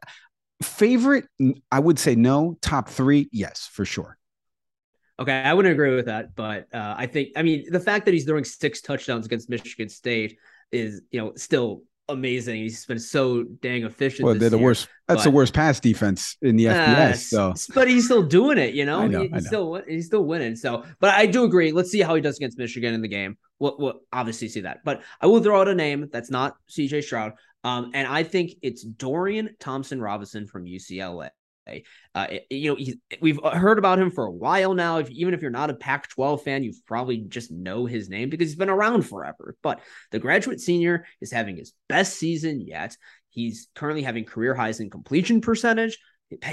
favorite, 0.62 1.26
I 1.72 1.78
would 1.78 1.98
say 1.98 2.14
no. 2.14 2.58
Top 2.60 2.88
three, 2.88 3.28
yes, 3.32 3.68
for 3.72 3.84
sure. 3.84 4.18
Okay, 5.20 5.32
I 5.32 5.52
wouldn't 5.52 5.72
agree 5.72 5.96
with 5.96 6.06
that, 6.06 6.36
but 6.36 6.72
uh, 6.72 6.94
I 6.96 7.06
think 7.06 7.30
I 7.36 7.42
mean 7.42 7.64
the 7.70 7.80
fact 7.80 8.04
that 8.04 8.14
he's 8.14 8.24
throwing 8.24 8.44
six 8.44 8.80
touchdowns 8.82 9.26
against 9.26 9.48
Michigan 9.48 9.88
State 9.88 10.38
is 10.70 11.02
you 11.10 11.20
know 11.20 11.32
still 11.36 11.82
amazing. 12.08 12.56
He's 12.56 12.84
been 12.84 12.98
so 12.98 13.42
dang 13.42 13.84
efficient. 13.84 14.26
Well, 14.26 14.34
they're 14.34 14.50
the 14.50 14.56
year. 14.56 14.64
worst. 14.64 14.88
That's 15.06 15.20
but, 15.20 15.24
the 15.24 15.30
worst 15.30 15.54
pass 15.54 15.80
defense 15.80 16.36
in 16.42 16.56
the 16.56 16.66
FBS. 16.66 17.32
Uh, 17.32 17.54
so, 17.54 17.72
but 17.74 17.88
he's 17.88 18.04
still 18.04 18.22
doing 18.22 18.58
it. 18.58 18.74
You 18.74 18.84
know, 18.84 19.06
know 19.06 19.22
he, 19.22 19.28
he's 19.28 19.46
still 19.46 19.82
he's 19.86 20.06
still 20.06 20.24
winning. 20.24 20.56
So, 20.56 20.84
but 21.00 21.14
I 21.14 21.26
do 21.26 21.44
agree. 21.44 21.72
Let's 21.72 21.90
see 21.90 22.00
how 22.00 22.14
he 22.14 22.20
does 22.20 22.36
against 22.36 22.58
Michigan 22.58 22.94
in 22.94 23.02
the 23.02 23.08
game. 23.08 23.36
We'll, 23.58 23.76
we'll 23.78 24.00
obviously 24.12 24.48
see 24.48 24.60
that. 24.60 24.80
But 24.84 25.02
I 25.20 25.26
will 25.26 25.42
throw 25.42 25.60
out 25.60 25.68
a 25.68 25.74
name 25.74 26.08
that's 26.12 26.30
not 26.30 26.56
CJ 26.70 27.04
Stroud. 27.04 27.32
Um, 27.64 27.90
and 27.94 28.06
I 28.06 28.22
think 28.22 28.52
it's 28.62 28.82
Dorian 28.82 29.56
Thompson 29.58 30.00
Robinson 30.00 30.46
from 30.46 30.64
UCLA. 30.64 31.30
Uh, 32.14 32.26
you 32.50 32.70
know, 32.70 32.94
we've 33.20 33.40
heard 33.42 33.78
about 33.78 33.98
him 33.98 34.10
for 34.10 34.26
a 34.26 34.32
while 34.32 34.74
now. 34.74 34.98
If, 34.98 35.10
even 35.10 35.34
if 35.34 35.42
you're 35.42 35.50
not 35.50 35.70
a 35.70 35.74
Pac 35.74 36.08
12 36.08 36.42
fan, 36.42 36.64
you 36.64 36.72
probably 36.86 37.18
just 37.18 37.50
know 37.50 37.86
his 37.86 38.08
name 38.08 38.30
because 38.30 38.48
he's 38.48 38.56
been 38.56 38.70
around 38.70 39.02
forever. 39.02 39.56
But 39.62 39.80
the 40.10 40.18
graduate 40.18 40.60
senior 40.60 41.06
is 41.20 41.30
having 41.30 41.56
his 41.56 41.72
best 41.88 42.18
season 42.18 42.60
yet. 42.60 42.96
He's 43.30 43.68
currently 43.74 44.02
having 44.02 44.24
career 44.24 44.54
highs 44.54 44.80
in 44.80 44.90
completion 44.90 45.40
percentage, 45.40 45.98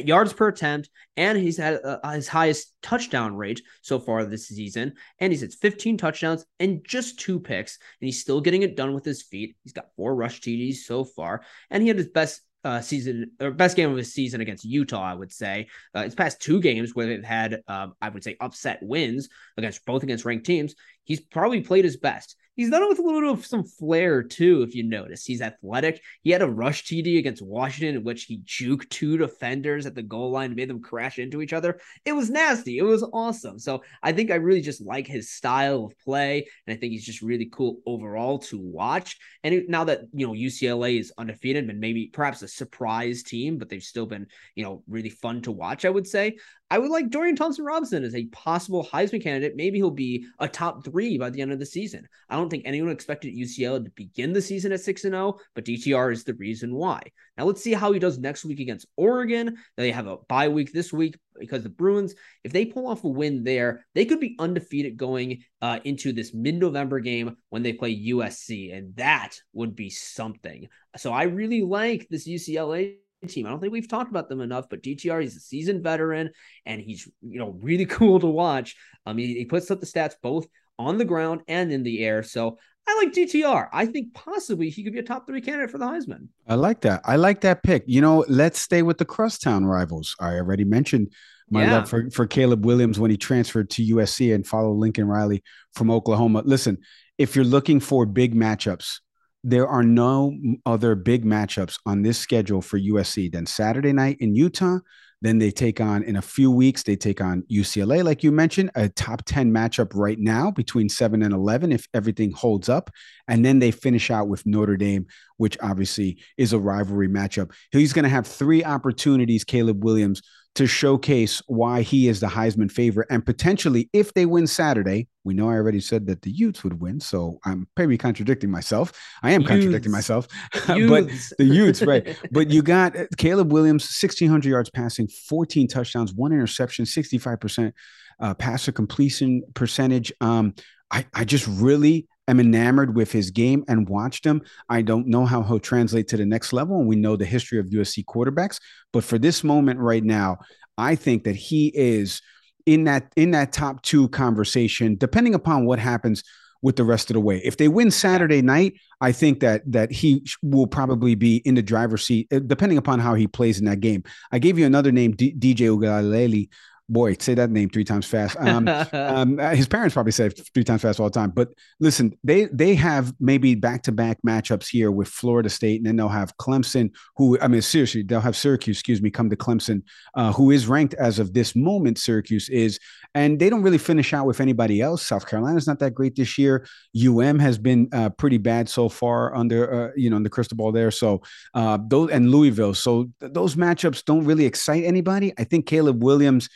yards 0.03 0.33
per 0.33 0.49
attempt, 0.49 0.89
and 1.17 1.37
he's 1.37 1.57
had 1.57 1.79
uh, 1.83 1.99
his 2.11 2.27
highest 2.27 2.73
touchdown 2.81 3.35
rate 3.35 3.61
so 3.81 3.99
far 3.99 4.25
this 4.25 4.47
season. 4.47 4.93
And 5.19 5.31
he's 5.31 5.43
at 5.43 5.53
15 5.53 5.97
touchdowns 5.97 6.45
and 6.59 6.85
just 6.87 7.19
two 7.19 7.39
picks, 7.39 7.77
and 7.99 8.05
he's 8.05 8.21
still 8.21 8.41
getting 8.41 8.61
it 8.61 8.75
done 8.75 8.93
with 8.93 9.05
his 9.05 9.23
feet. 9.23 9.55
He's 9.63 9.73
got 9.73 9.93
four 9.95 10.15
rush 10.15 10.41
TDs 10.41 10.77
so 10.77 11.03
far, 11.03 11.43
and 11.69 11.81
he 11.81 11.87
had 11.87 11.97
his 11.97 12.09
best 12.09 12.41
uh, 12.65 12.81
season 12.81 13.31
or 13.39 13.51
best 13.51 13.77
game 13.77 13.91
of 13.91 13.97
his 13.97 14.13
season 14.13 14.41
against 14.41 14.65
Utah, 14.65 15.03
I 15.03 15.13
would 15.13 15.31
say. 15.31 15.67
Uh, 15.95 16.01
it's 16.01 16.15
past 16.15 16.41
two 16.41 16.59
games 16.59 16.95
where 16.95 17.05
they've 17.05 17.23
had, 17.23 17.61
um, 17.67 17.93
I 18.01 18.09
would 18.09 18.23
say, 18.23 18.35
upset 18.41 18.79
wins 18.81 19.29
against 19.55 19.85
both 19.85 20.03
against 20.03 20.25
ranked 20.25 20.47
teams. 20.47 20.73
He's 21.03 21.21
probably 21.21 21.61
played 21.61 21.85
his 21.85 21.97
best. 21.97 22.35
He's 22.55 22.69
done 22.69 22.83
it 22.83 22.89
with 22.89 22.99
a 22.99 23.01
little 23.01 23.21
bit 23.21 23.39
of 23.39 23.45
some 23.45 23.65
flair 23.65 24.23
too, 24.23 24.61
if 24.61 24.75
you 24.75 24.83
notice. 24.83 25.25
He's 25.25 25.41
athletic. 25.41 26.01
He 26.23 26.31
had 26.31 26.41
a 26.41 26.49
rush 26.49 26.85
TD 26.85 27.19
against 27.19 27.41
Washington 27.41 27.97
in 27.97 28.03
which 28.03 28.23
he 28.23 28.39
juked 28.39 28.89
two 28.89 29.17
defenders 29.17 29.85
at 29.85 29.93
the 29.93 30.01
goal 30.01 30.31
line 30.31 30.47
and 30.47 30.55
made 30.55 30.69
them 30.69 30.81
crash 30.81 31.19
into 31.19 31.41
each 31.41 31.53
other. 31.53 31.79
It 32.05 32.13
was 32.13 32.29
nasty. 32.29 32.77
It 32.77 32.83
was 32.83 33.03
awesome. 33.13 33.59
So 33.59 33.83
I 34.01 34.13
think 34.13 34.31
I 34.31 34.35
really 34.35 34.61
just 34.61 34.81
like 34.81 35.05
his 35.05 35.31
style 35.31 35.85
of 35.85 35.99
play, 35.99 36.47
and 36.65 36.75
I 36.75 36.79
think 36.79 36.93
he's 36.93 37.05
just 37.05 37.21
really 37.21 37.49
cool 37.51 37.81
overall 37.85 38.39
to 38.39 38.57
watch. 38.57 39.17
And 39.43 39.63
now 39.67 39.83
that 39.85 40.01
you 40.13 40.25
know 40.25 40.33
UCLA 40.33 40.99
is 40.99 41.13
undefeated 41.17 41.69
and 41.69 41.79
maybe 41.79 42.09
perhaps 42.13 42.41
a 42.41 42.47
surprise 42.47 43.23
team, 43.23 43.57
but 43.57 43.69
they've 43.69 43.83
still 43.83 44.05
been 44.05 44.27
you 44.55 44.63
know 44.63 44.83
really 44.87 45.09
fun 45.09 45.41
to 45.41 45.51
watch. 45.51 45.83
I 45.83 45.89
would 45.89 46.07
say 46.07 46.37
I 46.71 46.79
would 46.79 46.89
like 46.89 47.11
Dorian 47.11 47.35
Thompson 47.35 47.63
Robinson 47.63 48.03
as 48.03 48.15
a 48.15 48.25
possible 48.27 48.87
Heisman 48.91 49.21
candidate. 49.21 49.55
Maybe 49.55 49.77
he'll 49.77 49.91
be 49.91 50.25
a 50.39 50.47
top 50.47 50.83
three 50.83 51.15
by 51.15 51.29
the 51.29 51.39
end 51.41 51.51
of 51.51 51.59
the 51.59 51.65
season. 51.65 52.07
I 52.27 52.35
don't 52.35 52.49
think 52.49 52.63
anyone 52.65 52.91
expected 52.91 53.35
UCLA 53.35 53.83
to 53.83 53.91
begin 53.91 54.33
the 54.33 54.41
season 54.41 54.71
at 54.71 54.81
6 54.81 55.03
0, 55.03 55.37
but 55.53 55.63
DTR 55.63 56.11
is 56.11 56.23
the 56.23 56.33
reason 56.33 56.73
why. 56.73 57.01
Now 57.37 57.45
let's 57.45 57.63
see 57.63 57.73
how 57.73 57.91
he 57.91 57.99
does 57.99 58.17
next 58.17 58.45
week 58.45 58.59
against 58.59 58.87
Oregon. 58.97 59.57
They 59.77 59.91
have 59.91 60.07
a 60.07 60.17
bye 60.27 60.47
week 60.47 60.73
this 60.73 60.91
week 60.91 61.19
because 61.39 61.61
the 61.61 61.69
Bruins, 61.69 62.15
if 62.43 62.51
they 62.51 62.65
pull 62.65 62.87
off 62.87 63.03
a 63.03 63.09
win 63.09 63.43
there, 63.43 63.85
they 63.93 64.05
could 64.05 64.19
be 64.19 64.35
undefeated 64.39 64.97
going 64.97 65.43
uh, 65.61 65.79
into 65.83 66.13
this 66.13 66.33
mid 66.33 66.55
November 66.55 66.99
game 66.99 67.37
when 67.49 67.61
they 67.61 67.73
play 67.73 67.95
USC. 68.07 68.75
And 68.75 68.95
that 68.95 69.39
would 69.53 69.75
be 69.75 69.91
something. 69.91 70.67
So 70.97 71.13
I 71.13 71.23
really 71.23 71.61
like 71.61 72.07
this 72.09 72.27
UCLA 72.27 72.95
team. 73.27 73.45
I 73.45 73.49
don't 73.49 73.59
think 73.59 73.73
we've 73.73 73.87
talked 73.87 74.09
about 74.09 74.29
them 74.29 74.41
enough, 74.41 74.65
but 74.69 74.83
DTR, 74.83 75.21
he's 75.21 75.35
a 75.35 75.39
seasoned 75.39 75.83
veteran 75.83 76.31
and 76.65 76.81
he's, 76.81 77.09
you 77.21 77.39
know, 77.39 77.57
really 77.61 77.85
cool 77.87 78.19
to 78.19 78.27
watch. 78.27 78.75
Um, 79.05 79.17
he, 79.17 79.35
he 79.35 79.45
puts 79.45 79.69
up 79.71 79.79
the 79.79 79.85
stats 79.85 80.15
both 80.21 80.47
on 80.77 80.97
the 80.97 81.05
ground 81.05 81.41
and 81.47 81.71
in 81.71 81.83
the 81.83 82.03
air. 82.03 82.23
So 82.23 82.57
I 82.87 83.01
like 83.03 83.13
DTR. 83.13 83.69
I 83.73 83.85
think 83.85 84.13
possibly 84.13 84.69
he 84.69 84.83
could 84.83 84.93
be 84.93 84.99
a 84.99 85.03
top 85.03 85.25
three 85.25 85.41
candidate 85.41 85.71
for 85.71 85.77
the 85.77 85.85
Heisman. 85.85 86.27
I 86.47 86.55
like 86.55 86.81
that. 86.81 87.01
I 87.03 87.15
like 87.15 87.41
that 87.41 87.63
pick. 87.63 87.83
You 87.87 88.01
know, 88.01 88.25
let's 88.27 88.59
stay 88.59 88.83
with 88.83 88.97
the 88.97 89.05
crosstown 89.05 89.65
rivals. 89.65 90.15
I 90.19 90.35
already 90.35 90.65
mentioned 90.65 91.11
my 91.49 91.63
yeah. 91.63 91.73
love 91.73 91.89
for, 91.89 92.09
for 92.11 92.27
Caleb 92.27 92.65
Williams 92.65 92.99
when 92.99 93.11
he 93.11 93.17
transferred 93.17 93.69
to 93.71 93.95
USC 93.95 94.33
and 94.33 94.45
followed 94.45 94.73
Lincoln 94.73 95.07
Riley 95.07 95.43
from 95.73 95.89
Oklahoma. 95.89 96.43
Listen, 96.45 96.77
if 97.17 97.35
you're 97.35 97.45
looking 97.45 97.79
for 97.79 98.05
big 98.05 98.35
matchups, 98.35 98.99
there 99.47 99.67
are 99.67 99.83
no 99.83 100.35
other 100.65 100.95
big 100.95 101.23
matchups 101.23 101.77
on 101.85 102.01
this 102.01 102.17
schedule 102.17 102.63
for 102.63 102.79
USC 102.79 103.31
than 103.31 103.45
Saturday 103.45 103.93
night 103.93 104.17
in 104.19 104.33
Utah. 104.33 104.79
Then 105.21 105.37
they 105.37 105.51
take 105.51 105.79
on 105.79 106.01
in 106.01 106.15
a 106.15 106.21
few 106.21 106.49
weeks, 106.49 106.81
they 106.81 106.95
take 106.95 107.21
on 107.21 107.43
UCLA, 107.43 108.03
like 108.03 108.23
you 108.23 108.31
mentioned, 108.31 108.71
a 108.73 108.89
top 108.89 109.23
10 109.25 109.51
matchup 109.53 109.91
right 109.93 110.19
now 110.19 110.49
between 110.49 110.89
seven 110.89 111.21
and 111.21 111.31
11, 111.31 111.71
if 111.71 111.87
everything 111.93 112.31
holds 112.31 112.69
up. 112.69 112.89
And 113.27 113.45
then 113.45 113.59
they 113.59 113.69
finish 113.69 114.09
out 114.09 114.27
with 114.27 114.45
Notre 114.47 114.77
Dame, 114.77 115.05
which 115.37 115.57
obviously 115.61 116.17
is 116.37 116.51
a 116.51 116.59
rivalry 116.59 117.07
matchup. 117.07 117.51
He's 117.71 117.93
going 117.93 118.03
to 118.03 118.09
have 118.09 118.25
three 118.25 118.63
opportunities, 118.63 119.43
Caleb 119.43 119.83
Williams, 119.83 120.23
to 120.55 120.65
showcase 120.65 121.41
why 121.47 121.81
he 121.81 122.07
is 122.07 122.21
the 122.21 122.27
Heisman 122.27 122.71
favorite. 122.71 123.07
And 123.09 123.25
potentially, 123.25 123.89
if 123.91 124.13
they 124.13 124.25
win 124.25 124.47
Saturday, 124.47 125.07
we 125.25 125.33
know 125.33 125.49
I 125.49 125.55
already 125.55 125.81
said 125.81 126.07
that 126.07 126.21
the 126.21 126.31
Utes 126.31 126.63
would 126.63 126.79
win. 126.79 127.01
So 127.01 127.39
I'm 127.43 127.67
maybe 127.77 127.97
contradicting 127.97 128.49
myself. 128.49 128.93
I 129.21 129.31
am 129.31 129.41
Utes. 129.41 129.49
contradicting 129.49 129.91
myself. 129.91 130.27
but 130.67 131.09
the 131.37 131.45
Utes, 131.45 131.81
right. 131.81 132.17
but 132.31 132.49
you 132.49 132.61
got 132.61 132.95
uh, 132.95 133.05
Caleb 133.17 133.51
Williams, 133.51 133.83
1,600 133.83 134.47
yards 134.47 134.69
passing, 134.69 135.07
14 135.07 135.67
touchdowns, 135.67 136.13
one 136.13 136.31
interception, 136.31 136.85
65% 136.85 137.73
uh, 138.21 138.33
passer 138.35 138.71
completion 138.71 139.43
percentage. 139.55 140.13
Um, 140.21 140.55
I, 140.89 141.05
I 141.13 141.25
just 141.25 141.47
really 141.47 142.07
am 142.27 142.39
enamored 142.39 142.95
with 142.95 143.11
his 143.11 143.31
game 143.31 143.63
and 143.67 143.87
watched 143.87 144.25
him. 144.25 144.41
I 144.69 144.81
don't 144.81 145.07
know 145.07 145.25
how 145.25 145.43
he'll 145.43 145.59
translate 145.59 146.07
to 146.09 146.17
the 146.17 146.25
next 146.25 146.53
level. 146.53 146.79
And 146.79 146.87
we 146.87 146.95
know 146.95 147.15
the 147.15 147.25
history 147.25 147.59
of 147.59 147.67
USC 147.67 148.05
quarterbacks. 148.05 148.59
But 148.91 149.03
for 149.03 149.17
this 149.17 149.43
moment 149.43 149.79
right 149.79 150.03
now, 150.03 150.39
I 150.77 150.95
think 150.95 151.23
that 151.23 151.35
he 151.35 151.71
is 151.75 152.21
in 152.65 152.85
that 152.85 153.11
in 153.15 153.31
that 153.31 153.51
top 153.51 153.81
two 153.83 154.09
conversation, 154.09 154.95
depending 154.97 155.35
upon 155.35 155.65
what 155.65 155.79
happens 155.79 156.23
with 156.61 156.77
the 156.77 156.83
rest 156.83 157.11
of 157.11 157.13
the 157.13 157.19
way. 157.19 157.39
If 157.43 157.57
they 157.57 157.67
win 157.67 157.91
Saturday 157.91 158.41
night, 158.41 158.73
I 158.99 159.11
think 159.11 159.39
that 159.41 159.61
that 159.71 159.91
he 159.91 160.25
will 160.41 160.67
probably 160.67 161.13
be 161.13 161.37
in 161.37 161.55
the 161.55 161.61
driver's 161.61 162.03
seat, 162.03 162.27
uh, 162.33 162.39
depending 162.39 162.77
upon 162.77 162.99
how 162.99 163.13
he 163.13 163.27
plays 163.27 163.59
in 163.59 163.65
that 163.65 163.81
game. 163.81 164.03
I 164.31 164.39
gave 164.39 164.57
you 164.57 164.65
another 164.65 164.91
name, 164.91 165.11
D- 165.11 165.35
DJ 165.37 165.69
Uiagalelei, 165.69 166.49
boy, 166.87 167.15
say 167.19 167.33
that 167.33 167.49
name 167.49 167.69
three 167.69 167.83
times 167.83 168.05
fast. 168.05 168.37
Um, 168.39 168.67
um, 168.93 169.37
his 169.37 169.67
parents 169.67 169.93
probably 169.93 170.11
say 170.11 170.27
it 170.27 170.39
three 170.53 170.63
times 170.63 170.81
fast 170.81 170.99
all 170.99 171.09
the 171.09 171.19
time. 171.19 171.31
But 171.31 171.49
listen, 171.79 172.17
they 172.23 172.45
they 172.45 172.75
have 172.75 173.13
maybe 173.19 173.55
back 173.55 173.83
to 173.83 173.91
back 173.91 174.17
matchups 174.25 174.67
here 174.67 174.91
with 174.91 175.07
Florida 175.07 175.49
State, 175.49 175.77
and 175.77 175.85
then 175.85 175.95
they'll 175.95 176.07
have 176.07 176.35
Clemson, 176.37 176.91
who 177.17 177.39
I 177.39 177.47
mean, 177.47 177.61
seriously, 177.61 178.03
they'll 178.03 178.21
have 178.21 178.35
Syracuse, 178.35 178.77
excuse 178.77 179.01
me, 179.01 179.09
come 179.09 179.29
to 179.29 179.35
Clemson, 179.35 179.83
uh, 180.15 180.31
who 180.33 180.51
is 180.51 180.67
ranked 180.67 180.93
as 180.95 181.19
of 181.19 181.33
this 181.33 181.55
moment. 181.55 181.97
Syracuse 181.97 182.49
is, 182.49 182.79
and 183.13 183.39
they 183.39 183.49
don't 183.49 183.63
really 183.63 183.77
finish 183.77 184.13
out 184.13 184.25
with 184.25 184.39
anybody 184.39 184.81
else. 184.81 185.05
South 185.05 185.27
Carolina's 185.27 185.67
not 185.67 185.79
that 185.79 185.93
great 185.93 186.15
this 186.15 186.37
year. 186.37 186.67
UM 186.95 187.39
has 187.39 187.57
been 187.57 187.89
uh, 187.93 188.09
pretty 188.09 188.37
bad 188.37 188.69
so 188.69 188.89
far 188.89 189.35
under 189.35 189.89
uh, 189.89 189.91
you 189.95 190.09
know 190.09 190.17
in 190.17 190.23
the 190.23 190.29
Cristobal 190.29 190.71
there. 190.71 190.91
So 190.91 191.21
uh, 191.53 191.79
those 191.87 192.11
and 192.11 192.31
Louisville. 192.31 192.73
So 192.73 193.09
th- 193.19 193.33
those 193.33 193.55
matchups 193.55 194.05
don't 194.05 194.25
really 194.25 194.45
excite 194.45 194.83
anybody. 194.83 195.33
I 195.37 195.43
think 195.43 195.65
Caleb 195.65 196.03
Williams 196.03 196.49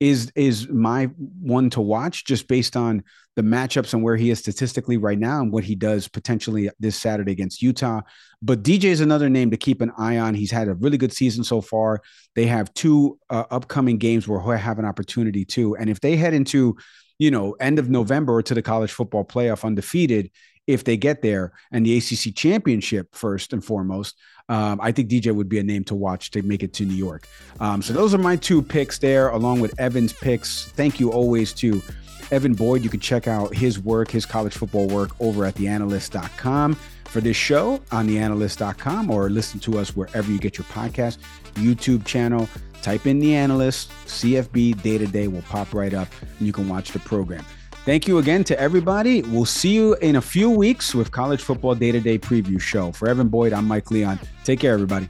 is 0.00 0.30
is 0.34 0.68
my 0.68 1.06
one 1.40 1.70
to 1.70 1.80
watch 1.80 2.24
just 2.24 2.48
based 2.48 2.76
on 2.76 3.02
the 3.36 3.42
matchups 3.42 3.92
and 3.92 4.02
where 4.02 4.16
he 4.16 4.30
is 4.30 4.38
statistically 4.38 4.96
right 4.96 5.18
now 5.18 5.40
and 5.40 5.52
what 5.52 5.64
he 5.64 5.74
does 5.74 6.08
potentially 6.08 6.70
this 6.80 6.96
Saturday 6.96 7.32
against 7.32 7.62
Utah. 7.62 8.00
But 8.42 8.62
DJ 8.62 8.84
is 8.84 9.00
another 9.00 9.28
name 9.28 9.50
to 9.50 9.56
keep 9.56 9.82
an 9.82 9.92
eye 9.98 10.18
on. 10.18 10.34
He's 10.34 10.50
had 10.50 10.68
a 10.68 10.74
really 10.74 10.96
good 10.96 11.12
season 11.12 11.44
so 11.44 11.60
far. 11.60 12.00
They 12.34 12.46
have 12.46 12.72
two 12.74 13.18
uh, 13.28 13.44
upcoming 13.50 13.98
games 13.98 14.26
where 14.26 14.40
he'll 14.40 14.52
have 14.52 14.78
an 14.78 14.86
opportunity 14.86 15.44
too. 15.44 15.76
And 15.76 15.90
if 15.90 16.00
they 16.00 16.16
head 16.16 16.32
into, 16.32 16.76
you 17.18 17.30
know, 17.30 17.52
end 17.60 17.78
of 17.78 17.90
November 17.90 18.40
to 18.42 18.54
the 18.54 18.62
college 18.62 18.92
football 18.92 19.24
playoff 19.24 19.64
undefeated, 19.64 20.30
if 20.66 20.84
they 20.84 20.96
get 20.96 21.22
there 21.22 21.52
and 21.70 21.86
the 21.86 21.96
ACC 21.96 22.34
championship 22.34 23.14
first 23.14 23.52
and 23.52 23.64
foremost, 23.64 24.16
um, 24.48 24.80
I 24.80 24.92
think 24.92 25.08
DJ 25.08 25.34
would 25.34 25.48
be 25.48 25.58
a 25.58 25.62
name 25.62 25.84
to 25.84 25.94
watch 25.94 26.30
to 26.32 26.42
make 26.42 26.62
it 26.62 26.72
to 26.74 26.84
New 26.84 26.94
York. 26.94 27.26
Um, 27.60 27.82
so 27.82 27.92
those 27.92 28.14
are 28.14 28.18
my 28.18 28.36
two 28.36 28.62
picks 28.62 28.98
there, 28.98 29.28
along 29.28 29.60
with 29.60 29.78
Evan's 29.80 30.12
picks. 30.12 30.66
Thank 30.66 31.00
you 31.00 31.10
always 31.10 31.52
to 31.54 31.82
Evan 32.30 32.54
Boyd. 32.54 32.82
You 32.82 32.90
can 32.90 33.00
check 33.00 33.28
out 33.28 33.54
his 33.54 33.78
work, 33.78 34.10
his 34.10 34.26
college 34.26 34.54
football 34.54 34.88
work 34.88 35.10
over 35.20 35.44
at 35.44 35.54
theanalyst.com 35.54 36.74
for 37.06 37.20
this 37.20 37.36
show 37.36 37.80
on 37.92 38.08
theanalyst.com 38.08 39.10
or 39.10 39.30
listen 39.30 39.60
to 39.60 39.78
us 39.78 39.96
wherever 39.96 40.30
you 40.30 40.38
get 40.38 40.58
your 40.58 40.66
podcast, 40.66 41.18
YouTube 41.54 42.04
channel. 42.04 42.48
Type 42.82 43.06
in 43.06 43.18
the 43.18 43.34
analyst, 43.34 43.90
CFB 44.06 44.80
day 44.82 44.98
to 44.98 45.06
day 45.06 45.26
will 45.26 45.42
pop 45.42 45.72
right 45.74 45.94
up 45.94 46.08
and 46.38 46.46
you 46.46 46.52
can 46.52 46.68
watch 46.68 46.92
the 46.92 47.00
program. 47.00 47.44
Thank 47.86 48.08
you 48.08 48.18
again 48.18 48.42
to 48.42 48.58
everybody. 48.58 49.22
We'll 49.22 49.44
see 49.44 49.72
you 49.72 49.94
in 50.02 50.16
a 50.16 50.20
few 50.20 50.50
weeks 50.50 50.92
with 50.92 51.12
College 51.12 51.40
Football 51.40 51.76
Day 51.76 51.92
to 51.92 52.00
Day 52.00 52.18
Preview 52.18 52.60
Show. 52.60 52.90
For 52.90 53.08
Evan 53.08 53.28
Boyd, 53.28 53.52
I'm 53.52 53.64
Mike 53.64 53.92
Leon. 53.92 54.18
Take 54.42 54.58
care, 54.58 54.74
everybody. 54.74 55.08